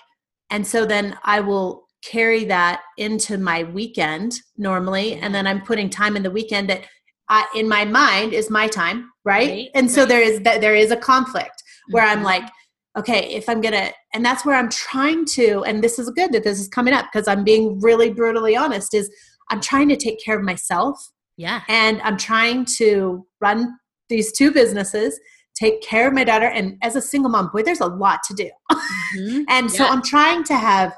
and 0.50 0.66
so 0.66 0.86
then 0.86 1.18
I 1.24 1.42
will 1.42 1.88
carry 2.04 2.46
that 2.46 2.82
into 2.98 3.38
my 3.38 3.64
weekend 3.64 4.40
normally, 4.58 5.16
and 5.16 5.36
then 5.36 5.46
I'm 5.46 5.62
putting 5.62 5.90
time 5.90 6.16
in 6.16 6.24
the 6.24 6.32
weekend 6.32 6.70
that 6.70 6.86
I, 7.30 7.46
in 7.56 7.68
my 7.68 7.86
mind 7.86 8.34
is 8.34 8.50
my 8.50 8.68
time, 8.68 9.12
right? 9.26 9.50
right 9.50 9.70
and 9.76 9.90
so 9.90 10.02
right. 10.02 10.10
there 10.10 10.22
is 10.22 10.42
that 10.42 10.62
there 10.62 10.76
is 10.76 10.92
a 10.92 10.98
conflict 10.98 11.64
where 11.90 12.06
mm-hmm. 12.06 12.20
I'm 12.20 12.24
like 12.24 12.50
okay, 12.98 13.34
if 13.34 13.48
I'm 13.48 13.62
to, 13.62 13.92
and 14.14 14.26
that's 14.26 14.46
where 14.46 14.56
I'm 14.56 14.70
trying 14.70 15.26
to, 15.26 15.64
and 15.64 15.84
this 15.84 15.98
is 15.98 16.10
good 16.10 16.34
that 16.34 16.44
this 16.44 16.60
is 16.60 16.68
coming 16.68 16.94
up 16.94 17.06
because 17.12 17.28
I'm 17.28 17.44
being 17.44 17.80
really 17.80 18.12
brutally 18.12 18.56
honest, 18.56 18.94
is 18.94 19.10
I'm 19.50 19.62
trying 19.62 19.90
to 19.90 19.96
take 19.96 20.24
care 20.24 20.38
of 20.38 20.44
myself. 20.44 21.12
Yeah. 21.38 21.62
And 21.70 22.02
I'm 22.02 22.18
trying 22.18 22.66
to 22.78 23.26
run 23.40 23.78
these 24.10 24.32
two 24.32 24.52
businesses, 24.52 25.20
take 25.56 25.82
care 25.82 26.08
of 26.08 26.14
my 26.14 26.24
daughter. 26.24 26.48
And 26.48 26.78
as 26.82 26.96
a 26.96 27.02
single 27.02 27.32
mom, 27.32 27.50
boy, 27.54 27.64
there's 27.64 27.80
a 27.80 27.88
lot 27.88 28.20
to 28.28 28.34
do. 28.34 28.50
Mm-hmm. 28.72 29.44
and 29.50 29.70
yeah. 29.70 29.78
so 29.78 29.86
I'm 29.86 30.02
trying 30.02 30.44
to 30.46 30.56
have 30.56 30.94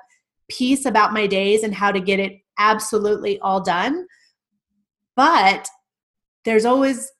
peace 0.50 0.86
about 0.86 1.14
my 1.14 1.28
days 1.28 1.64
and 1.64 1.74
how 1.74 1.92
to 1.92 2.00
get 2.00 2.20
it 2.20 2.34
absolutely 2.58 3.40
all 3.40 3.62
done. 3.62 4.08
But 5.16 5.68
there's 6.44 6.66
always, 6.66 7.12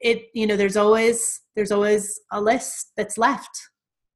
it, 0.00 0.22
you 0.34 0.46
know, 0.46 0.56
there's 0.56 0.76
always, 0.76 1.40
there's 1.56 1.72
always 1.72 2.20
a 2.30 2.40
list 2.40 2.92
that's 2.96 3.18
left 3.18 3.50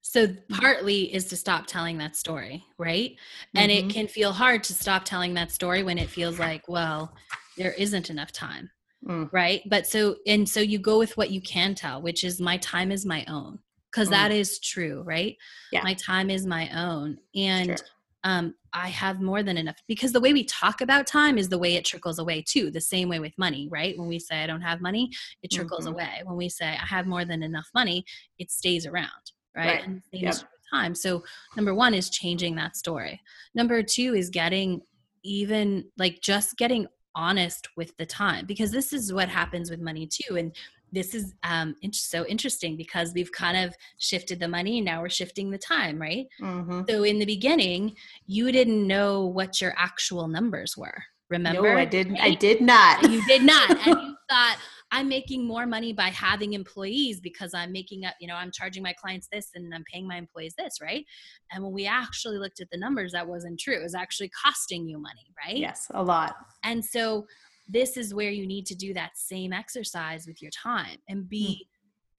so 0.06 0.28
partly 0.50 1.12
is 1.14 1.24
to 1.24 1.36
stop 1.36 1.66
telling 1.66 1.96
that 1.96 2.14
story, 2.14 2.62
right? 2.76 3.12
Mm-hmm. 3.12 3.58
And 3.58 3.72
it 3.72 3.78
mm-hmm. 3.80 3.88
can 3.88 4.06
feel 4.06 4.32
hard 4.32 4.62
to 4.64 4.74
stop 4.74 5.06
telling 5.06 5.32
that 5.34 5.50
story 5.50 5.82
when 5.82 5.96
it 5.96 6.10
feels 6.10 6.38
like, 6.38 6.68
well, 6.68 7.14
there 7.56 7.72
isn't 7.72 8.10
enough 8.10 8.30
time. 8.30 8.70
Mm. 9.08 9.30
Right. 9.32 9.62
But 9.66 9.86
so, 9.86 10.16
and 10.26 10.46
so 10.46 10.60
you 10.60 10.78
go 10.78 10.98
with 10.98 11.16
what 11.16 11.30
you 11.30 11.40
can 11.40 11.74
tell, 11.74 12.02
which 12.02 12.22
is 12.22 12.38
my 12.38 12.58
time 12.58 12.92
is 12.92 13.06
my 13.06 13.24
own. 13.28 13.58
Cause 13.94 14.08
mm. 14.08 14.10
that 14.10 14.30
is 14.30 14.60
true, 14.60 15.02
right? 15.06 15.36
Yeah. 15.72 15.82
My 15.82 15.94
time 15.94 16.28
is 16.28 16.46
my 16.46 16.68
own. 16.78 17.16
And 17.34 17.68
sure. 17.68 17.86
um, 18.24 18.54
I 18.74 18.88
have 18.88 19.22
more 19.22 19.42
than 19.42 19.56
enough 19.56 19.76
because 19.88 20.12
the 20.12 20.20
way 20.20 20.34
we 20.34 20.44
talk 20.44 20.82
about 20.82 21.06
time 21.06 21.38
is 21.38 21.48
the 21.48 21.58
way 21.58 21.76
it 21.76 21.84
trickles 21.86 22.18
away 22.18 22.44
too. 22.46 22.70
The 22.70 22.80
same 22.80 23.08
way 23.08 23.20
with 23.20 23.32
money, 23.38 23.68
right? 23.72 23.98
When 23.98 24.08
we 24.08 24.18
say 24.18 24.42
I 24.42 24.46
don't 24.46 24.60
have 24.60 24.82
money, 24.82 25.10
it 25.42 25.50
trickles 25.50 25.86
mm-hmm. 25.86 25.94
away. 25.94 26.22
When 26.24 26.36
we 26.36 26.50
say 26.50 26.66
I 26.66 26.86
have 26.86 27.06
more 27.06 27.24
than 27.24 27.42
enough 27.42 27.70
money, 27.74 28.04
it 28.38 28.50
stays 28.50 28.84
around 28.84 29.08
right? 29.56 29.66
right. 29.66 29.86
And 29.86 30.02
yep. 30.12 30.34
time. 30.72 30.94
So, 30.94 31.22
number 31.56 31.74
one 31.74 31.94
is 31.94 32.10
changing 32.10 32.54
that 32.56 32.76
story. 32.76 33.20
Number 33.54 33.82
two 33.82 34.14
is 34.14 34.30
getting 34.30 34.82
even 35.22 35.84
like 35.96 36.20
just 36.20 36.56
getting 36.56 36.86
honest 37.14 37.68
with 37.76 37.96
the 37.96 38.06
time 38.06 38.44
because 38.46 38.70
this 38.70 38.92
is 38.92 39.12
what 39.12 39.28
happens 39.28 39.70
with 39.70 39.80
money 39.80 40.06
too. 40.06 40.36
And 40.36 40.54
this 40.92 41.14
is 41.14 41.34
um, 41.42 41.74
so 41.92 42.24
interesting 42.26 42.76
because 42.76 43.12
we've 43.14 43.32
kind 43.32 43.56
of 43.56 43.74
shifted 43.98 44.38
the 44.38 44.48
money 44.48 44.78
and 44.78 44.84
now 44.84 45.02
we're 45.02 45.08
shifting 45.08 45.50
the 45.50 45.58
time, 45.58 46.00
right? 46.00 46.26
Mm-hmm. 46.40 46.82
So 46.88 47.02
in 47.02 47.18
the 47.18 47.26
beginning, 47.26 47.96
you 48.26 48.52
didn't 48.52 48.86
know 48.86 49.24
what 49.24 49.60
your 49.60 49.74
actual 49.76 50.28
numbers 50.28 50.76
were. 50.76 51.02
Remember? 51.30 51.74
No, 51.74 51.78
I 51.78 51.84
didn't. 51.84 52.14
Right? 52.14 52.32
I 52.32 52.34
did 52.34 52.60
not. 52.60 53.10
You 53.10 53.26
did 53.26 53.42
not, 53.42 53.70
and 53.70 53.86
you 53.86 54.16
thought 54.28 54.58
I'm 54.90 55.08
making 55.08 55.46
more 55.46 55.66
money 55.66 55.92
by 55.92 56.08
having 56.08 56.52
employees 56.52 57.20
because 57.20 57.52
I'm 57.54 57.72
making 57.72 58.04
up. 58.04 58.14
You 58.20 58.28
know, 58.28 58.36
I'm 58.36 58.52
charging 58.52 58.82
my 58.82 58.92
clients 58.92 59.28
this 59.32 59.50
and 59.54 59.74
I'm 59.74 59.84
paying 59.92 60.06
my 60.06 60.16
employees 60.16 60.54
this, 60.56 60.80
right? 60.80 61.04
And 61.52 61.64
when 61.64 61.72
we 61.72 61.86
actually 61.86 62.38
looked 62.38 62.60
at 62.60 62.68
the 62.70 62.78
numbers, 62.78 63.12
that 63.12 63.26
wasn't 63.26 63.58
true. 63.58 63.74
It 63.74 63.82
was 63.82 63.94
actually 63.94 64.30
costing 64.44 64.88
you 64.88 64.98
money, 64.98 65.32
right? 65.44 65.56
Yes, 65.56 65.88
a 65.94 66.02
lot. 66.02 66.36
And 66.62 66.84
so 66.84 67.26
this 67.68 67.96
is 67.96 68.14
where 68.14 68.30
you 68.30 68.46
need 68.46 68.66
to 68.66 68.74
do 68.74 68.94
that 68.94 69.16
same 69.16 69.52
exercise 69.52 70.26
with 70.26 70.42
your 70.42 70.50
time 70.50 70.98
and 71.08 71.28
be 71.28 71.66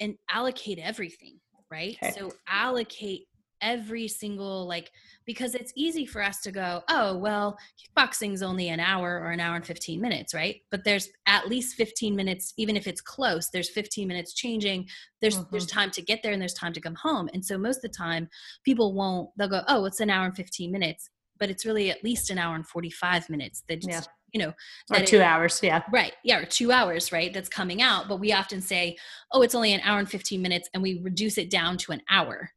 mm. 0.01 0.05
and 0.05 0.15
allocate 0.29 0.79
everything 0.79 1.39
right 1.71 1.97
okay. 2.01 2.13
so 2.17 2.31
allocate 2.47 3.27
every 3.61 4.07
single 4.07 4.67
like 4.67 4.91
because 5.25 5.55
it's 5.55 5.71
easy 5.75 6.05
for 6.05 6.21
us 6.21 6.41
to 6.41 6.51
go 6.51 6.81
oh 6.89 7.17
well 7.17 7.57
kickboxing's 7.79 8.41
only 8.41 8.69
an 8.69 8.79
hour 8.79 9.19
or 9.19 9.31
an 9.31 9.39
hour 9.39 9.55
and 9.55 9.65
15 9.65 9.99
minutes 9.99 10.33
right? 10.33 10.61
But 10.71 10.83
there's 10.83 11.09
at 11.25 11.47
least 11.47 11.75
15 11.75 12.15
minutes 12.15 12.53
even 12.57 12.75
if 12.77 12.87
it's 12.87 13.01
close 13.01 13.49
there's 13.49 13.69
15 13.69 14.07
minutes 14.07 14.33
changing 14.33 14.87
there's 15.21 15.37
mm-hmm. 15.37 15.49
there's 15.51 15.67
time 15.67 15.91
to 15.91 16.01
get 16.01 16.21
there 16.23 16.31
and 16.31 16.41
there's 16.41 16.53
time 16.53 16.73
to 16.73 16.81
come 16.81 16.95
home. 16.95 17.29
And 17.33 17.43
so 17.43 17.57
most 17.57 17.77
of 17.77 17.83
the 17.83 17.89
time 17.89 18.29
people 18.63 18.93
won't 18.93 19.29
they'll 19.37 19.49
go 19.49 19.61
oh 19.67 19.85
it's 19.85 19.99
an 19.99 20.09
hour 20.09 20.25
and 20.25 20.35
15 20.35 20.71
minutes 20.71 21.09
but 21.37 21.49
it's 21.49 21.65
really 21.65 21.91
at 21.91 22.03
least 22.03 22.29
an 22.29 22.37
hour 22.37 22.55
and 22.55 22.67
45 22.67 23.29
minutes 23.29 23.63
that 23.67 23.81
just 23.81 24.05
yeah 24.05 24.11
you 24.35 24.39
know 24.39 24.53
or 24.91 24.99
two 24.99 25.17
it, 25.17 25.21
hours 25.21 25.61
yeah. 25.63 25.81
Right 25.91 26.13
yeah 26.23 26.39
or 26.39 26.45
two 26.45 26.71
hours 26.71 27.11
right 27.11 27.33
that's 27.33 27.49
coming 27.49 27.81
out. 27.81 28.09
But 28.09 28.19
we 28.19 28.33
often 28.33 28.61
say 28.61 28.97
oh 29.31 29.41
it's 29.41 29.55
only 29.55 29.71
an 29.73 29.79
hour 29.83 29.97
and 29.97 30.09
15 30.09 30.41
minutes 30.41 30.69
and 30.73 30.83
we 30.83 30.99
reduce 31.01 31.37
it 31.37 31.49
down 31.49 31.77
to 31.77 31.93
an 31.93 32.01
hour 32.09 32.51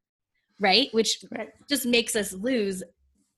right 0.61 0.89
which 0.93 1.25
right. 1.31 1.49
just 1.69 1.87
makes 1.87 2.17
us 2.17 2.33
lose 2.33 2.83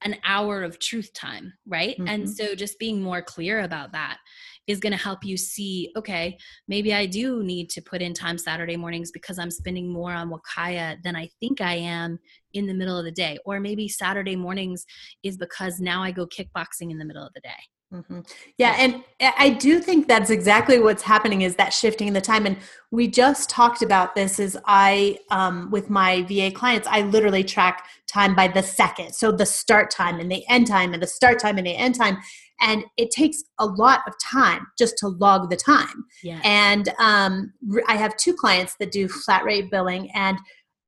an 0.03 0.17
hour 0.25 0.63
of 0.63 0.79
truth 0.79 1.13
time 1.13 1.53
right 1.67 1.97
mm-hmm. 1.97 2.09
and 2.09 2.29
so 2.29 2.55
just 2.55 2.79
being 2.79 3.03
more 3.03 3.21
clear 3.21 3.61
about 3.61 3.93
that 3.93 4.19
is 4.67 4.81
going 4.81 4.93
to 4.93 5.03
help 5.03 5.25
you 5.25 5.37
see 5.37 5.93
okay 5.97 6.39
maybe 6.69 6.95
i 6.95 7.05
do 7.05 7.43
need 7.43 7.69
to 7.69 7.83
put 7.83 8.01
in 8.01 8.15
time 8.15 8.39
saturday 8.39 8.77
mornings 8.77 9.11
because 9.11 9.39
i'm 9.39 9.51
spending 9.51 9.93
more 9.93 10.13
on 10.13 10.31
wakaya 10.31 10.97
than 11.03 11.15
i 11.17 11.29
think 11.41 11.61
i 11.61 11.75
am 11.75 12.19
in 12.55 12.67
the 12.67 12.75
middle 12.75 12.97
of 12.97 13.05
the 13.05 13.13
day 13.13 13.37
or 13.45 13.61
maybe 13.61 13.89
saturday 13.89 14.37
mornings 14.37 14.87
is 15.23 15.37
because 15.37 15.81
now 15.81 16.03
i 16.03 16.11
go 16.11 16.27
kickboxing 16.27 16.91
in 16.91 16.99
the 16.99 17.05
middle 17.05 17.27
of 17.27 17.33
the 17.35 17.41
day 17.41 17.51
Mm-hmm. 17.93 18.21
Yeah, 18.57 18.77
and 18.79 19.03
I 19.21 19.51
do 19.51 19.81
think 19.81 20.07
that's 20.07 20.31
exactly 20.31 20.79
what's 20.79 21.03
happening 21.03 21.43
is 21.43 21.57
that 21.57 21.73
shifting 21.73 22.07
in 22.07 22.15
the 22.15 22.21
time. 22.21 22.47
And 22.47 22.57
we 22.93 23.09
just 23.09 23.51
talked 23.51 23.83
about 23.83 24.15
this. 24.15 24.39
Is 24.39 24.57
I 24.65 25.19
um, 25.31 25.73
with 25.73 25.91
my 25.91 26.23
VA 26.23 26.53
clients, 26.53 26.87
I 26.89 27.03
literally 27.03 27.43
track 27.43 27.85
time 28.07 28.37
by 28.37 28.47
the 28.47 28.63
second, 28.63 29.13
so 29.13 29.33
the 29.33 29.47
start 29.47 29.91
time 29.91 30.21
and 30.21 30.31
the 30.31 30.47
end 30.49 30.69
time, 30.69 30.95
and 30.95 31.03
the 31.03 31.07
start 31.09 31.41
time 31.41 31.59
and 31.59 31.67
the 31.67 31.75
end 31.75 31.97
time, 31.97 32.19
and 32.61 32.85
it 32.97 33.11
takes 33.11 33.43
a 33.59 33.67
lot 33.67 34.03
of 34.07 34.15
time 34.23 34.69
just 34.79 34.97
to 34.99 35.09
log 35.09 35.51
the 35.51 35.57
time. 35.57 36.05
Yeah. 36.23 36.41
And 36.45 36.91
um, 37.01 37.53
I 37.89 37.97
have 37.97 38.17
two 38.17 38.35
clients 38.35 38.77
that 38.79 38.93
do 38.93 39.09
flat 39.09 39.45
rate 39.45 39.69
billing, 39.69 40.13
and 40.13 40.39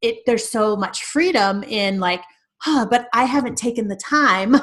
it 0.02 0.18
there's 0.24 0.48
so 0.48 0.76
much 0.76 1.02
freedom 1.02 1.64
in 1.64 1.98
like, 1.98 2.22
huh, 2.58 2.86
but 2.88 3.08
I 3.12 3.24
haven't 3.24 3.58
taken 3.58 3.88
the 3.88 3.96
time 3.96 4.54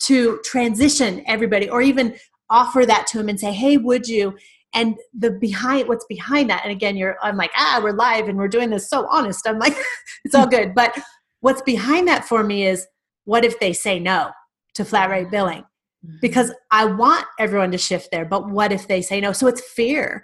to 0.00 0.40
transition 0.44 1.22
everybody 1.26 1.68
or 1.68 1.80
even 1.82 2.14
offer 2.50 2.84
that 2.84 3.06
to 3.08 3.20
him 3.20 3.28
and 3.28 3.38
say 3.38 3.52
hey 3.52 3.76
would 3.76 4.06
you? 4.06 4.36
And 4.74 4.96
the 5.16 5.30
behind 5.30 5.88
what's 5.88 6.04
behind 6.06 6.50
that 6.50 6.62
and 6.64 6.72
again 6.72 6.96
you're 6.96 7.16
i'm 7.22 7.36
like 7.36 7.52
ah 7.56 7.80
we're 7.82 7.92
live 7.92 8.28
and 8.28 8.36
we're 8.36 8.48
doing 8.48 8.70
this 8.70 8.88
so 8.88 9.06
honest. 9.10 9.46
I'm 9.46 9.58
like 9.58 9.76
it's 10.24 10.34
all 10.34 10.46
good. 10.46 10.74
But 10.74 10.98
what's 11.40 11.62
behind 11.62 12.08
that 12.08 12.24
for 12.24 12.42
me 12.42 12.66
is 12.66 12.86
what 13.24 13.44
if 13.44 13.60
they 13.60 13.72
say 13.72 13.98
no 13.98 14.30
to 14.74 14.84
flat 14.84 15.10
rate 15.10 15.30
billing? 15.30 15.64
Mm-hmm. 16.04 16.16
because 16.20 16.52
i 16.70 16.84
want 16.84 17.24
everyone 17.38 17.70
to 17.70 17.78
shift 17.78 18.10
there 18.12 18.26
but 18.26 18.50
what 18.50 18.72
if 18.72 18.88
they 18.88 19.00
say 19.00 19.20
no? 19.20 19.32
So 19.32 19.46
it's 19.46 19.62
fear. 19.62 20.22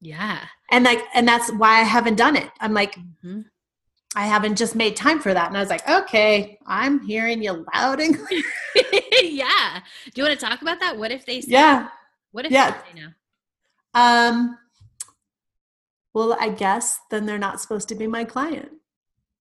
Yeah. 0.00 0.40
And 0.72 0.84
like 0.84 1.00
and 1.14 1.28
that's 1.28 1.48
why 1.52 1.78
i 1.78 1.82
haven't 1.82 2.16
done 2.16 2.34
it. 2.34 2.50
I'm 2.60 2.74
like 2.74 2.96
mm-hmm. 2.96 3.42
I 4.14 4.26
haven't 4.26 4.56
just 4.56 4.76
made 4.76 4.94
time 4.94 5.20
for 5.20 5.32
that. 5.32 5.48
And 5.48 5.56
I 5.56 5.60
was 5.60 5.70
like, 5.70 5.88
okay, 5.88 6.58
I'm 6.66 7.00
hearing 7.00 7.42
you 7.42 7.64
loud 7.74 8.00
and 8.00 8.18
clear. 8.18 8.42
yeah. 9.22 9.80
Do 10.04 10.20
you 10.20 10.26
want 10.26 10.38
to 10.38 10.46
talk 10.46 10.60
about 10.60 10.80
that? 10.80 10.98
What 10.98 11.10
if 11.10 11.24
they 11.24 11.40
say, 11.40 11.52
yeah. 11.52 11.88
What 12.32 12.44
if 12.44 12.52
yeah. 12.52 12.70
they 12.70 13.00
say 13.00 13.06
no? 13.06 13.08
Um, 13.94 14.58
well, 16.14 16.36
I 16.38 16.50
guess 16.50 17.00
then 17.10 17.24
they're 17.24 17.38
not 17.38 17.60
supposed 17.60 17.88
to 17.88 17.94
be 17.94 18.06
my 18.06 18.24
client. 18.24 18.72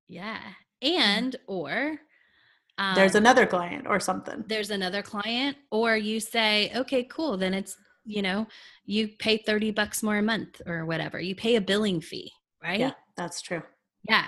Yeah. 0.08 0.40
And, 0.82 1.36
or, 1.48 2.00
um, 2.78 2.96
there's 2.96 3.16
another 3.16 3.46
client 3.46 3.88
or 3.88 4.00
something. 4.00 4.44
There's 4.48 4.72
another 4.72 5.02
client, 5.02 5.58
or 5.70 5.96
you 5.98 6.20
say, 6.20 6.72
okay, 6.76 7.04
cool. 7.04 7.38
Then 7.38 7.54
it's, 7.54 7.76
you 8.06 8.22
know, 8.22 8.48
you 8.86 9.10
pay 9.20 9.38
30 9.38 9.72
bucks 9.72 10.02
more 10.02 10.18
a 10.18 10.24
month 10.24 10.62
or 10.66 10.86
whatever. 10.86 11.20
You 11.20 11.36
pay 11.36 11.58
a 11.58 11.62
billing 11.62 12.02
fee, 12.02 12.32
right? 12.64 12.80
Yeah, 12.80 12.94
that's 13.16 13.42
true. 13.42 13.62
Yeah. 14.10 14.26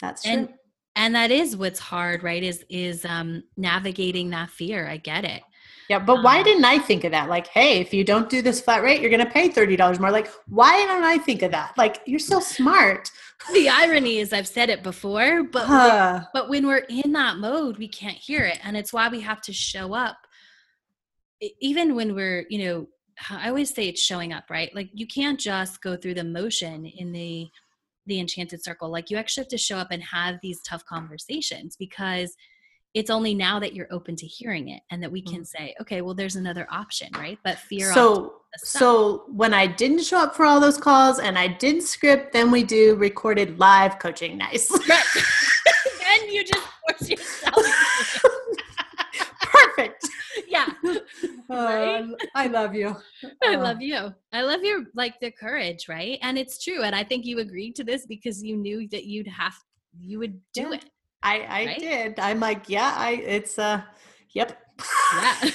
That's 0.00 0.22
true. 0.22 0.32
And, 0.32 0.48
and 0.96 1.14
that 1.14 1.30
is 1.30 1.56
what's 1.56 1.78
hard, 1.78 2.22
right? 2.22 2.42
Is 2.42 2.64
is 2.68 3.04
um 3.04 3.42
navigating 3.56 4.30
that 4.30 4.50
fear. 4.50 4.88
I 4.88 4.96
get 4.96 5.24
it. 5.24 5.42
Yeah, 5.88 5.98
but 5.98 6.22
why 6.22 6.38
um, 6.38 6.44
didn't 6.44 6.64
I 6.64 6.78
think 6.78 7.02
of 7.02 7.10
that? 7.10 7.28
Like, 7.28 7.48
hey, 7.48 7.80
if 7.80 7.92
you 7.92 8.04
don't 8.04 8.30
do 8.30 8.42
this 8.42 8.60
flat 8.60 8.82
rate, 8.84 9.00
you're 9.00 9.10
going 9.10 9.26
to 9.26 9.30
pay 9.30 9.48
$30 9.48 9.98
more. 9.98 10.12
Like, 10.12 10.30
why 10.46 10.86
don't 10.86 11.02
I 11.02 11.18
think 11.18 11.42
of 11.42 11.50
that? 11.50 11.76
Like, 11.76 12.00
you're 12.06 12.20
so 12.20 12.38
smart. 12.40 13.10
The 13.54 13.70
irony 13.70 14.18
is 14.18 14.34
I've 14.34 14.46
said 14.46 14.68
it 14.68 14.82
before, 14.82 15.44
but 15.44 15.64
huh. 15.64 16.24
but 16.34 16.50
when 16.50 16.66
we're 16.66 16.84
in 16.90 17.12
that 17.12 17.38
mode, 17.38 17.78
we 17.78 17.88
can't 17.88 18.18
hear 18.18 18.44
it, 18.44 18.58
and 18.62 18.76
it's 18.76 18.92
why 18.92 19.08
we 19.08 19.22
have 19.22 19.40
to 19.40 19.52
show 19.54 19.94
up 19.94 20.18
even 21.60 21.94
when 21.94 22.14
we're, 22.14 22.46
you 22.48 22.64
know, 22.64 22.86
I 23.28 23.48
always 23.48 23.74
say 23.74 23.88
it's 23.88 24.02
showing 24.02 24.32
up, 24.32 24.44
right? 24.50 24.74
Like 24.74 24.90
you 24.92 25.06
can't 25.06 25.38
just 25.38 25.82
go 25.82 25.96
through 25.96 26.14
the 26.14 26.24
motion 26.24 26.86
in 26.86 27.12
the 27.12 27.48
the 28.06 28.20
enchanted 28.20 28.62
circle 28.62 28.90
like 28.90 29.10
you 29.10 29.16
actually 29.16 29.42
have 29.42 29.48
to 29.48 29.58
show 29.58 29.76
up 29.76 29.88
and 29.90 30.02
have 30.02 30.38
these 30.42 30.60
tough 30.62 30.84
conversations 30.84 31.76
because 31.76 32.36
it's 32.92 33.10
only 33.10 33.34
now 33.34 33.60
that 33.60 33.72
you're 33.72 33.86
open 33.90 34.16
to 34.16 34.26
hearing 34.26 34.68
it 34.68 34.82
and 34.90 35.02
that 35.02 35.12
we 35.12 35.22
can 35.22 35.42
mm-hmm. 35.42 35.64
say 35.64 35.74
okay 35.80 36.00
well 36.00 36.14
there's 36.14 36.36
another 36.36 36.66
option 36.70 37.08
right 37.16 37.38
but 37.44 37.58
fear 37.58 37.92
so 37.92 38.34
so 38.56 39.24
when 39.28 39.54
i 39.54 39.66
didn't 39.66 40.02
show 40.02 40.18
up 40.18 40.34
for 40.34 40.44
all 40.44 40.58
those 40.60 40.76
calls 40.76 41.18
and 41.18 41.38
i 41.38 41.46
didn't 41.46 41.82
script 41.82 42.32
then 42.32 42.50
we 42.50 42.62
do 42.62 42.96
recorded 42.96 43.58
live 43.58 43.98
coaching 43.98 44.36
nice 44.36 44.70
right. 44.88 45.04
then 46.00 46.28
you 46.30 46.44
just 46.44 46.66
force 46.88 47.08
yourself 47.08 47.54
perfect 49.42 50.08
yeah 50.48 50.66
right? 51.50 52.02
Uh, 52.02 52.26
I 52.34 52.46
love 52.46 52.74
you. 52.74 52.96
I 53.44 53.56
love 53.56 53.80
you. 53.80 54.14
I 54.32 54.42
love 54.42 54.62
your 54.62 54.84
like 54.94 55.18
the 55.20 55.30
courage, 55.30 55.88
right? 55.88 56.18
And 56.22 56.38
it's 56.38 56.62
true. 56.62 56.82
And 56.82 56.94
I 56.94 57.04
think 57.04 57.24
you 57.24 57.38
agreed 57.38 57.74
to 57.76 57.84
this 57.84 58.06
because 58.06 58.42
you 58.42 58.56
knew 58.56 58.88
that 58.88 59.04
you'd 59.04 59.28
have 59.28 59.54
you 59.98 60.18
would 60.18 60.40
do 60.52 60.68
yeah. 60.68 60.74
it. 60.74 60.84
I 61.22 61.40
I 61.40 61.66
right? 61.66 61.78
did. 61.78 62.18
I'm 62.18 62.40
like, 62.40 62.68
yeah, 62.68 62.94
I 62.96 63.12
it's 63.12 63.58
uh 63.58 63.82
yep. 64.30 64.58
Yeah. 65.14 65.34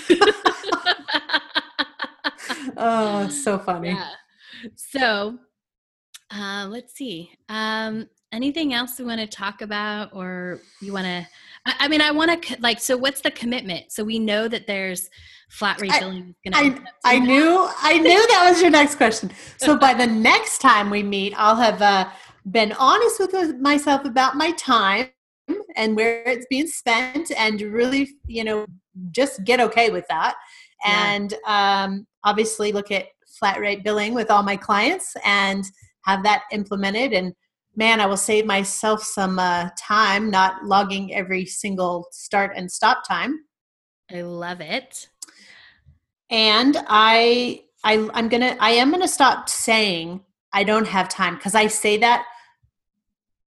oh, 2.78 3.28
so 3.30 3.58
funny. 3.66 3.90
Yeah. 3.90 4.10
So 4.76 5.40
uh 6.32 6.68
let's 6.70 6.94
see. 6.94 7.32
Um 7.50 8.08
anything 8.32 8.74
else 8.74 9.00
we 9.00 9.06
want 9.06 9.22
to 9.22 9.28
talk 9.28 9.62
about 9.62 10.14
or 10.14 10.60
you 10.82 10.92
want 10.92 11.06
to 11.06 11.26
I, 11.66 11.88
mean 11.88 12.02
i 12.02 12.12
want 12.12 12.44
to 12.44 12.58
like 12.60 12.80
so 12.80 12.96
what's 12.96 13.22
the 13.22 13.32
commitment 13.32 13.92
so 13.92 14.04
we 14.04 14.20
know 14.20 14.48
that 14.48 14.68
there's 14.68 15.10
flat 15.50 15.80
rate 15.82 15.92
billing 16.00 16.36
I, 16.54 16.80
I, 17.04 17.16
I 17.16 17.20
knew 17.20 17.68
I 17.82 17.98
knew 17.98 18.28
that 18.28 18.48
was 18.50 18.62
your 18.62 18.72
next 18.72 18.96
question. 18.96 19.32
So 19.58 19.78
by 19.78 19.94
the 19.94 20.08
next 20.08 20.60
time 20.60 20.90
we 20.90 21.04
meet, 21.04 21.34
I'll 21.38 21.56
have 21.56 21.82
uh, 21.82 22.10
been 22.52 22.74
honest 22.74 23.20
with 23.20 23.60
myself 23.60 24.06
about 24.06 24.36
my 24.36 24.52
time 24.52 25.10
and 25.76 25.96
where 25.96 26.24
it's 26.24 26.46
being 26.50 26.68
spent, 26.68 27.32
and 27.38 27.62
really, 27.62 28.10
you 28.26 28.44
know, 28.44 28.66
just 29.12 29.44
get 29.44 29.60
okay 29.60 29.90
with 29.90 30.06
that. 30.10 30.36
Yeah. 30.86 31.14
And 31.14 31.34
um, 31.46 32.08
obviously, 32.24 32.72
look 32.72 32.92
at 32.92 33.08
flat 33.40 33.60
rate 33.60 33.84
billing 33.84 34.14
with 34.14 34.32
all 34.32 34.44
my 34.44 34.56
clients 34.56 35.14
and 35.26 35.66
have 36.06 36.24
that 36.24 36.44
implemented. 36.52 37.14
And 37.14 37.34
man, 37.76 38.00
I 38.00 38.06
will 38.06 38.18
save 38.18 38.46
myself 38.46 39.04
some 39.04 39.40
uh, 39.40 39.70
time 39.78 40.30
not 40.30 40.64
logging 40.66 41.14
every 41.14 41.46
single 41.46 42.08
start 42.12 42.54
and 42.56 42.72
stop 42.72 43.08
time. 43.08 43.40
I 44.12 44.22
love 44.22 44.62
it 44.62 45.10
and 46.30 46.78
I, 46.88 47.64
I 47.84 48.10
I'm 48.14 48.30
gonna 48.30 48.56
I 48.60 48.72
am 48.72 48.92
gonna 48.92 49.08
stop 49.08 49.50
saying 49.50 50.22
I 50.54 50.64
don't 50.64 50.88
have 50.88 51.10
time 51.10 51.36
because 51.36 51.56
I 51.56 51.68
say 51.68 51.98
that 51.98 52.26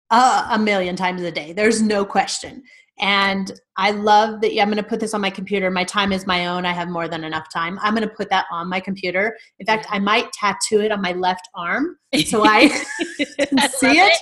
uh, 0.10 0.50
a 0.52 0.60
million 0.60 0.96
times 0.96 1.22
a 1.22 1.32
day. 1.32 1.54
There's 1.54 1.82
no 1.82 2.06
question. 2.06 2.64
And 3.02 3.52
I 3.78 3.92
love 3.92 4.42
that 4.42 4.54
yeah, 4.54 4.62
I'm 4.62 4.70
going 4.70 4.78
to 4.78 4.88
put 4.88 5.00
this 5.00 5.16
on 5.16 5.22
my 5.22 5.32
computer. 5.32 5.72
My 5.72 5.84
time 5.84 6.12
is 6.12 6.28
my 6.28 6.46
own. 6.46 6.66
I 6.68 6.72
have 6.72 6.88
more 6.88 7.08
than 7.08 7.24
enough 7.24 7.52
time. 7.52 7.80
I'm 7.82 7.96
going 7.96 8.08
to 8.08 8.16
put 8.16 8.30
that 8.30 8.46
on 8.52 8.70
my 8.70 8.80
computer. 8.80 9.36
In 9.60 9.66
fact, 9.66 9.88
I 9.90 9.98
might 9.98 10.32
tattoo 10.34 10.82
it 10.82 10.92
on 10.92 11.02
my 11.02 11.14
left 11.14 11.50
arm 11.56 11.98
so 12.26 12.46
I 12.46 12.68
can 12.70 13.70
see 13.70 14.00
it, 14.00 14.18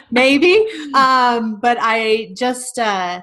maybe. 0.10 0.64
Um, 0.94 1.58
but 1.60 1.78
I 1.80 2.34
just, 2.36 2.78
uh, 2.78 3.22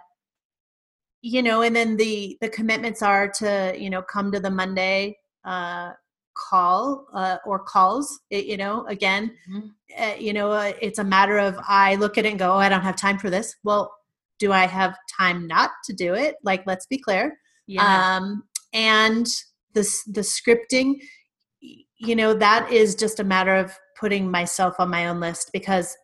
you 1.21 1.43
know, 1.43 1.61
and 1.61 1.75
then 1.75 1.97
the 1.97 2.37
the 2.41 2.49
commitments 2.49 3.01
are 3.01 3.29
to 3.39 3.75
you 3.77 3.89
know 3.89 4.01
come 4.01 4.31
to 4.31 4.39
the 4.39 4.49
Monday 4.49 5.17
uh, 5.45 5.91
call 6.35 7.07
uh, 7.13 7.37
or 7.45 7.59
calls. 7.59 8.19
It, 8.29 8.45
you 8.45 8.57
know, 8.57 8.85
again, 8.87 9.35
mm-hmm. 9.49 10.03
uh, 10.03 10.15
you 10.17 10.33
know, 10.33 10.51
uh, 10.51 10.73
it's 10.81 10.99
a 10.99 11.03
matter 11.03 11.37
of 11.37 11.57
I 11.67 11.95
look 11.95 12.17
at 12.17 12.25
it 12.25 12.29
and 12.29 12.39
go, 12.39 12.53
oh, 12.53 12.57
I 12.57 12.69
don't 12.69 12.81
have 12.81 12.95
time 12.95 13.19
for 13.19 13.29
this. 13.29 13.55
Well, 13.63 13.91
do 14.39 14.51
I 14.51 14.65
have 14.65 14.97
time 15.17 15.47
not 15.47 15.71
to 15.85 15.93
do 15.93 16.13
it? 16.13 16.35
Like, 16.43 16.63
let's 16.65 16.85
be 16.87 16.97
clear. 16.97 17.37
Yeah. 17.67 18.17
Um, 18.17 18.43
and 18.73 19.27
the 19.73 19.87
the 20.07 20.21
scripting, 20.21 20.95
you 21.61 22.15
know, 22.15 22.33
that 22.33 22.71
is 22.71 22.95
just 22.95 23.19
a 23.19 23.23
matter 23.23 23.55
of 23.55 23.77
putting 23.99 24.31
myself 24.31 24.79
on 24.79 24.89
my 24.89 25.07
own 25.07 25.19
list 25.19 25.51
because 25.53 25.95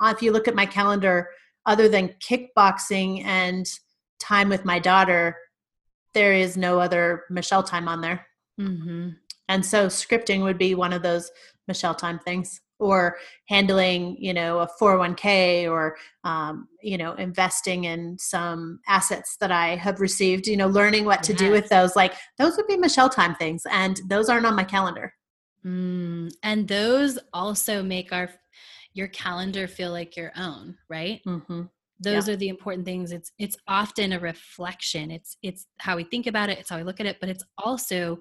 if 0.00 0.22
you 0.22 0.32
look 0.32 0.48
at 0.48 0.54
my 0.54 0.66
calendar, 0.66 1.28
other 1.66 1.88
than 1.88 2.14
kickboxing 2.20 3.24
and 3.24 3.66
time 4.18 4.48
with 4.48 4.64
my 4.64 4.78
daughter, 4.78 5.36
there 6.14 6.32
is 6.32 6.56
no 6.56 6.80
other 6.80 7.24
Michelle 7.30 7.62
time 7.62 7.88
on 7.88 8.00
there. 8.00 8.26
Mm-hmm. 8.60 9.10
And 9.48 9.64
so 9.64 9.86
scripting 9.86 10.42
would 10.42 10.58
be 10.58 10.74
one 10.74 10.92
of 10.92 11.02
those 11.02 11.30
Michelle 11.68 11.94
time 11.94 12.18
things 12.18 12.60
or 12.82 13.16
handling, 13.48 14.16
you 14.18 14.34
know, 14.34 14.58
a 14.58 14.68
401k 14.80 15.70
or, 15.70 15.96
um, 16.24 16.68
you 16.82 16.98
know, 16.98 17.12
investing 17.14 17.84
in 17.84 18.18
some 18.18 18.80
assets 18.88 19.36
that 19.40 19.52
I 19.52 19.76
have 19.76 20.00
received, 20.00 20.46
you 20.46 20.56
know, 20.56 20.66
learning 20.66 21.04
what 21.04 21.22
to 21.24 21.32
yes. 21.32 21.38
do 21.38 21.50
with 21.50 21.68
those. 21.68 21.96
Like 21.96 22.14
those 22.38 22.56
would 22.56 22.66
be 22.66 22.76
Michelle 22.76 23.08
time 23.08 23.34
things. 23.36 23.62
And 23.70 24.00
those 24.08 24.28
aren't 24.28 24.46
on 24.46 24.56
my 24.56 24.64
calendar. 24.64 25.14
Mm, 25.64 26.32
and 26.42 26.66
those 26.66 27.18
also 27.32 27.82
make 27.82 28.12
our, 28.12 28.28
your 28.94 29.08
calendar 29.08 29.68
feel 29.68 29.92
like 29.92 30.16
your 30.16 30.32
own, 30.36 30.76
right? 30.88 31.20
Mm-hmm 31.26 31.62
those 32.02 32.26
yeah. 32.26 32.34
are 32.34 32.36
the 32.36 32.48
important 32.48 32.84
things 32.84 33.12
it's 33.12 33.30
it's 33.38 33.56
often 33.68 34.12
a 34.12 34.18
reflection 34.18 35.10
it's 35.10 35.36
it's 35.42 35.66
how 35.78 35.96
we 35.96 36.04
think 36.04 36.26
about 36.26 36.48
it 36.48 36.58
it's 36.58 36.68
how 36.68 36.76
we 36.76 36.82
look 36.82 37.00
at 37.00 37.06
it 37.06 37.18
but 37.20 37.28
it's 37.28 37.44
also 37.58 38.18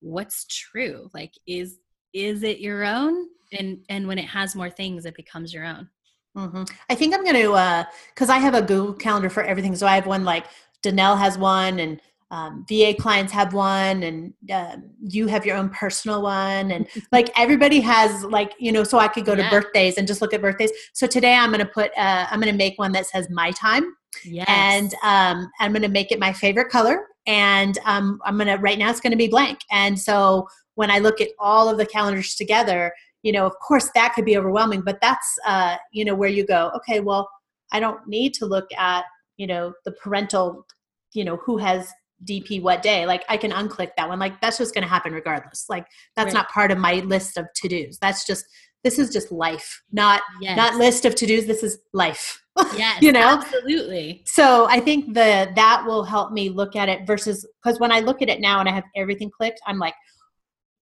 what's 0.00 0.46
true 0.46 1.08
like 1.14 1.32
is 1.46 1.78
is 2.14 2.42
it 2.42 2.60
your 2.60 2.84
own 2.84 3.26
and 3.52 3.78
and 3.88 4.06
when 4.08 4.18
it 4.18 4.24
has 4.24 4.56
more 4.56 4.70
things 4.70 5.04
it 5.04 5.14
becomes 5.14 5.52
your 5.52 5.64
own 5.64 5.88
mm-hmm. 6.36 6.62
i 6.88 6.94
think 6.94 7.14
i'm 7.14 7.22
going 7.22 7.34
to 7.34 7.52
uh 7.52 7.84
because 8.14 8.30
i 8.30 8.38
have 8.38 8.54
a 8.54 8.62
google 8.62 8.94
calendar 8.94 9.28
for 9.28 9.42
everything 9.42 9.76
so 9.76 9.86
i 9.86 9.94
have 9.94 10.06
one 10.06 10.24
like 10.24 10.46
danelle 10.82 11.18
has 11.18 11.36
one 11.36 11.80
and 11.80 12.00
um, 12.34 12.66
VA 12.68 12.94
clients 12.98 13.32
have 13.32 13.54
one, 13.54 14.02
and 14.02 14.34
uh, 14.50 14.76
you 15.00 15.28
have 15.28 15.46
your 15.46 15.56
own 15.56 15.68
personal 15.70 16.22
one, 16.22 16.72
and 16.72 16.88
like 17.12 17.30
everybody 17.38 17.80
has 17.80 18.24
like 18.24 18.54
you 18.58 18.72
know. 18.72 18.82
So 18.82 18.98
I 18.98 19.06
could 19.06 19.24
go 19.24 19.34
yeah. 19.34 19.48
to 19.48 19.50
birthdays 19.50 19.98
and 19.98 20.06
just 20.06 20.20
look 20.20 20.34
at 20.34 20.40
birthdays. 20.40 20.72
So 20.94 21.06
today 21.06 21.34
I'm 21.34 21.50
going 21.50 21.60
to 21.60 21.66
put 21.66 21.92
uh, 21.96 22.26
I'm 22.28 22.40
going 22.40 22.52
to 22.52 22.58
make 22.58 22.76
one 22.76 22.90
that 22.92 23.06
says 23.06 23.30
my 23.30 23.52
time, 23.52 23.94
yes. 24.24 24.46
and 24.48 24.92
um, 25.04 25.48
I'm 25.60 25.72
going 25.72 25.82
to 25.82 25.88
make 25.88 26.10
it 26.10 26.18
my 26.18 26.32
favorite 26.32 26.70
color, 26.70 27.06
and 27.26 27.78
um, 27.84 28.20
I'm 28.24 28.38
to 28.38 28.56
right 28.56 28.78
now 28.78 28.90
it's 28.90 29.00
going 29.00 29.12
to 29.12 29.16
be 29.16 29.28
blank. 29.28 29.60
And 29.70 29.98
so 29.98 30.48
when 30.74 30.90
I 30.90 30.98
look 30.98 31.20
at 31.20 31.28
all 31.38 31.68
of 31.68 31.78
the 31.78 31.86
calendars 31.86 32.34
together, 32.34 32.92
you 33.22 33.32
know, 33.32 33.46
of 33.46 33.54
course 33.58 33.90
that 33.94 34.12
could 34.14 34.24
be 34.24 34.36
overwhelming, 34.36 34.82
but 34.82 34.98
that's 35.00 35.38
uh, 35.46 35.76
you 35.92 36.04
know 36.04 36.14
where 36.14 36.28
you 36.28 36.44
go. 36.44 36.70
Okay, 36.76 37.00
well, 37.00 37.28
I 37.72 37.80
don't 37.80 38.06
need 38.06 38.34
to 38.34 38.46
look 38.46 38.66
at 38.76 39.04
you 39.36 39.46
know 39.46 39.72
the 39.84 39.92
parental 39.92 40.66
you 41.12 41.24
know 41.24 41.36
who 41.36 41.56
has 41.58 41.90
DP 42.24 42.62
what 42.62 42.82
day, 42.82 43.06
like 43.06 43.24
I 43.28 43.36
can 43.36 43.50
unclick 43.50 43.90
that 43.96 44.08
one. 44.08 44.18
Like 44.18 44.40
that's 44.40 44.58
just 44.58 44.74
going 44.74 44.82
to 44.82 44.88
happen 44.88 45.12
regardless. 45.12 45.66
Like 45.68 45.86
that's 46.16 46.26
right. 46.26 46.34
not 46.34 46.48
part 46.50 46.70
of 46.70 46.78
my 46.78 46.94
list 47.00 47.36
of 47.36 47.46
to 47.54 47.68
dos. 47.68 47.98
That's 48.00 48.26
just 48.26 48.44
this 48.84 48.98
is 48.98 49.10
just 49.10 49.32
life, 49.32 49.82
not 49.90 50.22
yes. 50.40 50.56
not 50.56 50.76
list 50.76 51.04
of 51.06 51.14
to 51.16 51.26
dos. 51.26 51.46
This 51.46 51.62
is 51.62 51.78
life. 51.92 52.40
Yes, 52.76 52.98
you 53.02 53.10
know, 53.10 53.40
absolutely. 53.40 54.22
So 54.26 54.66
I 54.66 54.78
think 54.78 55.14
the 55.14 55.50
that 55.56 55.84
will 55.86 56.04
help 56.04 56.32
me 56.32 56.50
look 56.50 56.76
at 56.76 56.88
it 56.88 57.06
versus 57.06 57.46
because 57.62 57.80
when 57.80 57.90
I 57.90 58.00
look 58.00 58.22
at 58.22 58.28
it 58.28 58.40
now 58.40 58.60
and 58.60 58.68
I 58.68 58.72
have 58.72 58.84
everything 58.94 59.30
clicked, 59.30 59.60
I'm 59.66 59.78
like, 59.78 59.94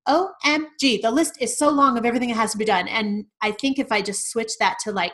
OMG, 0.09 1.01
the 1.01 1.11
list 1.11 1.41
is 1.41 1.57
so 1.57 1.71
long 1.71 1.97
of 1.97 2.05
everything 2.05 2.29
that 2.29 2.35
has 2.35 2.53
to 2.53 2.59
be 2.59 2.65
done. 2.65 2.89
And 2.89 3.25
I 3.41 3.53
think 3.53 3.79
if 3.79 3.93
I 3.93 4.03
just 4.03 4.31
switch 4.31 4.59
that 4.59 4.79
to 4.85 4.93
like 4.93 5.13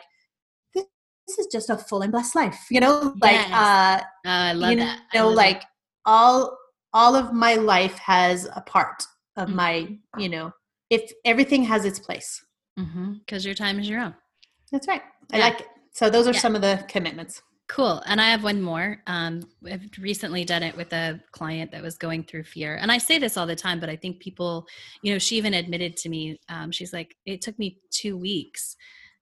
this 0.73 1.37
is 1.37 1.47
just 1.51 1.69
a 1.69 1.77
full 1.77 2.01
and 2.01 2.11
blessed 2.11 2.35
life, 2.35 2.65
you 2.71 2.79
know, 2.79 3.13
like 3.21 3.33
yes. 3.33 3.51
uh, 3.51 4.01
uh, 4.27 4.31
I 4.31 4.53
love 4.53 4.71
you 4.71 4.77
that. 4.77 5.01
know, 5.13 5.29
like 5.29 5.61
all 6.05 6.57
all 6.91 7.15
of 7.15 7.33
my 7.33 7.53
life 7.53 7.99
has 7.99 8.47
a 8.55 8.61
part 8.61 9.03
of 9.37 9.47
mm-hmm. 9.47 9.57
my 9.57 9.97
you 10.17 10.27
know 10.27 10.51
if 10.89 11.11
everything 11.23 11.63
has 11.63 11.85
its 11.85 11.99
place 11.99 12.43
because 13.25 13.43
mm-hmm. 13.43 13.47
your 13.47 13.55
time 13.55 13.79
is 13.79 13.89
your 13.89 13.99
own 13.99 14.13
that's 14.71 14.87
right 14.87 15.01
i 15.31 15.37
yeah. 15.37 15.43
like 15.45 15.61
it 15.61 15.67
so 15.91 16.09
those 16.09 16.27
are 16.27 16.33
yeah. 16.33 16.39
some 16.39 16.55
of 16.55 16.61
the 16.61 16.83
commitments 16.87 17.41
cool 17.67 18.01
and 18.05 18.19
i 18.19 18.29
have 18.29 18.43
one 18.43 18.61
more 18.61 18.97
um, 19.07 19.41
i've 19.69 19.81
recently 19.99 20.43
done 20.43 20.63
it 20.63 20.75
with 20.75 20.91
a 20.93 21.19
client 21.31 21.71
that 21.71 21.83
was 21.83 21.97
going 21.97 22.23
through 22.23 22.43
fear 22.43 22.77
and 22.81 22.91
i 22.91 22.97
say 22.97 23.19
this 23.19 23.37
all 23.37 23.45
the 23.45 23.55
time 23.55 23.79
but 23.79 23.89
i 23.89 23.95
think 23.95 24.19
people 24.19 24.65
you 25.01 25.13
know 25.13 25.19
she 25.19 25.37
even 25.37 25.53
admitted 25.53 25.95
to 25.95 26.09
me 26.09 26.39
um, 26.49 26.71
she's 26.71 26.93
like 26.93 27.15
it 27.25 27.41
took 27.41 27.57
me 27.59 27.79
two 27.91 28.17
weeks 28.17 28.75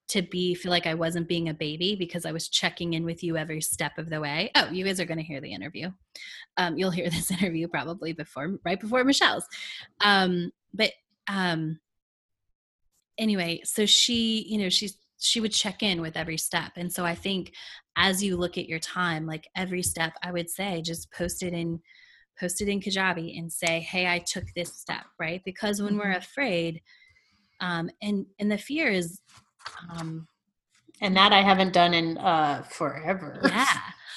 to 0.08 0.22
be 0.22 0.54
feel 0.54 0.70
like 0.70 0.86
I 0.86 0.94
wasn't 0.94 1.28
being 1.28 1.48
a 1.48 1.54
baby 1.54 1.94
because 1.94 2.24
I 2.24 2.32
was 2.32 2.48
checking 2.48 2.94
in 2.94 3.04
with 3.04 3.22
you 3.22 3.36
every 3.36 3.60
step 3.60 3.98
of 3.98 4.08
the 4.08 4.20
way. 4.20 4.50
Oh, 4.54 4.68
you 4.70 4.84
guys 4.84 5.00
are 5.00 5.04
going 5.04 5.18
to 5.18 5.24
hear 5.24 5.40
the 5.40 5.52
interview. 5.52 5.90
Um, 6.56 6.78
you'll 6.78 6.90
hear 6.90 7.10
this 7.10 7.30
interview 7.30 7.68
probably 7.68 8.12
before, 8.12 8.58
right 8.64 8.80
before 8.80 9.04
Michelle's. 9.04 9.46
Um, 10.00 10.50
but 10.72 10.92
um, 11.28 11.78
anyway, 13.18 13.60
so 13.64 13.86
she, 13.86 14.44
you 14.48 14.58
know, 14.58 14.68
she's 14.68 14.96
she 15.20 15.40
would 15.40 15.52
check 15.52 15.82
in 15.82 16.00
with 16.00 16.16
every 16.16 16.38
step, 16.38 16.72
and 16.76 16.92
so 16.92 17.04
I 17.04 17.14
think 17.14 17.52
as 17.96 18.22
you 18.22 18.36
look 18.36 18.56
at 18.56 18.68
your 18.68 18.78
time, 18.78 19.26
like 19.26 19.48
every 19.56 19.82
step, 19.82 20.12
I 20.22 20.30
would 20.30 20.48
say 20.48 20.80
just 20.82 21.12
post 21.12 21.42
it 21.42 21.52
in 21.52 21.80
post 22.38 22.60
it 22.62 22.68
in 22.68 22.80
Kajabi 22.80 23.38
and 23.38 23.52
say, 23.52 23.80
"Hey, 23.80 24.06
I 24.06 24.20
took 24.20 24.44
this 24.54 24.72
step," 24.74 25.04
right? 25.18 25.42
Because 25.44 25.82
when 25.82 25.96
we're 25.96 26.04
mm-hmm. 26.04 26.18
afraid, 26.18 26.82
um, 27.60 27.90
and 28.00 28.26
and 28.38 28.50
the 28.50 28.58
fear 28.58 28.90
is 28.90 29.20
um, 29.90 30.28
and 31.00 31.16
that 31.16 31.32
I 31.32 31.42
haven't 31.42 31.72
done 31.72 31.94
in 31.94 32.18
uh, 32.18 32.62
forever. 32.62 33.40
Yeah. 33.44 33.66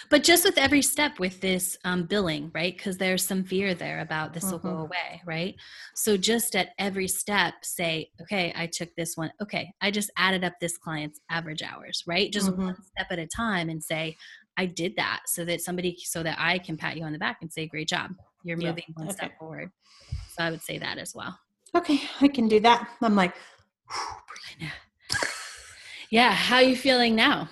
But 0.09 0.23
just 0.23 0.43
with 0.43 0.57
every 0.57 0.81
step 0.81 1.19
with 1.19 1.41
this 1.41 1.77
um, 1.85 2.03
billing, 2.03 2.51
right? 2.53 2.75
Because 2.75 2.97
there's 2.97 3.25
some 3.25 3.43
fear 3.43 3.73
there 3.73 3.99
about 3.99 4.33
this 4.33 4.43
will 4.51 4.59
mm-hmm. 4.59 4.69
go 4.69 4.77
away, 4.79 5.21
right? 5.25 5.55
So 5.95 6.17
just 6.17 6.55
at 6.55 6.69
every 6.79 7.07
step, 7.07 7.53
say, 7.63 8.09
okay, 8.21 8.53
I 8.55 8.67
took 8.67 8.93
this 8.95 9.15
one. 9.15 9.31
Okay, 9.41 9.73
I 9.81 9.91
just 9.91 10.11
added 10.17 10.43
up 10.43 10.53
this 10.59 10.77
client's 10.77 11.19
average 11.29 11.61
hours, 11.61 12.03
right? 12.07 12.31
Just 12.31 12.47
mm-hmm. 12.49 12.65
one 12.65 12.75
step 12.83 13.07
at 13.11 13.19
a 13.19 13.27
time 13.27 13.69
and 13.69 13.83
say, 13.83 14.17
I 14.57 14.65
did 14.65 14.95
that 14.97 15.21
so 15.27 15.45
that 15.45 15.61
somebody, 15.61 15.97
so 16.03 16.23
that 16.23 16.37
I 16.39 16.59
can 16.59 16.77
pat 16.77 16.97
you 16.97 17.03
on 17.03 17.13
the 17.13 17.19
back 17.19 17.37
and 17.41 17.51
say, 17.51 17.67
great 17.67 17.87
job. 17.87 18.11
You're 18.43 18.57
moving 18.57 18.83
yeah. 18.87 18.93
one 18.95 19.07
okay. 19.07 19.15
step 19.15 19.39
forward. 19.39 19.71
So 20.35 20.43
I 20.43 20.51
would 20.51 20.61
say 20.61 20.77
that 20.77 20.97
as 20.97 21.13
well. 21.15 21.37
Okay, 21.75 22.01
I 22.19 22.27
can 22.27 22.47
do 22.47 22.59
that. 22.61 22.89
I'm 23.01 23.15
like, 23.15 23.33
yeah. 26.09 26.33
How 26.33 26.57
are 26.57 26.63
you 26.63 26.75
feeling 26.75 27.15
now? 27.15 27.49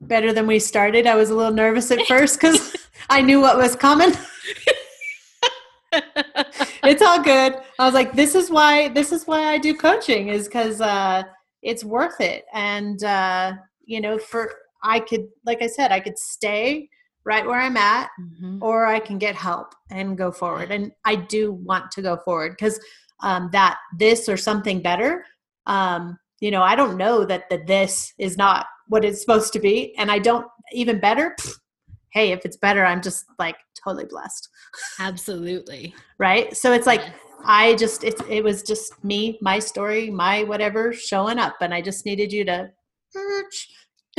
Better 0.00 0.32
than 0.32 0.46
we 0.46 0.58
started. 0.58 1.06
I 1.06 1.16
was 1.16 1.30
a 1.30 1.34
little 1.34 1.52
nervous 1.52 1.90
at 1.90 2.06
first 2.06 2.40
because 2.40 2.76
I 3.10 3.20
knew 3.20 3.40
what 3.40 3.56
was 3.56 3.74
coming. 3.74 4.12
it's 5.92 7.02
all 7.02 7.22
good. 7.22 7.54
I 7.78 7.84
was 7.84 7.94
like, 7.94 8.12
this 8.12 8.34
is 8.34 8.50
why 8.50 8.88
this 8.88 9.12
is 9.12 9.26
why 9.26 9.44
I 9.44 9.58
do 9.58 9.74
coaching 9.74 10.28
is 10.28 10.46
because 10.46 10.80
uh, 10.80 11.24
it's 11.62 11.84
worth 11.84 12.20
it. 12.20 12.44
And 12.52 13.02
uh, 13.02 13.54
you 13.84 14.00
know, 14.00 14.18
for 14.18 14.52
I 14.82 15.00
could, 15.00 15.26
like 15.44 15.62
I 15.62 15.66
said, 15.66 15.90
I 15.90 16.00
could 16.00 16.18
stay 16.18 16.88
right 17.24 17.44
where 17.44 17.60
I'm 17.60 17.76
at, 17.76 18.08
mm-hmm. 18.20 18.62
or 18.62 18.86
I 18.86 19.00
can 19.00 19.18
get 19.18 19.34
help 19.34 19.74
and 19.90 20.16
go 20.16 20.30
forward. 20.30 20.70
And 20.70 20.92
I 21.04 21.16
do 21.16 21.52
want 21.52 21.90
to 21.92 22.02
go 22.02 22.16
forward 22.24 22.52
because 22.52 22.78
um, 23.20 23.48
that 23.52 23.78
this 23.98 24.28
or 24.28 24.36
something 24.36 24.80
better 24.80 25.24
um, 25.66 26.18
you 26.40 26.50
know 26.50 26.62
i 26.62 26.74
don't 26.74 26.96
know 26.96 27.24
that 27.24 27.48
the 27.50 27.58
this 27.66 28.12
is 28.18 28.36
not 28.36 28.66
what 28.88 29.04
it's 29.04 29.20
supposed 29.20 29.52
to 29.52 29.60
be 29.60 29.94
and 29.98 30.10
i 30.10 30.18
don't 30.18 30.46
even 30.72 30.98
better 31.00 31.34
pff, 31.40 31.52
hey 32.12 32.32
if 32.32 32.44
it's 32.44 32.56
better 32.56 32.84
i'm 32.84 33.02
just 33.02 33.24
like 33.38 33.56
totally 33.88 34.06
blessed. 34.06 34.48
Absolutely. 34.98 35.94
Right? 36.18 36.56
So 36.56 36.72
it's 36.72 36.86
like 36.86 37.02
i 37.44 37.76
just 37.76 38.02
it, 38.02 38.20
it 38.28 38.42
was 38.42 38.64
just 38.64 38.92
me 39.04 39.38
my 39.40 39.60
story 39.60 40.10
my 40.10 40.42
whatever 40.42 40.92
showing 40.92 41.38
up 41.38 41.54
and 41.60 41.72
i 41.72 41.80
just 41.80 42.04
needed 42.04 42.32
you 42.32 42.44
to 42.44 42.68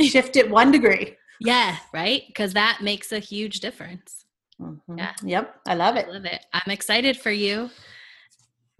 shift 0.00 0.36
it 0.36 0.50
one 0.50 0.72
degree. 0.72 1.16
Yeah 1.42 1.78
right? 1.94 2.22
Because 2.26 2.52
that 2.52 2.80
makes 2.82 3.12
a 3.12 3.18
huge 3.18 3.60
difference. 3.60 4.26
Mm-hmm. 4.60 4.98
yeah. 4.98 5.14
Yep 5.22 5.54
i 5.66 5.74
love 5.74 5.96
it. 5.96 6.06
I 6.06 6.12
love 6.12 6.24
it. 6.24 6.44
I'm 6.52 6.70
excited 6.70 7.16
for 7.16 7.30
you 7.30 7.70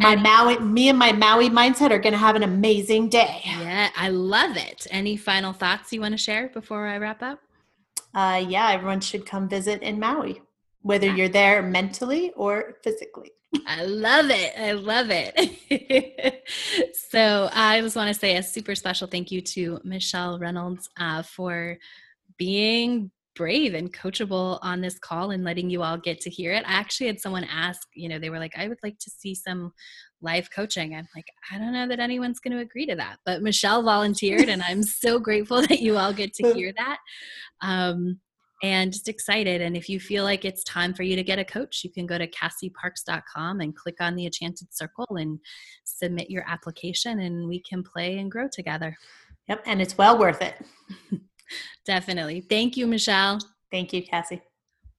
my 0.01 0.17
Maui, 0.17 0.59
me 0.59 0.89
and 0.89 0.99
my 0.99 1.13
Maui 1.13 1.51
mindset 1.51 1.91
are 1.91 1.99
going 1.99 2.13
to 2.15 2.19
have 2.19 2.35
an 2.35 2.43
amazing 2.43 3.09
day. 3.11 3.43
Yeah, 3.45 3.91
I 3.97 4.09
love 4.09 4.57
it. 4.57 4.87
Any 4.91 5.17
final 5.17 5.53
thoughts 5.53 5.93
you 5.93 6.01
want 6.01 6.13
to 6.13 6.19
share 6.19 6.49
before 6.49 6.87
I 6.87 6.97
wrap 6.97 7.23
up? 7.23 7.41
Uh, 8.15 8.43
yeah, 8.49 8.71
everyone 8.71 9.01
should 9.01 9.27
come 9.27 9.49
visit 9.49 9.83
in 9.83 10.01
Maui, 10.01 10.41
whether 10.83 11.07
yeah. 11.07 11.15
you're 11.15 11.29
there 11.29 11.63
mentally 11.63 12.33
or 12.35 12.79
physically. 12.83 13.33
I 13.67 13.85
love 13.85 14.31
it. 14.31 14.53
I 14.59 14.73
love 14.73 15.09
it. 15.11 16.45
so 17.11 17.51
I 17.53 17.81
just 17.81 17.97
want 17.97 18.09
to 18.09 18.19
say 18.19 18.37
a 18.37 18.43
super 18.43 18.75
special 18.75 19.07
thank 19.07 19.31
you 19.31 19.41
to 19.43 19.81
Michelle 19.85 20.39
Reynolds 20.39 20.89
uh, 20.97 21.23
for 21.23 21.79
being 22.39 23.11
brave 23.37 23.75
and 23.75 23.93
coachable 23.93 24.59
on 24.63 24.81
this 24.81 24.99
call 24.99 25.31
and 25.31 25.45
letting 25.45 25.71
you 25.71 25.83
all 25.83 25.97
get 25.97 26.21
to 26.21 26.31
hear 26.31 26.53
it. 26.53 26.65
I 26.67 26.73
actually 26.73 27.07
had 27.07 27.21
someone 27.21 27.45
ask, 27.45 27.87
you 27.95 28.09
know, 28.09 28.19
they 28.19 28.31
were 28.31 28.39
like, 28.39 28.57
I 28.57 28.69
would 28.69 28.81
like 28.83 28.99
to 28.99 29.11
see 29.11 29.35
some 29.35 29.73
live 30.21 30.51
coaching. 30.51 30.95
I'm 30.95 31.09
like, 31.15 31.27
I 31.53 31.59
don't 31.59 31.73
know 31.73 31.89
that 31.89 32.01
anyone's 32.01 32.41
going 32.41 32.57
to 32.57 32.63
agree 32.63 32.87
to 32.87 32.97
that, 32.97 33.19
but 33.25 33.43
Michelle 33.43 33.83
volunteered, 33.83 34.49
and 34.49 34.63
I'm 34.63 34.83
so 34.83 35.19
grateful 35.19 35.63
that 35.63 35.81
you 35.81 35.97
all 35.97 36.13
get 36.13 36.35
to 36.35 36.53
hear 36.53 36.73
that. 36.77 36.99
Um, 37.63 38.21
and 38.63 38.93
just 38.93 39.09
excited. 39.09 39.63
And 39.63 39.75
if 39.75 39.89
you 39.89 39.99
feel 39.99 40.23
like 40.23 40.45
it's 40.45 40.63
time 40.65 40.93
for 40.93 41.03
you 41.03 41.17
to 41.17 41.23
get 41.23 41.39
a 41.39 41.45
coach, 41.45 41.81
you 41.83 41.91
can 41.91 42.07
go 42.07 42.19
to 42.19 42.29
cassieparks.com 42.29 43.61
and 43.61 43.75
click 43.75 43.97
on 44.01 44.17
the 44.17 44.27
Enchanted 44.27 44.69
Circle 44.75 45.07
and 45.11 45.39
submit 45.85 46.29
your 46.29 46.45
application, 46.47 47.21
and 47.21 47.49
we 47.49 47.63
can 47.63 47.83
play 47.83 48.19
and 48.19 48.31
grow 48.31 48.49
together. 48.53 48.97
Yep, 49.49 49.63
and 49.67 49.81
it's 49.81 49.97
well 49.97 50.19
worth 50.19 50.43
it. 50.43 50.55
Definitely. 51.87 52.43
Thank 52.43 52.77
you, 52.77 52.87
Michelle. 52.87 53.39
Thank 53.71 53.93
you, 53.93 54.03
Cassie. 54.03 54.43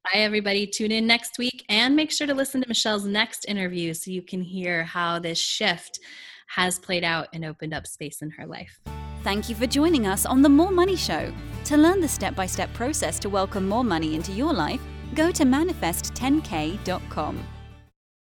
Bye, 0.05 0.19
everybody. 0.19 0.65
Tune 0.65 0.91
in 0.91 1.05
next 1.05 1.37
week 1.37 1.63
and 1.69 1.95
make 1.95 2.11
sure 2.11 2.25
to 2.25 2.33
listen 2.33 2.61
to 2.61 2.67
Michelle's 2.67 3.05
next 3.05 3.45
interview 3.47 3.93
so 3.93 4.09
you 4.09 4.23
can 4.23 4.41
hear 4.41 4.83
how 4.83 5.19
this 5.19 5.39
shift 5.39 5.99
has 6.47 6.79
played 6.79 7.03
out 7.03 7.27
and 7.33 7.45
opened 7.45 7.73
up 7.73 7.85
space 7.85 8.21
in 8.21 8.31
her 8.31 8.47
life. 8.47 8.79
Thank 9.23 9.49
you 9.49 9.55
for 9.55 9.67
joining 9.67 10.07
us 10.07 10.25
on 10.25 10.41
The 10.41 10.49
More 10.49 10.71
Money 10.71 10.95
Show. 10.95 11.31
To 11.65 11.77
learn 11.77 12.01
the 12.01 12.07
step 12.07 12.35
by 12.35 12.47
step 12.47 12.73
process 12.73 13.19
to 13.19 13.29
welcome 13.29 13.67
more 13.67 13.83
money 13.83 14.15
into 14.15 14.31
your 14.31 14.51
life, 14.51 14.81
go 15.13 15.31
to 15.31 15.43
manifest10k.com. 15.43 17.61